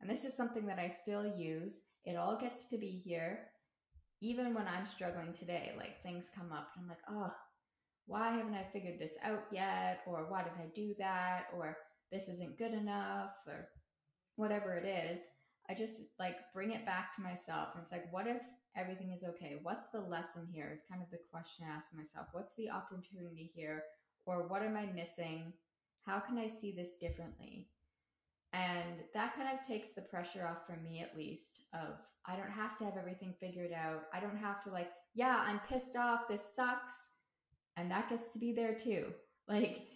And 0.00 0.08
this 0.08 0.24
is 0.24 0.36
something 0.36 0.66
that 0.66 0.78
I 0.78 0.88
still 0.88 1.26
use. 1.36 1.82
It 2.04 2.16
all 2.16 2.38
gets 2.38 2.66
to 2.66 2.78
be 2.78 2.90
here, 2.90 3.48
even 4.22 4.54
when 4.54 4.68
I'm 4.68 4.86
struggling 4.86 5.32
today. 5.32 5.72
Like 5.76 6.02
things 6.02 6.30
come 6.34 6.52
up 6.52 6.68
and 6.74 6.84
I'm 6.84 6.88
like, 6.88 7.04
oh, 7.10 7.30
why 8.06 8.30
haven't 8.30 8.54
I 8.54 8.64
figured 8.72 8.98
this 8.98 9.16
out 9.22 9.44
yet? 9.50 10.00
Or 10.06 10.26
why 10.28 10.44
did 10.44 10.52
I 10.58 10.68
do 10.74 10.94
that? 10.98 11.46
Or 11.54 11.76
this 12.10 12.28
isn't 12.28 12.58
good 12.58 12.72
enough? 12.72 13.34
Or 13.46 13.68
whatever 14.36 14.74
it 14.74 14.86
is. 14.86 15.26
I 15.68 15.74
just 15.74 16.02
like 16.18 16.36
bring 16.54 16.70
it 16.70 16.86
back 16.86 17.14
to 17.16 17.22
myself. 17.22 17.70
And 17.74 17.82
it's 17.82 17.92
like, 17.92 18.12
what 18.12 18.28
if 18.28 18.42
everything 18.76 19.12
is 19.12 19.24
okay? 19.24 19.58
What's 19.62 19.88
the 19.88 20.00
lesson 20.00 20.48
here? 20.52 20.70
Is 20.72 20.84
kind 20.88 21.02
of 21.02 21.10
the 21.10 21.18
question 21.30 21.66
I 21.68 21.74
ask 21.74 21.92
myself. 21.94 22.28
What's 22.32 22.54
the 22.54 22.70
opportunity 22.70 23.50
here? 23.54 23.82
Or 24.24 24.46
what 24.46 24.62
am 24.62 24.76
I 24.76 24.86
missing? 24.86 25.52
How 26.06 26.20
can 26.20 26.38
I 26.38 26.46
see 26.46 26.72
this 26.72 26.92
differently? 27.00 27.68
And 28.52 29.00
that 29.14 29.34
kind 29.34 29.48
of 29.48 29.66
takes 29.66 29.90
the 29.90 30.02
pressure 30.02 30.46
off 30.46 30.66
for 30.66 30.76
me, 30.82 31.00
at 31.00 31.16
least, 31.16 31.62
of 31.72 31.96
I 32.26 32.36
don't 32.36 32.50
have 32.50 32.76
to 32.76 32.84
have 32.84 32.96
everything 32.96 33.34
figured 33.40 33.72
out. 33.72 34.02
I 34.12 34.20
don't 34.20 34.36
have 34.36 34.62
to, 34.64 34.70
like, 34.70 34.90
yeah, 35.14 35.42
I'm 35.46 35.60
pissed 35.68 35.96
off. 35.96 36.28
This 36.28 36.54
sucks. 36.54 37.06
And 37.76 37.90
that 37.90 38.08
gets 38.08 38.30
to 38.30 38.38
be 38.38 38.52
there 38.52 38.74
too. 38.74 39.06
Like, 39.48 39.88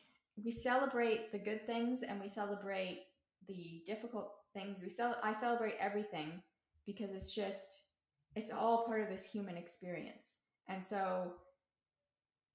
we 0.42 0.50
celebrate 0.50 1.32
the 1.32 1.38
good 1.38 1.66
things 1.66 2.02
and 2.02 2.20
we 2.20 2.28
celebrate 2.28 3.04
the 3.48 3.82
difficult 3.86 4.32
things. 4.54 4.78
We 4.82 4.88
sell 4.88 5.16
I 5.22 5.32
celebrate 5.32 5.76
everything 5.78 6.42
because 6.86 7.12
it's 7.12 7.34
just 7.34 7.82
it's 8.34 8.50
all 8.50 8.84
part 8.86 9.02
of 9.02 9.08
this 9.08 9.24
human 9.24 9.56
experience. 9.56 10.36
And 10.68 10.84
so 10.84 11.32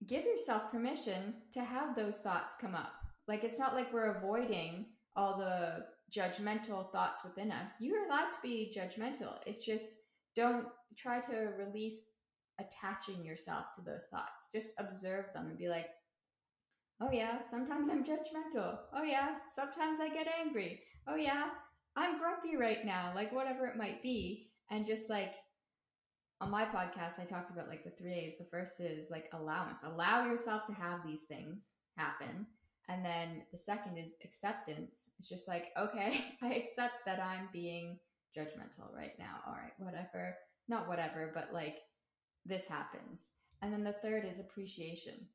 give 0.08 0.26
yourself 0.26 0.72
permission 0.72 1.36
to 1.54 1.64
have 1.64 1.96
those 1.96 2.20
thoughts 2.20 2.56
come 2.60 2.76
up. 2.76 2.94
Like 3.28 3.44
it's 3.44 3.60
not 3.60 3.74
like 3.76 3.92
we're 3.94 4.18
avoiding 4.18 4.86
all 5.16 5.38
the 5.38 5.86
judgmental 6.16 6.92
thoughts 6.92 7.24
within 7.24 7.52
us. 7.52 7.72
You're 7.80 8.06
allowed 8.06 8.32
to 8.32 8.38
be 8.42 8.74
judgmental. 8.76 9.36
It's 9.46 9.66
just 9.66 9.90
don't 10.36 10.66
try 10.98 11.20
to 11.20 11.52
release 11.58 12.06
attaching 12.60 13.24
yourself 13.26 13.66
to 13.76 13.82
those 13.82 14.06
thoughts. 14.12 14.48
Just 14.54 14.74
observe 14.78 15.26
them 15.34 15.48
and 15.48 15.58
be 15.58 15.70
like, 15.70 15.88
oh 17.02 17.10
yeah, 17.12 17.40
sometimes 17.40 17.90
I'm 17.90 18.04
judgmental. 18.04 18.78
Oh 18.94 19.04
yeah, 19.04 19.36
sometimes 19.48 20.00
I 20.00 20.10
get 20.10 20.28
angry. 20.28 20.82
Oh 21.08 21.16
yeah, 21.16 21.46
I'm 21.96 22.20
grumpy 22.20 22.56
right 22.58 22.86
now, 22.86 23.12
like 23.16 23.34
whatever 23.34 23.66
it 23.68 23.78
might 23.78 24.04
be. 24.04 24.50
And 24.70 24.86
just 24.86 25.10
like 25.10 25.36
on 26.40 26.50
my 26.52 26.66
podcast, 26.66 27.20
I 27.20 27.26
talked 27.26 27.52
about 27.52 27.68
like 27.68 27.84
the 27.84 27.90
three 27.92 28.14
A's. 28.14 28.38
The 28.38 28.46
first 28.46 28.80
is 28.80 29.10
like 29.10 29.30
allowance, 29.34 29.84
allow 29.84 30.26
yourself 30.26 30.66
to 30.66 30.74
have 30.74 31.06
these 31.06 31.24
things 31.24 31.74
happen. 31.98 32.46
And 32.90 33.06
then 33.06 33.44
the 33.52 33.58
second 33.58 33.98
is 33.98 34.16
acceptance. 34.24 35.10
It's 35.20 35.30
just 35.30 35.48
like, 35.48 35.68
okay, 35.78 36.26
I 36.42 36.54
accept 36.54 37.06
that 37.06 37.20
I'm 37.20 37.50
being 37.54 37.98
judgmental 38.38 38.94
right 38.96 39.14
now. 39.20 39.38
All 39.48 39.54
right, 39.54 39.74
whatever. 39.78 40.36
Not 40.68 40.88
whatever, 40.88 41.32
but 41.34 41.50
like 41.54 41.80
this 42.46 42.66
happens. 42.66 43.30
And 43.62 43.72
then 43.72 43.84
the 43.84 43.94
third 43.94 44.26
is 44.26 44.40
appreciation. 44.40 45.28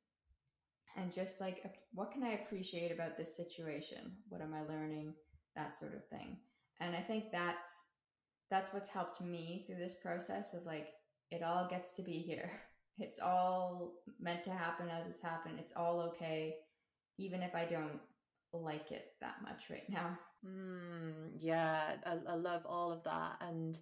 And 0.97 1.13
just 1.13 1.41
like, 1.41 1.63
what 1.93 2.11
can 2.11 2.25
I 2.25 2.31
appreciate 2.31 2.91
about 2.91 3.17
this 3.17 3.37
situation? 3.37 4.13
What 4.29 4.41
am 4.41 4.55
I 4.55 4.63
learning? 4.63 5.13
that 5.57 5.75
sort 5.75 5.95
of 5.95 6.07
thing. 6.07 6.37
And 6.81 6.95
I 6.95 7.01
think 7.01 7.33
that's 7.33 7.67
that's 8.49 8.73
what's 8.73 8.89
helped 8.89 9.21
me 9.21 9.65
through 9.67 9.79
this 9.79 9.97
process 10.01 10.55
of 10.55 10.65
like 10.65 10.89
it 11.33 11.43
all 11.43 11.67
gets 11.69 11.95
to 11.95 12.03
be 12.03 12.19
here. 12.19 12.53
It's 12.99 13.19
all 13.19 13.93
meant 14.19 14.43
to 14.45 14.51
happen 14.53 14.89
as 14.89 15.07
it's 15.07 15.21
happened. 15.21 15.59
It's 15.61 15.75
all 15.77 16.01
okay, 16.01 16.55
even 17.19 17.43
if 17.43 17.55
I 17.55 17.65
don't 17.65 18.01
like 18.53 18.93
it 18.93 19.13
that 19.21 19.43
much 19.43 19.71
right 19.71 19.89
now. 19.89 20.19
Mm, 20.47 21.31
yeah, 21.41 21.97
I, 22.05 22.19
I 22.29 22.35
love 22.35 22.67
all 22.67 22.93
of 22.93 23.03
that. 23.05 23.37
And 23.41 23.79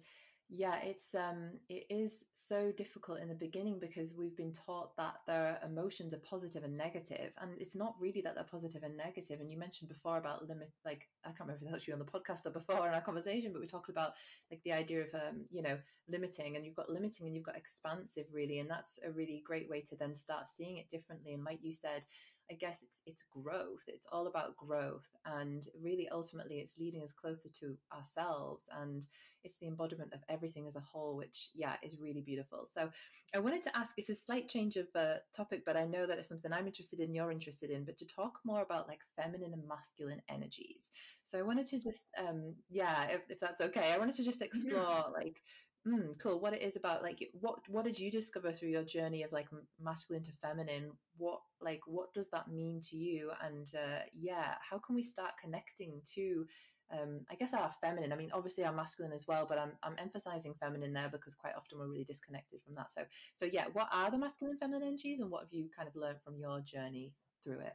Yeah, 0.49 0.77
it's 0.83 1.15
um 1.15 1.59
it 1.69 1.85
is 1.89 2.25
so 2.33 2.71
difficult 2.71 3.19
in 3.19 3.29
the 3.29 3.35
beginning 3.35 3.79
because 3.79 4.13
we've 4.15 4.37
been 4.37 4.53
taught 4.53 4.95
that 4.97 5.15
their 5.27 5.59
emotions 5.65 6.13
are 6.13 6.19
positive 6.29 6.63
and 6.63 6.77
negative, 6.77 7.33
and 7.41 7.51
it's 7.59 7.75
not 7.75 7.95
really 7.99 8.21
that 8.21 8.35
they're 8.35 8.45
positive 8.57 8.83
and 8.83 8.95
negative. 8.97 9.41
And 9.41 9.51
you 9.51 9.57
mentioned 9.59 9.89
before 9.89 10.17
about 10.19 10.47
limit, 10.47 10.71
like 10.85 11.09
I 11.25 11.29
can't 11.29 11.41
remember 11.49 11.65
if 11.65 11.71
that's 11.71 11.87
you 11.87 11.93
on 11.93 11.99
the 11.99 12.05
podcast 12.05 12.45
or 12.45 12.51
before 12.51 12.87
in 12.87 12.93
our 12.93 13.01
conversation, 13.01 13.53
but 13.53 13.61
we 13.61 13.67
talked 13.67 13.89
about 13.89 14.13
like 14.51 14.61
the 14.63 14.73
idea 14.73 15.01
of 15.03 15.13
um 15.15 15.45
you 15.51 15.63
know 15.63 15.77
limiting, 16.07 16.55
and 16.55 16.65
you've 16.65 16.75
got 16.81 16.89
limiting 16.91 17.25
and 17.27 17.35
you've 17.35 17.45
got 17.49 17.57
expansive 17.57 18.27
really, 18.31 18.59
and 18.59 18.69
that's 18.69 18.99
a 19.05 19.11
really 19.11 19.41
great 19.45 19.69
way 19.69 19.81
to 19.81 19.95
then 19.97 20.15
start 20.15 20.47
seeing 20.47 20.77
it 20.77 20.89
differently. 20.91 21.33
And 21.33 21.43
like 21.43 21.59
you 21.63 21.73
said, 21.73 22.05
I 22.49 22.53
guess 22.53 22.83
it's 22.83 22.99
it's 23.05 23.23
growth. 23.31 23.81
It's 23.87 24.05
all 24.11 24.27
about 24.27 24.55
growth, 24.57 25.07
and 25.25 25.65
really 25.81 26.07
ultimately, 26.09 26.59
it's 26.59 26.77
leading 26.77 27.03
us 27.03 27.13
closer 27.13 27.49
to 27.59 27.77
ourselves, 27.95 28.67
and 28.81 29.05
it's 29.43 29.57
the 29.57 29.67
embodiment 29.67 30.13
of 30.13 30.21
everything 30.29 30.67
as 30.67 30.75
a 30.75 30.79
whole, 30.81 31.15
which 31.15 31.49
yeah 31.55 31.75
is 31.81 31.97
really 31.99 32.21
beautiful. 32.21 32.67
So, 32.71 32.91
I 33.33 33.39
wanted 33.39 33.63
to 33.63 33.75
ask. 33.75 33.95
It's 33.97 34.09
a 34.09 34.15
slight 34.15 34.47
change 34.47 34.75
of 34.77 34.87
uh, 34.95 35.15
topic, 35.35 35.63
but 35.65 35.75
I 35.75 35.85
know 35.85 36.05
that 36.05 36.19
it's 36.19 36.29
something 36.29 36.53
I'm 36.53 36.67
interested 36.67 36.99
in. 36.99 37.13
You're 37.15 37.31
interested 37.31 37.71
in, 37.71 37.83
but 37.83 37.97
to 37.97 38.05
talk 38.05 38.33
more 38.43 38.61
about 38.61 38.87
like 38.87 39.01
feminine 39.15 39.53
and 39.53 39.67
masculine 39.67 40.21
energies. 40.29 40.89
So, 41.23 41.39
I 41.39 41.43
wanted 41.43 41.65
to 41.67 41.79
just 41.79 42.05
um 42.17 42.55
yeah, 42.69 43.05
if, 43.05 43.21
if 43.29 43.39
that's 43.39 43.61
okay, 43.61 43.91
I 43.91 43.97
wanted 43.97 44.15
to 44.17 44.23
just 44.23 44.41
explore 44.41 45.05
like 45.13 45.41
Mm, 45.87 46.17
cool. 46.19 46.39
What 46.39 46.53
it 46.53 46.63
is 46.63 46.75
about 46.75 47.03
like 47.03 47.29
what 47.33 47.59
what 47.69 47.85
did 47.85 47.99
you 47.99 48.09
discover 48.09 48.51
through 48.51 48.69
your 48.69 48.83
journey 48.83 49.21
of 49.21 49.31
like 49.31 49.47
masculine 49.79 50.23
to 50.23 50.31
feminine? 50.41 50.91
What 51.17 51.41
like 51.61 51.81
what 51.85 52.11
does 52.13 52.29
that 52.31 52.47
mean 52.47 52.81
to 52.89 52.97
you? 52.97 53.31
And 53.43 53.71
uh, 53.75 53.99
yeah, 54.13 54.55
how 54.67 54.79
can 54.79 54.95
we 54.95 55.03
start 55.03 55.33
connecting 55.41 56.01
to 56.15 56.45
um, 56.91 57.21
I 57.31 57.35
guess 57.35 57.53
our 57.53 57.71
feminine. 57.81 58.13
I 58.13 58.15
mean, 58.15 58.29
obviously 58.31 58.63
our 58.63 58.73
masculine 58.73 59.11
as 59.13 59.25
well, 59.27 59.45
but 59.47 59.57
I'm 59.57 59.73
I'm 59.83 59.95
emphasizing 59.97 60.55
feminine 60.59 60.93
there 60.93 61.09
because 61.09 61.35
quite 61.35 61.55
often 61.55 61.79
we're 61.79 61.87
really 61.89 62.03
disconnected 62.03 62.61
from 62.63 62.75
that. 62.75 62.91
So 62.93 63.01
so 63.35 63.45
yeah, 63.45 63.65
what 63.73 63.87
are 63.91 64.11
the 64.11 64.17
masculine 64.17 64.57
feminine 64.57 64.87
energies, 64.87 65.19
and 65.19 65.29
what 65.31 65.41
have 65.43 65.53
you 65.53 65.69
kind 65.75 65.87
of 65.89 65.95
learned 65.95 66.21
from 66.23 66.37
your 66.37 66.61
journey 66.61 67.13
through 67.43 67.59
it? 67.61 67.73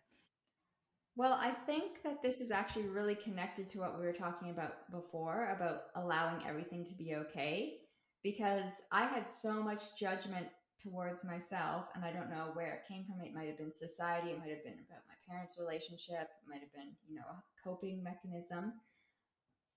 Well, 1.17 1.33
I 1.35 1.51
think 1.53 2.03
that 2.03 2.23
this 2.23 2.41
is 2.41 2.51
actually 2.51 2.89
really 2.89 3.15
connected 3.15 3.69
to 3.71 3.79
what 3.81 3.99
we 3.99 4.07
were 4.07 4.13
talking 4.13 4.51
about 4.51 4.91
before 4.91 5.51
about 5.51 5.87
allowing 5.95 6.47
everything 6.47 6.85
to 6.85 6.95
be 6.95 7.15
okay 7.17 7.80
because 8.23 8.83
I 8.93 9.05
had 9.05 9.29
so 9.29 9.63
much 9.63 9.97
judgment 9.99 10.47
towards 10.83 11.25
myself 11.25 11.87
and 11.95 12.05
I 12.05 12.13
don't 12.13 12.31
know 12.31 12.51
where 12.55 12.75
it 12.75 12.89
came 12.89 13.05
from. 13.05 13.21
It 13.21 13.35
might 13.35 13.49
have 13.49 13.59
been 13.59 13.73
society, 13.73 14.31
it 14.31 14.39
might 14.39 14.51
have 14.51 14.65
been 14.65 14.85
about 14.89 15.03
my 15.09 15.15
parents' 15.29 15.59
relationship, 15.59 16.23
it 16.23 16.49
might 16.49 16.61
have 16.61 16.73
been, 16.73 16.93
you 17.09 17.17
know, 17.17 17.23
a 17.23 17.69
coping 17.69 18.03
mechanism 18.03 18.73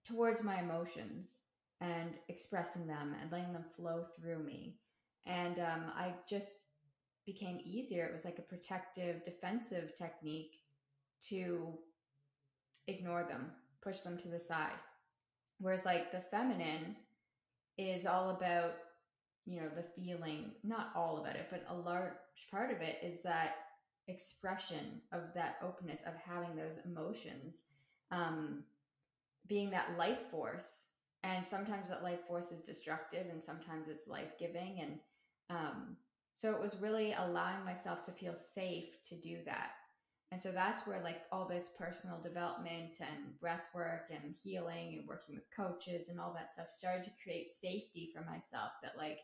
towards 0.06 0.44
my 0.44 0.60
emotions 0.60 1.42
and 1.82 2.12
expressing 2.30 2.88
them 2.88 3.16
and 3.22 3.32
letting 3.32 3.54
them 3.54 3.66
flow 3.76 4.06
through 4.18 4.40
me. 4.40 4.78
And 5.26 5.60
um, 5.60 5.92
I 5.96 6.14
just 6.30 6.66
became 7.26 7.60
easier. 7.64 8.06
It 8.06 8.14
was 8.14 8.26
like 8.26 8.40
a 8.40 8.44
protective, 8.44 9.24
defensive 9.24 9.94
technique 9.94 10.58
to 11.30 11.74
ignore 12.88 13.24
them, 13.24 13.52
push 13.82 14.02
them 14.02 14.18
to 14.18 14.28
the 14.28 14.40
side. 14.40 14.72
Whereas, 15.60 15.86
like 15.86 16.12
the 16.12 16.20
feminine, 16.20 16.96
is 17.78 18.06
all 18.06 18.32
about 18.32 18.76
you 19.46 19.60
know 19.60 19.70
the 19.76 19.84
feeling 20.02 20.52
not 20.64 20.92
all 20.96 21.18
about 21.18 21.36
it 21.36 21.48
but 21.50 21.66
a 21.70 21.74
large 21.76 22.14
part 22.50 22.72
of 22.72 22.82
it 22.82 22.98
is 23.04 23.22
that 23.22 23.56
expression 24.08 25.02
of 25.12 25.22
that 25.34 25.58
openness 25.64 26.02
of 26.06 26.14
having 26.16 26.56
those 26.56 26.80
emotions 26.86 27.64
um, 28.12 28.64
being 29.48 29.70
that 29.72 29.98
life 29.98 30.30
force. 30.30 30.88
And 31.24 31.46
sometimes 31.46 31.88
that 31.90 32.04
life 32.04 32.20
force 32.28 32.52
is 32.52 32.62
destructive 32.62 33.28
and 33.32 33.42
sometimes 33.42 33.88
it's 33.88 34.08
life-giving. 34.08 34.80
And 34.82 35.00
um, 35.50 35.98
so 36.34 36.52
it 36.52 36.60
was 36.60 36.82
really 36.82 37.14
allowing 37.18 37.64
myself 37.64 38.04
to 38.04 38.12
feel 38.12 38.34
safe 38.34 39.02
to 39.06 39.16
do 39.16 39.38
that 39.46 39.72
and 40.34 40.42
so 40.42 40.52
that's 40.52 40.88
where 40.88 41.00
like 41.04 41.22
all 41.32 41.48
this 41.48 41.70
personal 41.78 42.20
development 42.20 42.98
and 43.00 43.40
breath 43.40 43.68
work 43.76 44.10
and 44.10 44.34
healing 44.36 44.96
and 44.98 45.08
working 45.08 45.36
with 45.36 45.46
coaches 45.56 46.10
and 46.10 46.20
all 46.20 46.34
that 46.34 46.52
stuff 46.52 46.68
started 46.68 47.04
to 47.04 47.12
create 47.24 47.52
safety 47.52 48.10
for 48.12 48.24
myself 48.24 48.72
that 48.82 48.98
like 48.98 49.20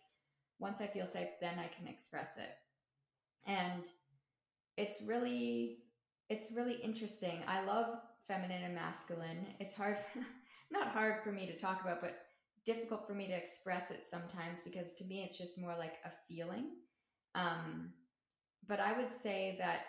once 0.59 0.81
I 0.81 0.85
feel 0.85 1.07
safe, 1.07 1.29
then 1.41 1.57
I 1.57 1.65
can 1.75 1.87
express 1.87 2.37
it. 2.37 2.51
And 3.47 3.85
it's 4.77 5.01
really 5.01 5.79
it's 6.29 6.51
really 6.51 6.75
interesting. 6.75 7.39
I 7.47 7.65
love 7.65 7.87
feminine 8.27 8.61
and 8.61 8.75
masculine. 8.75 9.47
It's 9.59 9.73
hard 9.73 9.97
not 10.71 10.89
hard 10.89 11.23
for 11.23 11.31
me 11.31 11.47
to 11.47 11.57
talk 11.57 11.81
about, 11.81 12.01
but 12.01 12.19
difficult 12.65 13.07
for 13.07 13.15
me 13.15 13.25
to 13.25 13.33
express 13.33 13.89
it 13.89 14.05
sometimes 14.05 14.61
because 14.61 14.93
to 14.93 15.05
me 15.05 15.23
it's 15.23 15.39
just 15.39 15.59
more 15.59 15.75
like 15.75 15.95
a 16.05 16.11
feeling. 16.27 16.67
Um, 17.33 17.93
but 18.67 18.79
I 18.79 18.95
would 18.95 19.11
say 19.11 19.55
that 19.57 19.85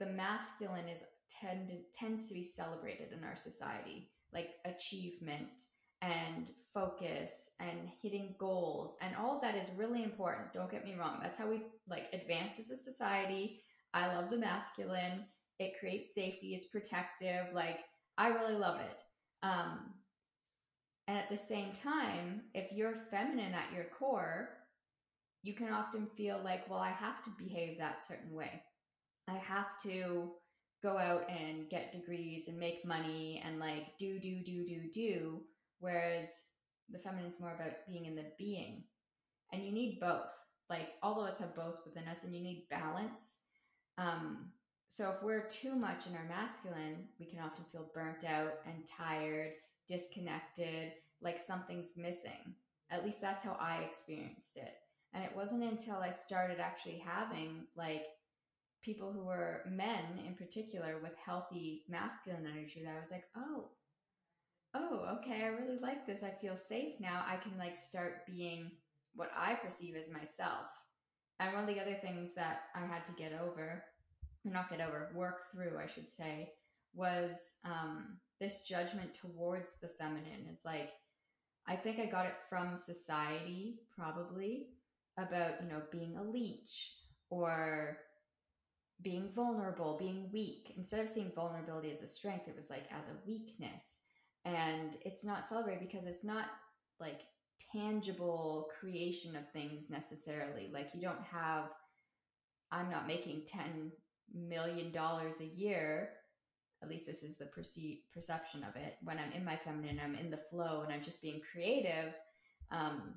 the 0.00 0.06
masculine 0.06 0.88
is 0.88 1.04
tend 1.28 1.70
tends 1.94 2.26
to 2.26 2.34
be 2.34 2.42
celebrated 2.42 3.12
in 3.16 3.22
our 3.22 3.36
society, 3.36 4.10
like 4.32 4.54
achievement 4.64 5.66
and 6.02 6.50
focus 6.72 7.50
and 7.60 7.78
hitting 8.02 8.34
goals 8.38 8.96
and 9.02 9.14
all 9.14 9.38
that 9.40 9.54
is 9.54 9.68
really 9.76 10.02
important. 10.02 10.52
Don't 10.52 10.70
get 10.70 10.84
me 10.84 10.96
wrong. 10.98 11.18
That's 11.22 11.36
how 11.36 11.48
we 11.48 11.62
like 11.88 12.06
advance 12.12 12.58
as 12.58 12.70
a 12.70 12.76
society. 12.76 13.60
I 13.92 14.14
love 14.14 14.30
the 14.30 14.38
masculine. 14.38 15.26
It 15.58 15.78
creates 15.78 16.14
safety. 16.14 16.54
It's 16.54 16.66
protective. 16.66 17.46
Like 17.52 17.80
I 18.16 18.28
really 18.28 18.54
love 18.54 18.80
it. 18.80 18.98
Um, 19.42 19.94
and 21.06 21.18
at 21.18 21.28
the 21.28 21.36
same 21.36 21.72
time, 21.72 22.42
if 22.54 22.72
you're 22.72 22.94
feminine 23.10 23.52
at 23.52 23.72
your 23.74 23.86
core, 23.98 24.50
you 25.42 25.54
can 25.54 25.72
often 25.72 26.06
feel 26.16 26.40
like, 26.44 26.68
well, 26.70 26.78
I 26.78 26.90
have 26.90 27.22
to 27.24 27.30
behave 27.38 27.78
that 27.78 28.04
certain 28.04 28.32
way. 28.32 28.62
I 29.30 29.38
have 29.38 29.78
to 29.84 30.30
go 30.82 30.98
out 30.98 31.28
and 31.28 31.68
get 31.68 31.92
degrees 31.92 32.48
and 32.48 32.58
make 32.58 32.84
money 32.84 33.42
and 33.44 33.58
like 33.58 33.98
do, 33.98 34.18
do, 34.18 34.42
do, 34.42 34.64
do, 34.64 34.90
do. 34.92 35.40
Whereas 35.78 36.44
the 36.90 36.98
feminine's 36.98 37.40
more 37.40 37.54
about 37.54 37.86
being 37.88 38.06
in 38.06 38.16
the 38.16 38.32
being. 38.38 38.84
And 39.52 39.62
you 39.62 39.72
need 39.72 40.00
both. 40.00 40.32
Like 40.68 40.90
all 41.02 41.20
of 41.20 41.28
us 41.28 41.38
have 41.38 41.54
both 41.54 41.76
within 41.84 42.08
us 42.08 42.24
and 42.24 42.34
you 42.34 42.42
need 42.42 42.66
balance. 42.70 43.38
Um, 43.98 44.52
so 44.88 45.10
if 45.10 45.22
we're 45.22 45.46
too 45.46 45.74
much 45.74 46.06
in 46.06 46.14
our 46.14 46.26
masculine, 46.28 47.08
we 47.18 47.26
can 47.26 47.40
often 47.40 47.64
feel 47.70 47.90
burnt 47.94 48.24
out 48.24 48.54
and 48.66 48.86
tired, 48.86 49.52
disconnected, 49.86 50.92
like 51.20 51.38
something's 51.38 51.92
missing. 51.96 52.54
At 52.90 53.04
least 53.04 53.20
that's 53.20 53.42
how 53.42 53.56
I 53.60 53.82
experienced 53.82 54.56
it. 54.56 54.72
And 55.12 55.24
it 55.24 55.34
wasn't 55.34 55.64
until 55.64 55.96
I 55.96 56.10
started 56.10 56.60
actually 56.60 57.02
having 57.04 57.66
like 57.76 58.02
people 58.82 59.12
who 59.12 59.24
were 59.24 59.62
men 59.70 60.20
in 60.26 60.34
particular 60.34 60.98
with 61.02 61.12
healthy 61.24 61.84
masculine 61.88 62.46
energy 62.46 62.82
that 62.84 62.96
I 62.96 63.00
was 63.00 63.10
like, 63.10 63.24
oh, 63.36 63.68
oh, 64.74 65.18
okay, 65.18 65.42
I 65.42 65.48
really 65.48 65.78
like 65.80 66.06
this. 66.06 66.22
I 66.22 66.30
feel 66.30 66.56
safe 66.56 66.94
now. 67.00 67.24
I 67.26 67.36
can 67.36 67.58
like 67.58 67.76
start 67.76 68.26
being 68.26 68.70
what 69.14 69.30
I 69.36 69.54
perceive 69.54 69.96
as 69.96 70.08
myself. 70.10 70.68
And 71.40 71.54
one 71.54 71.68
of 71.68 71.74
the 71.74 71.80
other 71.80 71.98
things 72.00 72.34
that 72.34 72.62
I 72.74 72.86
had 72.86 73.04
to 73.06 73.12
get 73.12 73.32
over, 73.32 73.82
or 74.44 74.50
not 74.50 74.70
get 74.70 74.80
over, 74.80 75.10
work 75.14 75.50
through, 75.52 75.78
I 75.82 75.86
should 75.86 76.10
say, 76.10 76.52
was 76.94 77.54
um, 77.64 78.18
this 78.40 78.62
judgment 78.62 79.14
towards 79.14 79.74
the 79.80 79.88
feminine. 79.88 80.46
Is 80.48 80.62
like, 80.64 80.90
I 81.66 81.76
think 81.76 81.98
I 81.98 82.06
got 82.06 82.26
it 82.26 82.34
from 82.48 82.76
society, 82.76 83.80
probably, 83.96 84.68
about, 85.18 85.62
you 85.62 85.68
know, 85.68 85.82
being 85.90 86.16
a 86.16 86.22
leech 86.22 86.94
or 87.30 87.98
being 89.02 89.30
vulnerable, 89.34 89.96
being 89.98 90.30
weak. 90.32 90.72
Instead 90.76 91.00
of 91.00 91.08
seeing 91.08 91.32
vulnerability 91.34 91.90
as 91.90 92.02
a 92.02 92.08
strength, 92.08 92.48
it 92.48 92.56
was 92.56 92.70
like 92.70 92.84
as 92.90 93.08
a 93.08 93.26
weakness. 93.26 94.00
And 94.44 94.96
it's 95.04 95.24
not 95.24 95.44
celebrated 95.44 95.80
because 95.80 96.06
it's 96.06 96.24
not 96.24 96.46
like 96.98 97.22
tangible 97.72 98.68
creation 98.78 99.36
of 99.36 99.50
things 99.50 99.90
necessarily. 99.90 100.70
Like 100.72 100.90
you 100.94 101.00
don't 101.00 101.22
have, 101.22 101.70
I'm 102.70 102.90
not 102.90 103.06
making 103.06 103.42
$10 103.54 103.90
million 104.34 104.94
a 104.96 105.44
year. 105.44 106.10
At 106.82 106.88
least 106.88 107.06
this 107.06 107.22
is 107.22 107.36
the 107.36 107.46
perce- 107.46 108.00
perception 108.12 108.64
of 108.64 108.76
it. 108.76 108.96
When 109.02 109.18
I'm 109.18 109.32
in 109.32 109.44
my 109.44 109.56
feminine, 109.56 110.00
I'm 110.02 110.14
in 110.14 110.30
the 110.30 110.40
flow 110.50 110.82
and 110.82 110.92
I'm 110.92 111.02
just 111.02 111.22
being 111.22 111.40
creative. 111.52 112.14
Um, 112.70 113.14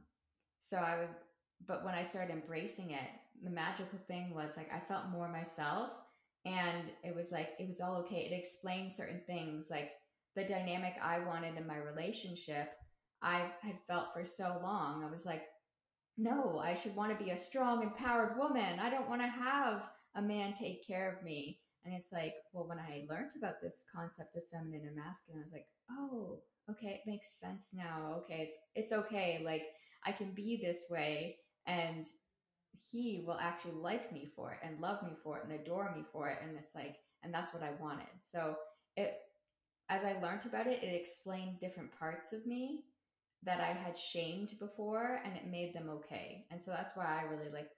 so 0.60 0.78
I 0.78 1.00
was, 1.00 1.18
but 1.66 1.86
when 1.86 1.93
I 1.93 2.03
started 2.03 2.34
embracing 2.34 2.91
it, 2.91 3.10
the 3.44 3.50
magical 3.50 4.00
thing 4.08 4.34
was 4.34 4.58
like 4.58 4.72
I 4.74 4.80
felt 4.80 5.10
more 5.10 5.30
myself 5.30 5.91
and 6.46 6.91
it 7.04 7.16
was 7.16 7.32
like 7.32 7.50
it 7.60 7.68
was 7.68 7.82
all 7.82 7.96
okay. 7.98 8.30
It 8.32 8.38
explained 8.38 8.91
certain 8.91 9.22
things 9.26 9.70
like 9.70 9.91
the 10.36 10.44
dynamic 10.44 10.94
I 11.02 11.20
wanted 11.20 11.58
in 11.58 11.68
my 11.68 11.78
relationship. 11.78 12.72
I 13.22 13.52
had 13.62 13.80
felt 13.88 14.14
for 14.14 14.26
so 14.26 14.60
long. 14.62 15.04
I 15.04 15.10
was 15.10 15.26
like, 15.26 15.44
no, 16.18 16.60
I 16.60 16.74
should 16.74 16.96
want 16.96 17.18
to 17.18 17.24
be 17.24 17.32
a 17.32 17.38
strong, 17.38 17.82
empowered 17.82 18.38
woman. 18.38 18.80
I 18.80 18.89
don't 18.89 19.10
want 19.10 19.22
to 19.22 19.28
have 19.28 19.89
a 20.16 20.22
man 20.22 20.54
take 20.54 20.86
care 20.86 21.16
of 21.16 21.24
me. 21.24 21.60
And 21.86 21.94
it's 21.94 22.12
like, 22.12 22.34
well, 22.52 22.68
when 22.68 22.80
I 22.80 23.06
learned 23.10 23.32
about 23.38 23.62
this 23.62 23.84
concept 23.94 24.36
of 24.36 24.44
feminine 24.52 24.88
and 24.88 24.96
masculine, 24.96 25.41
I 25.41 25.44
was 25.44 25.54
like, 25.54 25.68
oh, 25.91 26.39
okay, 26.70 27.02
it 27.02 27.10
makes 27.10 27.39
sense 27.39 27.74
now. 27.76 28.22
Okay, 28.24 28.41
it's 28.41 28.58
it's 28.76 28.91
okay. 28.91 29.41
Like 29.46 29.64
I 30.06 30.12
can 30.12 30.32
be 30.32 30.60
this 30.62 30.86
way 30.89 31.38
and 31.66 32.06
he 32.91 33.24
will 33.26 33.38
actually 33.39 33.74
like 33.74 34.11
me 34.11 34.28
for 34.36 34.51
it 34.51 34.59
and 34.63 34.80
love 34.80 35.03
me 35.03 35.11
for 35.24 35.38
it 35.38 35.43
and 35.45 35.53
adore 35.53 35.93
me 35.95 36.03
for 36.11 36.30
it 36.30 36.39
and 36.41 36.57
it's 36.57 36.76
like 36.76 36.97
and 37.24 37.34
that's 37.34 37.53
what 37.53 37.63
I 37.63 37.71
wanted. 37.80 38.07
So 38.21 38.55
it 38.97 39.19
as 39.89 40.03
I 40.03 40.19
learned 40.21 40.45
about 40.45 40.67
it, 40.67 40.84
it 40.84 40.93
explained 40.95 41.59
different 41.59 41.97
parts 41.97 42.34
of 42.34 42.45
me 42.45 42.86
that 43.43 43.59
I 43.59 43.74
had 43.74 43.97
shamed 43.97 44.57
before 44.59 45.19
and 45.24 45.36
it 45.36 45.47
made 45.47 45.74
them 45.74 45.89
okay. 45.89 46.45
And 46.51 46.61
so 46.61 46.71
that's 46.71 46.95
why 46.95 47.05
I 47.05 47.24
really 47.24 47.51
like 47.51 47.69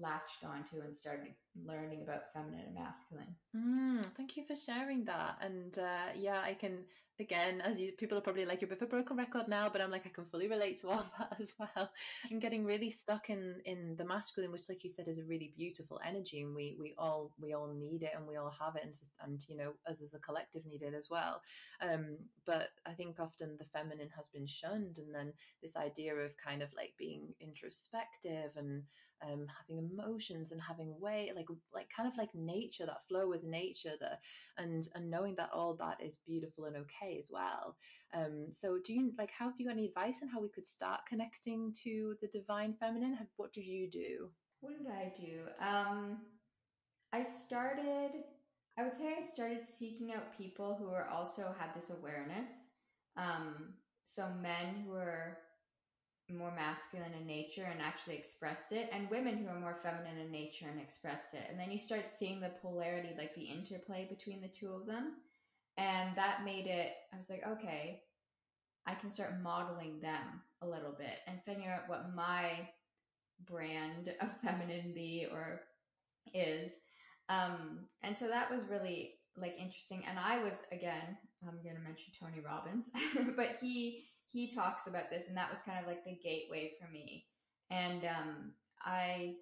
latched 0.00 0.44
onto 0.44 0.82
and 0.84 0.94
started 0.94 1.34
learning 1.64 2.02
about 2.02 2.32
feminine 2.32 2.66
and 2.66 2.74
masculine. 2.74 3.34
Mm, 3.56 4.04
thank 4.16 4.36
you 4.36 4.44
for 4.44 4.56
sharing 4.56 5.04
that. 5.04 5.38
And 5.40 5.78
uh, 5.78 6.12
yeah, 6.16 6.40
I 6.40 6.54
can 6.54 6.84
again, 7.20 7.60
as 7.60 7.80
you 7.80 7.92
people 7.92 8.16
are 8.16 8.22
probably 8.22 8.46
like 8.46 8.60
you're 8.60 8.68
a 8.68 8.70
bit 8.70 8.82
of 8.82 8.88
a 8.88 8.90
broken 8.90 9.16
record 9.16 9.46
now, 9.46 9.68
but 9.70 9.80
I'm 9.80 9.90
like 9.90 10.06
I 10.06 10.08
can 10.08 10.24
fully 10.24 10.48
relate 10.48 10.80
to 10.80 10.88
all 10.88 11.04
that 11.18 11.36
as 11.40 11.52
well. 11.58 11.90
And 12.30 12.40
getting 12.40 12.64
really 12.64 12.90
stuck 12.90 13.30
in 13.30 13.56
in 13.64 13.94
the 13.96 14.04
masculine, 14.04 14.50
which, 14.50 14.68
like 14.68 14.82
you 14.82 14.90
said, 14.90 15.06
is 15.06 15.18
a 15.18 15.24
really 15.24 15.52
beautiful 15.56 16.00
energy, 16.06 16.40
and 16.40 16.54
we 16.54 16.76
we 16.80 16.94
all 16.98 17.32
we 17.40 17.52
all 17.52 17.72
need 17.72 18.02
it, 18.02 18.12
and 18.16 18.26
we 18.26 18.36
all 18.36 18.52
have 18.58 18.76
it, 18.76 18.82
and 18.84 18.94
and 19.22 19.44
you 19.48 19.56
know, 19.56 19.72
us 19.88 20.00
as 20.00 20.14
a 20.14 20.18
collective 20.18 20.64
need 20.64 20.82
it 20.82 20.94
as 20.94 21.08
well. 21.10 21.42
Um, 21.80 22.16
but 22.46 22.70
I 22.86 22.92
think 22.92 23.20
often 23.20 23.56
the 23.58 23.66
feminine 23.72 24.10
has 24.16 24.28
been 24.28 24.46
shunned, 24.46 24.98
and 24.98 25.14
then 25.14 25.32
this 25.62 25.76
idea 25.76 26.14
of 26.14 26.36
kind 26.36 26.62
of 26.62 26.70
like 26.74 26.92
being 26.98 27.34
introspective 27.40 28.52
and 28.56 28.82
um, 29.22 29.46
having 29.58 29.78
emotions 29.90 30.52
and 30.52 30.60
having 30.60 30.98
way 31.00 31.30
like 31.34 31.46
like 31.74 31.88
kind 31.94 32.08
of 32.08 32.16
like 32.16 32.34
nature 32.34 32.86
that 32.86 33.06
flow 33.08 33.28
with 33.28 33.44
nature 33.44 33.92
that 34.00 34.20
and 34.58 34.88
and 34.94 35.10
knowing 35.10 35.34
that 35.36 35.50
all 35.52 35.74
that 35.74 35.98
is 36.02 36.18
beautiful 36.26 36.64
and 36.64 36.76
okay 36.76 37.18
as 37.18 37.30
well. 37.30 37.76
Um 38.14 38.46
so 38.50 38.78
do 38.84 38.92
you 38.92 39.12
like 39.18 39.30
how 39.30 39.46
have 39.46 39.54
you 39.58 39.66
got 39.66 39.72
any 39.72 39.86
advice 39.86 40.18
on 40.22 40.28
how 40.28 40.40
we 40.40 40.48
could 40.48 40.66
start 40.66 41.00
connecting 41.08 41.72
to 41.84 42.14
the 42.20 42.28
divine 42.28 42.74
feminine? 42.74 43.18
What 43.36 43.52
did 43.52 43.66
you 43.66 43.90
do? 43.90 44.30
What 44.60 44.78
did 44.78 44.88
i 44.90 45.12
do? 45.14 45.42
Um 45.64 46.18
i 47.12 47.22
started 47.22 48.12
i 48.78 48.82
would 48.82 48.94
say 48.94 49.14
i 49.18 49.22
started 49.22 49.62
seeking 49.62 50.12
out 50.12 50.36
people 50.36 50.76
who 50.78 50.90
are 50.90 51.08
also 51.08 51.54
had 51.58 51.74
this 51.74 51.90
awareness. 51.90 52.50
Um 53.16 53.74
so 54.04 54.28
men 54.40 54.82
who 54.84 54.94
are 54.94 55.38
more 56.36 56.54
masculine 56.54 57.12
in 57.18 57.26
nature 57.26 57.68
and 57.70 57.80
actually 57.80 58.16
expressed 58.16 58.72
it, 58.72 58.90
and 58.92 59.10
women 59.10 59.36
who 59.36 59.48
are 59.48 59.58
more 59.58 59.76
feminine 59.82 60.18
in 60.18 60.30
nature 60.30 60.66
and 60.70 60.80
expressed 60.80 61.34
it. 61.34 61.46
And 61.50 61.58
then 61.58 61.70
you 61.70 61.78
start 61.78 62.10
seeing 62.10 62.40
the 62.40 62.50
polarity, 62.62 63.10
like 63.16 63.34
the 63.34 63.42
interplay 63.42 64.06
between 64.08 64.40
the 64.40 64.48
two 64.48 64.72
of 64.72 64.86
them. 64.86 65.14
And 65.76 66.16
that 66.16 66.44
made 66.44 66.66
it, 66.66 66.92
I 67.12 67.18
was 67.18 67.30
like, 67.30 67.44
okay, 67.46 68.02
I 68.86 68.94
can 68.94 69.10
start 69.10 69.40
modeling 69.42 70.00
them 70.00 70.42
a 70.62 70.66
little 70.66 70.92
bit 70.96 71.18
and 71.26 71.42
figure 71.42 71.70
out 71.70 71.88
what 71.88 72.14
my 72.14 72.68
brand 73.46 74.12
of 74.20 74.28
femininity 74.42 75.26
or 75.30 75.62
is. 76.34 76.80
Um, 77.28 77.86
and 78.02 78.16
so 78.16 78.28
that 78.28 78.50
was 78.50 78.62
really 78.68 79.14
like 79.36 79.54
interesting. 79.58 80.04
And 80.08 80.18
I 80.18 80.42
was, 80.42 80.62
again, 80.72 81.16
I'm 81.46 81.62
going 81.62 81.76
to 81.76 81.82
mention 81.82 82.12
Tony 82.18 82.40
Robbins, 82.44 82.90
but 83.36 83.56
he, 83.60 84.04
he 84.32 84.46
talks 84.46 84.86
about 84.86 85.10
this 85.10 85.28
and 85.28 85.36
that 85.36 85.50
was 85.50 85.60
kind 85.60 85.78
of 85.80 85.86
like 85.86 86.04
the 86.04 86.18
gateway 86.22 86.72
for 86.80 86.90
me. 86.90 87.26
And 87.70 88.04
um, 88.04 88.52
i 88.82 89.34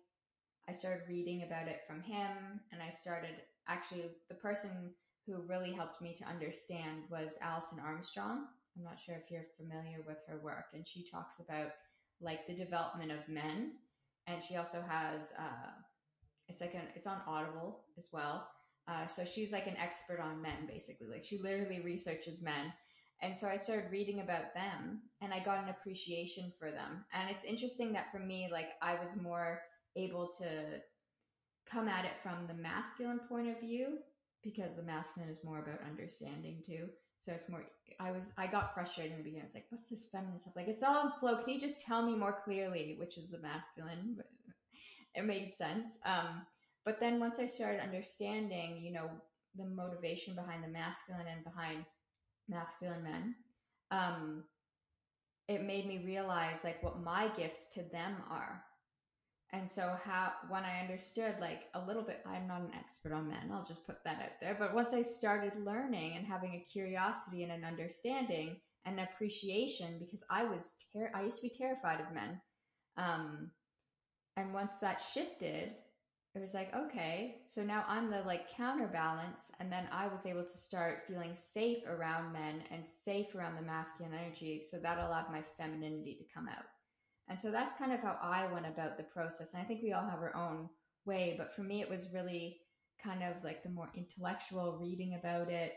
i 0.69 0.73
started 0.73 1.03
reading 1.09 1.45
about 1.45 1.69
it 1.69 1.81
from 1.87 2.03
him 2.03 2.61
and 2.73 2.83
i 2.83 2.91
started 2.91 3.37
actually 3.69 4.03
the 4.29 4.35
person 4.35 4.93
who 5.27 5.43
really 5.47 5.73
helped 5.73 6.01
me 6.01 6.15
to 6.15 6.25
understand 6.25 7.03
was 7.11 7.39
alison 7.43 7.79
armstrong. 7.79 8.47
I'm 8.77 8.85
not 8.85 8.99
sure 8.99 9.15
if 9.15 9.31
you're 9.31 9.45
familiar 9.59 9.99
with 10.07 10.19
her 10.27 10.41
work 10.43 10.67
and 10.73 10.87
she 10.87 11.05
talks 11.05 11.39
about 11.41 11.73
like 12.21 12.47
the 12.47 12.55
development 12.55 13.13
of 13.13 13.29
men 13.29 13.73
and 14.27 14.43
she 14.43 14.57
also 14.57 14.83
has 14.89 15.33
uh, 15.39 15.71
it's 16.49 16.61
like 16.61 16.75
an 16.75 16.89
it's 16.95 17.07
on 17.07 17.21
audible 17.27 17.81
as 17.97 18.09
well. 18.13 18.49
Uh, 18.89 19.07
so 19.07 19.23
she's 19.25 19.53
like 19.53 19.67
an 19.67 19.77
expert 19.77 20.19
on 20.19 20.41
men 20.41 20.67
basically. 20.67 21.07
Like 21.07 21.25
she 21.25 21.39
literally 21.39 21.81
researches 21.81 22.41
men 22.41 22.73
and 23.21 23.37
so 23.37 23.49
I 23.49 23.57
started 23.57 23.91
reading 23.91 24.21
about 24.21 24.55
them 24.55 25.01
and 25.21 25.33
I 25.33 25.41
got 25.41 25.63
an 25.63 25.71
appreciation 25.71 26.53
for 26.59 26.71
them. 26.71 27.05
And 27.13 27.29
it's 27.31 27.45
interesting 27.45 27.93
that 27.93 28.13
for 28.13 28.21
me, 28.21 28.49
like 28.51 28.71
I 28.81 28.95
was 28.95 29.17
more 29.17 29.61
able 29.97 30.29
to 30.39 30.81
come 31.69 31.89
at 31.89 32.05
it 32.05 32.21
from 32.23 32.47
the 32.47 32.55
masculine 32.55 33.21
point 33.29 33.49
of 33.49 33.61
view 33.61 33.99
because 34.43 34.77
the 34.77 34.83
masculine 34.83 35.29
is 35.29 35.45
more 35.45 35.59
about 35.59 35.81
understanding 35.87 36.63
too. 36.65 36.89
So 37.19 37.33
it's 37.33 37.49
more, 37.49 37.65
I 37.99 38.13
was, 38.13 38.33
I 38.39 38.47
got 38.47 38.73
frustrated 38.73 39.13
in 39.13 39.19
the 39.19 39.25
beginning. 39.25 39.43
I 39.43 39.47
was 39.47 39.55
like, 39.55 39.67
what's 39.71 39.89
this 39.89 40.07
feminine 40.13 40.39
stuff? 40.39 40.55
Like, 40.55 40.69
it's 40.69 40.85
all 40.85 41.07
in 41.07 41.13
flow. 41.19 41.37
Can 41.37 41.53
you 41.53 41.61
just 41.61 41.81
tell 41.81 42.03
me 42.07 42.15
more 42.15 42.39
clearly, 42.45 42.95
which 42.99 43.19
is 43.19 43.29
the 43.29 43.39
masculine? 43.39 44.19
It 45.15 45.25
made 45.25 45.53
sense. 45.53 45.99
Um, 46.05 46.43
but 46.85 47.01
then 47.01 47.19
once 47.19 47.41
I 47.41 47.47
started 47.47 47.81
understanding, 47.81 48.79
you 48.79 48.93
know, 48.93 49.11
the 49.57 49.65
motivation 49.65 50.37
behind 50.37 50.63
the 50.63 50.69
masculine 50.69 51.27
and 51.27 51.43
behind 51.43 51.85
masculine 52.49 53.03
men, 53.03 53.35
um, 53.91 54.45
it 55.49 55.65
made 55.65 55.87
me 55.87 56.03
realize 56.05 56.65
like 56.65 56.83
what 56.83 57.03
my 57.03 57.29
gifts 57.29 57.67
to 57.75 57.83
them 57.83 58.17
are. 58.31 58.63
And 59.53 59.69
so 59.69 59.97
how 60.05 60.33
when 60.51 60.65
I 60.65 60.81
understood 60.81 61.37
like 61.41 61.63
a 61.75 61.81
little 61.81 62.03
bit, 62.03 62.21
I'm 62.27 62.47
not 62.47 62.61
an 62.61 62.73
expert 62.77 63.13
on 63.13 63.29
men, 63.29 63.51
I'll 63.51 63.65
just 63.65 63.87
put 63.87 64.05
that 64.05 64.21
out 64.21 64.41
there. 64.41 64.57
But 64.59 64.75
once 64.75 64.93
I 64.93 65.01
started 65.01 65.53
learning 65.65 66.17
and 66.17 66.27
having 66.27 66.55
a 66.55 66.71
curiosity 66.71 67.45
and 67.45 67.53
an 67.53 67.65
understanding 67.65 68.57
and 68.85 69.01
appreciation, 69.01 69.99
because 69.99 70.23
I 70.29 70.45
was 70.45 70.85
ter- 70.93 71.11
I 71.15 71.23
used 71.23 71.37
to 71.37 71.43
be 71.43 71.51
terrified 71.51 72.01
of 72.01 72.13
men. 72.13 72.41
Um, 72.99 73.51
and 74.37 74.53
once 74.53 74.77
that 74.77 75.01
shifted, 75.01 75.73
it 76.35 76.41
was 76.41 76.55
like, 76.55 76.75
okay, 76.75 77.37
so 77.47 77.65
now 77.65 77.85
I'm 77.89 78.11
the 78.11 78.23
like 78.23 78.55
counterbalance. 78.55 79.51
And 79.61 79.73
then 79.73 79.89
I 79.91 80.07
was 80.09 80.27
able 80.27 80.45
to 80.45 80.59
start 80.59 81.03
feeling 81.07 81.35
safe 81.35 81.85
around 81.87 82.33
men 82.33 82.63
and 82.71 82.87
safe 82.87 83.35
around 83.35 83.57
the 83.57 83.63
masculine 83.63 84.15
energy. 84.15 84.61
So 84.61 84.79
that 84.79 84.99
allowed 84.99 85.31
my 85.31 85.43
femininity 85.57 86.17
to 86.17 86.35
come 86.35 86.49
out. 86.49 86.65
And 87.29 87.39
so 87.39 87.51
that's 87.51 87.75
kind 87.75 87.93
of 87.93 88.01
how 88.01 88.19
I 88.23 88.51
went 88.53 88.67
about 88.67 88.97
the 88.97 89.05
process. 89.05 89.53
And 89.53 89.63
I 89.63 89.65
think 89.65 89.83
we 89.83 89.93
all 89.93 90.09
have 90.09 90.21
our 90.21 90.37
own 90.37 90.69
way. 91.07 91.35
But 91.37 91.55
for 91.55 91.63
me, 91.63 91.81
it 91.81 91.91
was 91.91 92.13
really 92.13 92.61
kind 93.03 93.23
of 93.23 93.43
like 93.43 93.63
the 93.63 93.71
more 93.71 93.91
intellectual 93.97 94.79
reading 94.81 95.15
about 95.19 95.51
it 95.51 95.75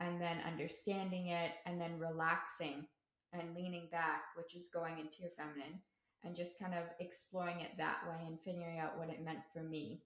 and 0.00 0.20
then 0.20 0.38
understanding 0.46 1.28
it 1.28 1.52
and 1.66 1.80
then 1.80 1.98
relaxing 1.98 2.86
and 3.32 3.54
leaning 3.54 3.88
back, 3.90 4.22
which 4.36 4.54
is 4.54 4.68
going 4.72 4.98
into 4.98 5.20
your 5.20 5.30
feminine 5.36 5.80
and 6.24 6.36
just 6.36 6.58
kind 6.58 6.74
of 6.74 6.84
exploring 7.00 7.60
it 7.60 7.76
that 7.78 7.98
way 8.08 8.26
and 8.26 8.40
figuring 8.40 8.78
out 8.78 8.98
what 8.98 9.10
it 9.10 9.24
meant 9.24 9.40
for 9.52 9.62
me. 9.62 10.02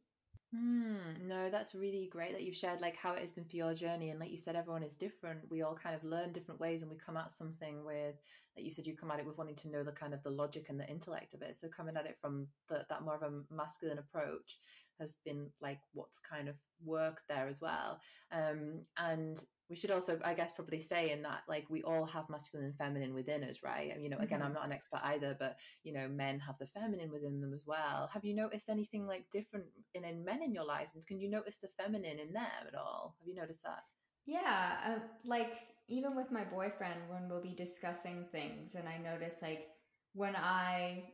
Mm, 0.55 1.27
no, 1.27 1.51
that's 1.51 1.75
really 1.75 2.09
great 2.11 2.33
that 2.33 2.43
you've 2.43 2.57
shared 2.57 2.81
like 2.81 2.97
how 2.97 3.13
it 3.13 3.21
has 3.21 3.33
been 3.33 3.45
for 3.45 3.57
your 3.57 3.75
journey. 3.75 4.11
And 4.11 4.21
like 4.21 4.31
you 4.31 4.39
said, 4.39 4.57
everyone 4.57 4.85
is 4.85 4.97
different. 4.97 5.41
We 5.51 5.63
all 5.63 5.75
kind 5.75 5.95
of 5.95 6.05
learn 6.05 6.33
different 6.33 6.61
ways 6.61 6.83
and 6.83 6.91
we 6.91 6.97
come 6.97 7.17
at 7.17 7.31
something 7.31 7.85
with, 7.85 8.15
like 8.57 8.65
you 8.65 8.71
said, 8.71 8.87
you 8.87 8.97
come 8.97 9.11
at 9.11 9.19
it 9.19 9.27
with 9.27 9.37
wanting 9.37 9.57
to 9.57 9.69
know 9.69 9.83
the 9.83 9.93
kind 9.93 10.15
of 10.15 10.23
the 10.23 10.31
logic 10.31 10.67
and 10.69 10.79
the 10.79 10.89
intellect 10.89 11.35
of 11.35 11.43
it. 11.43 11.57
So 11.57 11.69
coming 11.69 11.97
at 11.97 12.07
it 12.07 12.17
from 12.21 12.47
the, 12.69 12.87
that 12.89 13.03
more 13.03 13.17
of 13.17 13.23
a 13.23 13.55
masculine 13.55 13.99
approach 13.99 14.59
has 15.01 15.15
been 15.25 15.51
like 15.61 15.81
what's 15.93 16.21
kind 16.21 16.49
of 16.49 16.55
worked 16.85 17.29
there 17.29 17.49
as 17.49 17.61
well. 17.61 18.01
Um, 18.33 18.83
and 18.97 19.39
we 19.69 19.77
should 19.77 19.91
also 19.91 20.19
i 20.25 20.35
guess 20.35 20.53
probably 20.53 20.79
say 20.79 21.11
in 21.11 21.23
that 21.23 21.43
like 21.49 21.65
we 21.69 21.83
all 21.83 22.05
have 22.05 22.29
masculine 22.29 22.67
and 22.67 22.77
feminine 22.77 23.15
within 23.15 23.43
us 23.45 23.59
right? 23.65 23.91
And 23.93 24.03
you 24.03 24.11
know 24.11 24.19
again 24.19 24.39
mm-hmm. 24.39 24.49
i'm 24.49 24.55
not 24.55 24.67
an 24.67 24.73
expert 24.73 25.01
either 25.05 25.37
but 25.39 25.57
you 25.83 25.93
know 25.93 26.09
men 26.09 26.39
have 26.41 26.59
the 26.59 26.67
feminine 26.67 27.11
within 27.11 27.41
them 27.41 27.53
as 27.55 27.65
well. 27.67 28.09
Have 28.13 28.25
you 28.25 28.35
noticed 28.35 28.69
anything 28.69 29.07
like 29.07 29.25
different 29.31 29.67
in, 29.95 30.05
in 30.05 30.25
men 30.25 30.43
in 30.43 30.53
your 30.53 30.65
lives? 30.65 30.95
And 30.95 31.07
can 31.07 31.21
you 31.21 31.31
notice 31.31 31.59
the 31.59 31.69
feminine 31.81 32.19
in 32.19 32.33
them 32.33 32.47
at 32.67 32.75
all? 32.75 33.17
Have 33.19 33.29
you 33.29 33.35
noticed 33.35 33.63
that? 33.65 33.83
Yeah 34.27 34.77
uh, 34.87 34.99
like 35.25 35.55
even 35.89 36.17
with 36.17 36.33
my 36.33 36.45
boyfriend 36.45 37.01
when 37.09 37.29
we'll 37.29 37.43
be 37.43 37.55
discussing 37.55 38.25
things 38.33 38.75
and 38.75 38.89
i 38.89 38.99
notice 38.99 39.37
like 39.41 39.69
when 40.15 40.35
i 40.37 41.05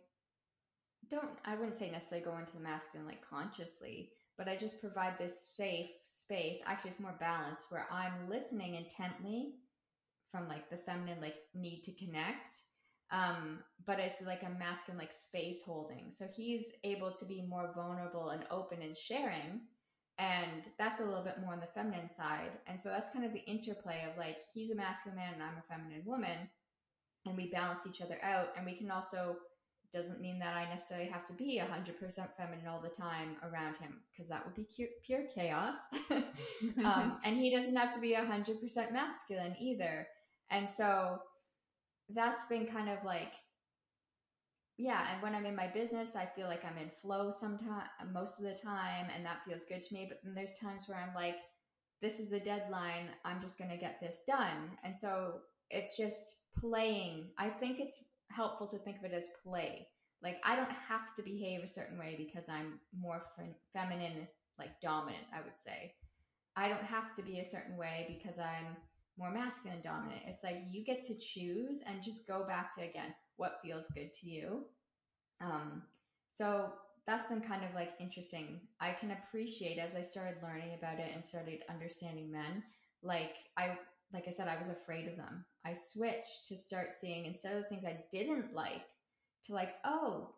don't 1.11 1.29
i 1.45 1.55
wouldn't 1.55 1.77
say 1.77 1.91
necessarily 1.91 2.25
go 2.25 2.39
into 2.39 2.55
the 2.55 2.61
masculine 2.61 3.07
like 3.07 3.23
consciously 3.29 4.11
but 4.39 4.49
I 4.49 4.57
just 4.57 4.81
provide 4.81 5.19
this 5.19 5.51
safe 5.55 5.91
space. 6.03 6.61
Actually, 6.67 6.91
it's 6.91 7.01
more 7.01 7.17
balanced 7.21 7.67
where 7.71 7.87
I'm 7.91 8.29
listening 8.29 8.75
intently 8.77 9.55
from 10.31 10.49
like 10.49 10.71
the 10.71 10.77
feminine 10.77 11.21
like 11.21 11.37
need 11.55 11.83
to 11.85 11.93
connect. 11.93 12.57
Um, 13.11 13.59
but 13.87 14.01
it's 14.01 14.23
like 14.23 14.43
a 14.43 14.59
masculine 14.59 14.99
like 14.99 15.13
space 15.13 15.63
holding. 15.63 16.11
So 16.11 16.27
he's 16.35 16.73
able 16.83 17.13
to 17.13 17.25
be 17.27 17.43
more 17.43 17.71
vulnerable 17.75 18.31
and 18.31 18.45
open 18.51 18.81
and 18.81 18.97
sharing. 18.97 19.61
And 20.19 20.69
that's 20.79 21.01
a 21.01 21.05
little 21.05 21.23
bit 21.23 21.41
more 21.41 21.53
on 21.53 21.61
the 21.61 21.67
feminine 21.67 22.09
side. 22.09 22.53
And 22.67 22.81
so 22.81 22.89
that's 22.89 23.11
kind 23.11 23.25
of 23.25 23.33
the 23.33 23.45
interplay 23.45 24.07
of 24.11 24.17
like 24.17 24.39
he's 24.55 24.71
a 24.71 24.75
masculine 24.75 25.17
man 25.17 25.35
and 25.35 25.43
I'm 25.43 25.59
a 25.59 25.75
feminine 25.75 26.03
woman. 26.07 26.49
And 27.27 27.37
we 27.37 27.51
balance 27.51 27.87
each 27.87 28.01
other 28.01 28.19
out. 28.23 28.49
And 28.57 28.65
we 28.65 28.75
can 28.75 28.91
also 28.91 29.37
doesn't 29.93 30.21
mean 30.21 30.39
that 30.39 30.57
I 30.57 30.69
necessarily 30.69 31.09
have 31.09 31.25
to 31.27 31.33
be 31.35 31.61
100% 31.61 32.29
feminine 32.37 32.67
all 32.67 32.81
the 32.81 32.89
time 32.89 33.37
around 33.43 33.77
him 33.77 33.99
because 34.11 34.29
that 34.29 34.45
would 34.45 34.55
be 34.55 34.67
pure 35.05 35.25
chaos. 35.35 35.77
um, 36.85 37.19
and 37.25 37.37
he 37.37 37.55
doesn't 37.55 37.77
have 37.77 37.95
to 37.95 38.01
be 38.01 38.15
100% 38.15 38.93
masculine 38.93 39.55
either. 39.61 40.07
And 40.51 40.71
so 40.71 41.19
that's 42.11 42.45
been 42.45 42.67
kind 42.67 42.89
of 42.89 42.99
like 43.05 43.35
yeah 44.79 45.07
and 45.13 45.23
when 45.23 45.35
i'm 45.35 45.47
in 45.47 45.55
my 45.55 45.67
business 45.67 46.17
i 46.17 46.25
feel 46.25 46.47
like 46.47 46.65
i'm 46.65 46.79
in 46.79 46.91
flow 46.91 47.31
sometimes 47.31 47.89
most 48.13 48.39
of 48.39 48.45
the 48.45 48.55
time 48.55 49.07
and 49.15 49.25
that 49.25 49.45
feels 49.47 49.65
good 49.65 49.83
to 49.83 49.95
me 49.95 50.07
but 50.09 50.19
then 50.25 50.35
there's 50.35 50.53
times 50.55 50.85
where 50.87 50.99
i'm 50.99 51.15
like 51.15 51.37
this 52.01 52.19
is 52.19 52.31
the 52.31 52.41
deadline 52.41 53.09
i'm 53.25 53.41
just 53.41 53.59
going 53.59 53.71
to 53.71 53.77
get 53.77 54.01
this 54.01 54.23
done 54.27 54.71
and 54.83 54.99
so 54.99 55.35
it's 55.71 55.97
just 55.97 56.37
playing 56.57 57.27
i 57.39 57.49
think 57.49 57.81
it's 57.81 58.01
helpful 58.33 58.67
to 58.67 58.79
think 58.79 58.99
of 58.99 59.05
it 59.05 59.13
as 59.13 59.29
play 59.45 59.87
like 60.23 60.41
i 60.45 60.57
don't 60.57 60.71
have 60.71 61.15
to 61.15 61.23
behave 61.23 61.63
a 61.63 61.67
certain 61.67 61.99
way 61.99 62.15
because 62.19 62.49
i'm 62.49 62.79
more 62.99 63.23
feminine 63.73 64.27
like 64.59 64.81
dominant 64.81 65.25
i 65.35 65.41
would 65.43 65.57
say 65.57 65.95
i 66.57 66.69
don't 66.69 66.85
have 66.85 67.15
to 67.17 67.23
be 67.23 67.39
a 67.39 67.45
certain 67.45 67.77
way 67.77 68.07
because 68.19 68.39
i'm 68.39 68.77
more 69.19 69.31
masculine 69.31 69.83
dominant 69.83 70.23
it's 70.27 70.43
like 70.43 70.63
you 70.71 70.85
get 70.85 71.05
to 71.05 71.15
choose 71.19 71.83
and 71.87 72.03
just 72.03 72.27
go 72.27 72.45
back 72.47 72.75
to 72.75 72.83
again 72.83 73.15
what 73.37 73.61
feels 73.63 73.89
good 73.89 74.13
to 74.13 74.31
you. 74.31 74.65
Um, 75.41 75.83
so 76.29 76.73
that's 77.07 77.27
been 77.27 77.41
kind 77.41 77.65
of 77.65 77.75
like 77.75 77.91
interesting. 77.99 78.61
I 78.81 78.93
can 78.93 79.11
appreciate 79.13 79.79
as 79.79 79.97
I 79.97 80.03
started 80.03 80.37
learning 80.43 80.75
about 80.79 81.01
it 81.01 81.11
and 81.13 81.23
started 81.23 81.61
understanding 81.69 82.31
men, 82.31 82.63
like 83.03 83.37
I 83.57 83.77
like 84.13 84.25
I 84.29 84.31
said, 84.31 84.47
I 84.47 84.59
was 84.59 84.69
afraid 84.69 85.09
of 85.09 85.17
them. 85.17 85.45
I 85.65 85.75
switched 85.75 86.47
to 86.49 86.57
start 86.57 86.93
seeing 86.93 87.27
instead 87.27 87.57
of 87.57 87.63
the 87.63 87.69
things 87.69 87.85
I 87.85 88.05
didn't 88.11 88.53
like 88.53 88.83
to 89.47 89.55
like, 89.55 89.75
oh, 89.85 90.31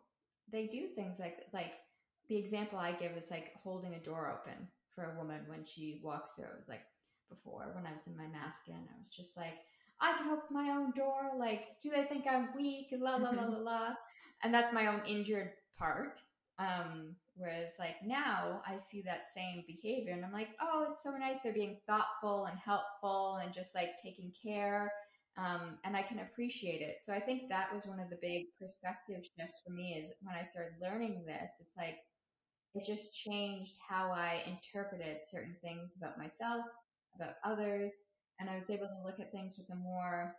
they 0.51 0.67
do 0.67 0.87
things 0.87 1.19
like 1.19 1.39
like 1.53 1.73
the 2.27 2.37
example 2.37 2.79
I 2.79 2.91
give 2.91 3.13
is 3.13 3.31
like 3.31 3.53
holding 3.63 3.93
a 3.93 3.99
door 3.99 4.39
open 4.39 4.67
for 4.93 5.03
a 5.03 5.17
woman 5.17 5.41
when 5.47 5.65
she 5.65 5.99
walks 6.03 6.31
through. 6.31 6.45
It 6.45 6.57
was 6.57 6.69
like 6.69 6.83
before 7.29 7.71
when 7.73 7.85
I 7.85 7.93
was 7.93 8.07
in 8.07 8.17
my 8.17 8.27
masculine, 8.27 8.87
I 8.93 8.99
was 8.99 9.09
just 9.09 9.37
like, 9.37 9.55
I 9.99 10.17
can 10.17 10.29
open 10.29 10.43
my 10.51 10.69
own 10.71 10.91
door. 10.91 11.31
Like, 11.37 11.79
do 11.81 11.89
they 11.89 12.03
think 12.03 12.25
I'm 12.29 12.49
weak? 12.55 12.87
La 12.91 13.15
la 13.15 13.29
la 13.31 13.45
la 13.45 13.57
la. 13.57 13.89
And 14.43 14.53
that's 14.53 14.73
my 14.73 14.87
own 14.87 15.01
injured 15.07 15.51
part. 15.77 16.19
Um, 16.57 17.15
whereas 17.35 17.75
like 17.79 17.95
now 18.05 18.61
I 18.65 18.77
see 18.77 19.01
that 19.01 19.27
same 19.27 19.65
behavior 19.67 20.13
and 20.13 20.23
I'm 20.23 20.31
like, 20.31 20.49
oh, 20.61 20.85
it's 20.89 21.03
so 21.03 21.11
nice. 21.11 21.43
They're 21.43 21.53
being 21.53 21.77
thoughtful 21.85 22.45
and 22.45 22.57
helpful 22.57 23.39
and 23.43 23.53
just 23.53 23.75
like 23.75 23.97
taking 24.01 24.31
care. 24.41 24.91
Um, 25.37 25.77
and 25.83 25.97
I 25.97 26.01
can 26.01 26.19
appreciate 26.19 26.81
it. 26.81 26.97
So 27.01 27.13
I 27.13 27.19
think 27.19 27.49
that 27.49 27.73
was 27.73 27.85
one 27.85 27.99
of 27.99 28.09
the 28.09 28.19
big 28.21 28.45
perspective 28.59 29.25
shifts 29.37 29.61
for 29.65 29.73
me 29.73 29.97
is 29.99 30.13
when 30.21 30.35
I 30.35 30.43
started 30.43 30.73
learning 30.81 31.25
this, 31.25 31.51
it's 31.59 31.75
like 31.77 31.97
it 32.73 32.85
just 32.85 33.13
changed 33.13 33.75
how 33.87 34.11
I 34.11 34.43
interpreted 34.47 35.17
certain 35.23 35.55
things 35.61 35.95
about 35.97 36.17
myself, 36.17 36.65
about 37.15 37.35
others, 37.43 37.93
and 38.39 38.49
I 38.49 38.57
was 38.57 38.69
able 38.69 38.87
to 38.87 39.03
look 39.03 39.19
at 39.19 39.31
things 39.31 39.55
with 39.57 39.69
a 39.71 39.75
more 39.75 40.35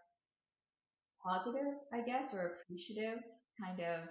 positive, 1.22 1.74
I 1.92 2.00
guess, 2.02 2.32
or 2.32 2.54
appreciative 2.62 3.20
kind 3.60 3.80
of 3.80 4.08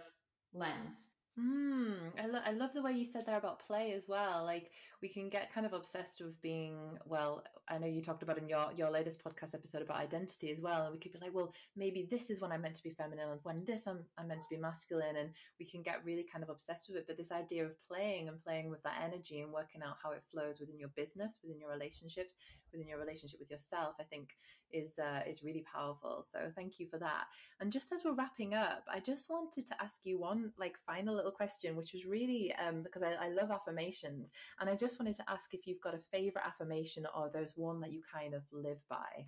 lens. 0.53 1.07
Mm, 1.38 2.13
I, 2.17 2.27
lo- 2.27 2.41
I 2.45 2.51
love 2.51 2.73
the 2.73 2.81
way 2.81 2.93
you 2.93 3.03
said 3.03 3.25
there 3.25 3.38
about 3.38 3.59
play 3.67 3.91
as 3.91 4.07
well. 4.07 4.45
Like 4.45 4.71
we 5.01 5.09
can 5.09 5.27
get 5.29 5.53
kind 5.53 5.65
of 5.65 5.73
obsessed 5.73 6.21
with 6.21 6.41
being 6.41 6.97
well. 7.05 7.43
I 7.67 7.77
know 7.77 7.88
you 7.88 8.01
talked 8.01 8.23
about 8.23 8.38
in 8.38 8.47
your 8.47 8.71
your 8.73 8.89
latest 8.89 9.21
podcast 9.21 9.53
episode 9.53 9.81
about 9.81 9.97
identity 9.97 10.49
as 10.49 10.61
well, 10.61 10.83
and 10.86 10.93
we 10.93 10.99
could 10.99 11.11
be 11.11 11.19
like, 11.19 11.33
well, 11.33 11.53
maybe 11.75 12.07
this 12.09 12.29
is 12.29 12.39
when 12.39 12.53
I'm 12.53 12.61
meant 12.61 12.75
to 12.75 12.83
be 12.83 12.91
feminine, 12.91 13.27
and 13.31 13.39
when 13.43 13.65
this 13.65 13.86
I'm 13.86 14.05
I'm 14.17 14.29
meant 14.29 14.43
to 14.43 14.49
be 14.49 14.55
masculine, 14.55 15.17
and 15.17 15.31
we 15.59 15.65
can 15.65 15.81
get 15.83 16.05
really 16.05 16.23
kind 16.23 16.41
of 16.41 16.49
obsessed 16.49 16.88
with 16.88 16.99
it. 16.99 17.05
But 17.05 17.17
this 17.17 17.33
idea 17.33 17.65
of 17.65 17.75
playing 17.86 18.29
and 18.29 18.41
playing 18.41 18.69
with 18.69 18.81
that 18.83 19.01
energy 19.03 19.41
and 19.41 19.51
working 19.51 19.81
out 19.83 19.97
how 20.01 20.11
it 20.11 20.23
flows 20.31 20.61
within 20.61 20.79
your 20.79 20.89
business, 20.95 21.39
within 21.43 21.59
your 21.59 21.69
relationships, 21.69 22.36
within 22.71 22.88
your 22.88 22.99
relationship 22.99 23.41
with 23.41 23.51
yourself, 23.51 23.95
I 23.99 24.03
think 24.03 24.29
is 24.71 24.97
uh, 24.99 25.21
is 25.27 25.43
really 25.43 25.65
powerful. 25.71 26.25
So 26.29 26.49
thank 26.55 26.79
you 26.79 26.88
for 26.88 26.97
that. 26.99 27.25
And 27.59 27.71
just 27.71 27.91
as 27.91 28.03
we're 28.03 28.13
wrapping 28.15 28.53
up, 28.53 28.83
I 28.91 28.99
just 28.99 29.29
wanted 29.29 29.65
to 29.67 29.81
ask 29.81 29.99
you 30.03 30.19
one 30.19 30.51
like 30.57 30.77
final 30.86 31.19
little 31.26 31.36
question, 31.36 31.76
which 31.76 31.93
was 31.93 32.05
really 32.05 32.53
um, 32.55 32.84
because 32.84 33.03
I, 33.03 33.26
I 33.26 33.30
love 33.30 33.51
affirmations, 33.51 34.30
and 34.59 34.69
I 34.69 34.76
just 34.76 34.99
wanted 34.99 35.15
to 35.15 35.30
ask 35.30 35.53
if 35.53 35.65
you've 35.65 35.82
got 35.82 35.95
a 35.95 35.99
favorite 36.11 36.45
affirmation 36.45 37.05
or 37.15 37.30
there's 37.34 37.53
one 37.55 37.80
that 37.82 37.91
you 37.91 38.01
kind 38.13 38.34
of 38.34 38.43
live 38.51 38.80
by. 38.89 39.26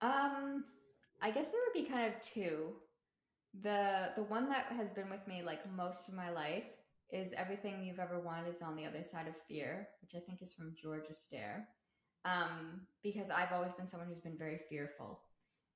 Um, 0.00 0.64
I 1.22 1.30
guess 1.30 1.48
there 1.48 1.60
would 1.66 1.84
be 1.84 1.88
kind 1.88 2.12
of 2.12 2.20
two. 2.20 2.72
The 3.62 4.10
the 4.14 4.22
one 4.22 4.48
that 4.50 4.66
has 4.76 4.90
been 4.90 5.10
with 5.10 5.26
me 5.26 5.42
like 5.42 5.60
most 5.74 6.08
of 6.08 6.14
my 6.14 6.30
life 6.30 6.64
is 7.10 7.32
everything 7.36 7.84
you've 7.84 8.00
ever 8.00 8.18
wanted 8.18 8.48
is 8.48 8.62
on 8.62 8.76
the 8.76 8.84
other 8.84 9.02
side 9.02 9.28
of 9.28 9.36
fear, 9.48 9.88
which 10.02 10.14
I 10.14 10.24
think 10.24 10.42
is 10.42 10.52
from 10.52 10.74
George 10.74 11.04
Addair 11.08 11.66
um, 12.26 12.80
because 13.02 13.30
I've 13.30 13.52
always 13.52 13.72
been 13.72 13.86
someone 13.86 14.08
who's 14.08 14.20
been 14.20 14.36
very 14.36 14.58
fearful. 14.68 15.20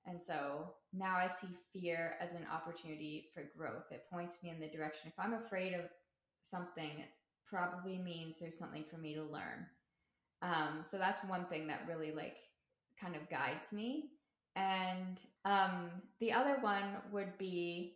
And 0.06 0.20
so 0.20 0.74
now 0.92 1.16
I 1.16 1.26
see 1.26 1.48
fear 1.72 2.16
as 2.20 2.34
an 2.34 2.46
opportunity 2.52 3.28
for 3.34 3.50
growth. 3.56 3.86
It 3.90 4.06
points 4.10 4.38
me 4.42 4.50
in 4.50 4.60
the 4.60 4.68
direction. 4.68 5.08
If 5.08 5.18
I'm 5.18 5.34
afraid 5.34 5.74
of 5.74 5.84
something, 6.40 6.90
it 6.98 7.10
probably 7.46 7.98
means 7.98 8.38
there's 8.38 8.58
something 8.58 8.84
for 8.90 8.96
me 8.96 9.14
to 9.14 9.22
learn. 9.22 9.66
Um, 10.42 10.82
so 10.82 10.96
that's 10.96 11.22
one 11.24 11.44
thing 11.46 11.66
that 11.66 11.84
really 11.86 12.12
like 12.12 12.36
kind 13.00 13.14
of 13.14 13.28
guides 13.28 13.72
me. 13.72 14.10
And 14.56 15.20
um, 15.44 15.90
the 16.18 16.32
other 16.32 16.56
one 16.60 16.96
would 17.12 17.36
be 17.38 17.94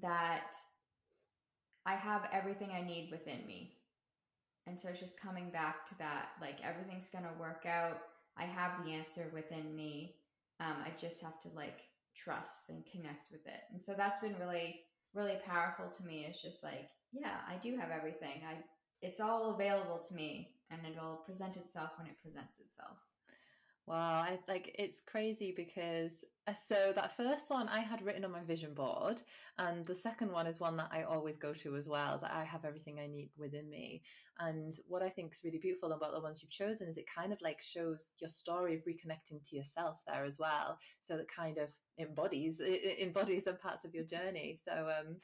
that 0.00 0.56
I 1.86 1.94
have 1.94 2.28
everything 2.32 2.70
I 2.72 2.80
need 2.80 3.08
within 3.10 3.46
me. 3.46 3.72
And 4.66 4.78
so 4.78 4.88
it's 4.88 5.00
just 5.00 5.20
coming 5.20 5.50
back 5.50 5.88
to 5.88 5.98
that 5.98 6.30
like 6.40 6.58
everything's 6.62 7.08
going 7.08 7.24
to 7.24 7.40
work 7.40 7.66
out. 7.66 7.98
I 8.36 8.44
have 8.44 8.84
the 8.84 8.92
answer 8.92 9.30
within 9.34 9.74
me. 9.74 10.16
Um, 10.60 10.76
I 10.84 10.90
just 10.98 11.20
have 11.22 11.40
to 11.40 11.48
like 11.54 11.80
trust 12.14 12.68
and 12.70 12.84
connect 12.86 13.30
with 13.32 13.46
it. 13.46 13.62
And 13.72 13.82
so 13.82 13.94
that's 13.96 14.20
been 14.20 14.36
really, 14.38 14.80
really 15.14 15.38
powerful 15.44 15.88
to 15.88 16.02
me. 16.04 16.26
It's 16.28 16.42
just 16.42 16.62
like, 16.62 16.88
yeah, 17.12 17.38
I 17.48 17.56
do 17.56 17.76
have 17.76 17.90
everything. 17.90 18.42
I, 18.48 18.56
it's 19.02 19.20
all 19.20 19.54
available 19.54 19.98
to 20.08 20.14
me 20.14 20.50
and 20.70 20.80
it'll 20.86 21.22
present 21.26 21.56
itself 21.56 21.90
when 21.98 22.06
it 22.06 22.20
presents 22.22 22.60
itself. 22.60 22.98
Wow, 23.86 24.20
I 24.20 24.38
like 24.46 24.76
it's 24.78 25.00
crazy 25.00 25.52
because 25.56 26.24
uh, 26.46 26.52
so 26.52 26.92
that 26.94 27.16
first 27.16 27.50
one 27.50 27.68
I 27.68 27.80
had 27.80 28.02
written 28.02 28.24
on 28.24 28.30
my 28.30 28.44
vision 28.44 28.72
board, 28.72 29.20
and 29.58 29.84
the 29.84 29.96
second 29.96 30.30
one 30.30 30.46
is 30.46 30.60
one 30.60 30.76
that 30.76 30.90
I 30.92 31.02
always 31.02 31.36
go 31.36 31.52
to 31.54 31.74
as 31.74 31.88
well. 31.88 32.14
Is 32.14 32.22
I 32.22 32.44
have 32.44 32.64
everything 32.64 33.00
I 33.00 33.08
need 33.08 33.30
within 33.36 33.68
me, 33.68 34.02
and 34.40 34.76
what 34.86 35.02
I 35.02 35.08
think 35.08 35.32
is 35.32 35.44
really 35.44 35.58
beautiful 35.58 35.92
about 35.92 36.12
the 36.12 36.20
ones 36.20 36.40
you've 36.42 36.50
chosen 36.50 36.88
is 36.88 36.96
it 36.96 37.06
kind 37.14 37.32
of 37.32 37.40
like 37.42 37.60
shows 37.60 38.12
your 38.20 38.30
story 38.30 38.74
of 38.74 38.82
reconnecting 38.82 39.46
to 39.48 39.56
yourself 39.56 40.02
there 40.06 40.24
as 40.24 40.38
well. 40.38 40.78
So 41.00 41.16
that 41.16 41.28
kind 41.28 41.58
of 41.58 41.68
embodies 41.98 42.60
it 42.60 42.98
embodies 43.02 43.44
some 43.44 43.58
parts 43.58 43.84
of 43.84 43.94
your 43.94 44.04
journey. 44.04 44.58
So 44.64 44.72
um, 44.72 45.16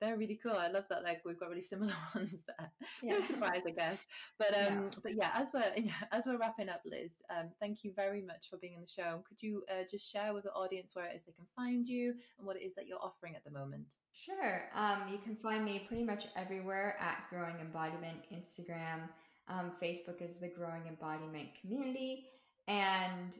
they're 0.00 0.16
really 0.16 0.38
cool. 0.40 0.52
I 0.52 0.68
love 0.68 0.86
that. 0.88 1.02
Like 1.02 1.22
we've 1.24 1.38
got 1.38 1.48
really 1.48 1.60
similar 1.60 1.94
ones 2.14 2.34
there. 2.46 2.70
Yeah. 3.02 3.14
No 3.14 3.20
surprise, 3.20 3.62
I 3.66 3.70
guess. 3.70 4.06
But 4.38 4.54
um, 4.54 4.84
yeah. 4.84 4.90
but 5.02 5.14
yeah, 5.14 5.30
as 5.34 5.50
we're 5.52 5.72
yeah, 5.76 5.92
as 6.12 6.26
we're 6.26 6.38
wrapping 6.38 6.68
up, 6.68 6.82
Liz, 6.84 7.12
um, 7.30 7.50
thank 7.60 7.84
you 7.84 7.92
very 7.94 8.22
much 8.22 8.48
for 8.48 8.56
being 8.56 8.74
on 8.76 8.82
the 8.82 8.88
show. 8.88 9.22
Could 9.28 9.42
you 9.42 9.64
uh, 9.70 9.84
just 9.90 10.10
share 10.10 10.32
with 10.32 10.44
the 10.44 10.52
audience 10.52 10.94
where 10.94 11.06
it 11.06 11.16
is 11.16 11.24
they 11.24 11.32
can 11.32 11.46
find 11.56 11.86
you 11.86 12.14
and 12.38 12.46
what 12.46 12.56
it 12.56 12.62
is 12.62 12.74
that 12.74 12.86
you're 12.86 13.02
offering 13.02 13.34
at 13.34 13.44
the 13.44 13.50
moment? 13.50 13.94
Sure. 14.24 14.64
Um, 14.74 15.04
you 15.10 15.18
can 15.18 15.36
find 15.36 15.64
me 15.64 15.84
pretty 15.88 16.04
much 16.04 16.26
everywhere 16.36 16.96
at 17.00 17.24
Growing 17.30 17.56
Embodiment, 17.60 18.18
Instagram, 18.32 19.08
um, 19.48 19.72
Facebook 19.82 20.20
is 20.20 20.36
the 20.36 20.48
Growing 20.48 20.82
Embodiment 20.86 21.48
Community, 21.60 22.26
and 22.68 23.38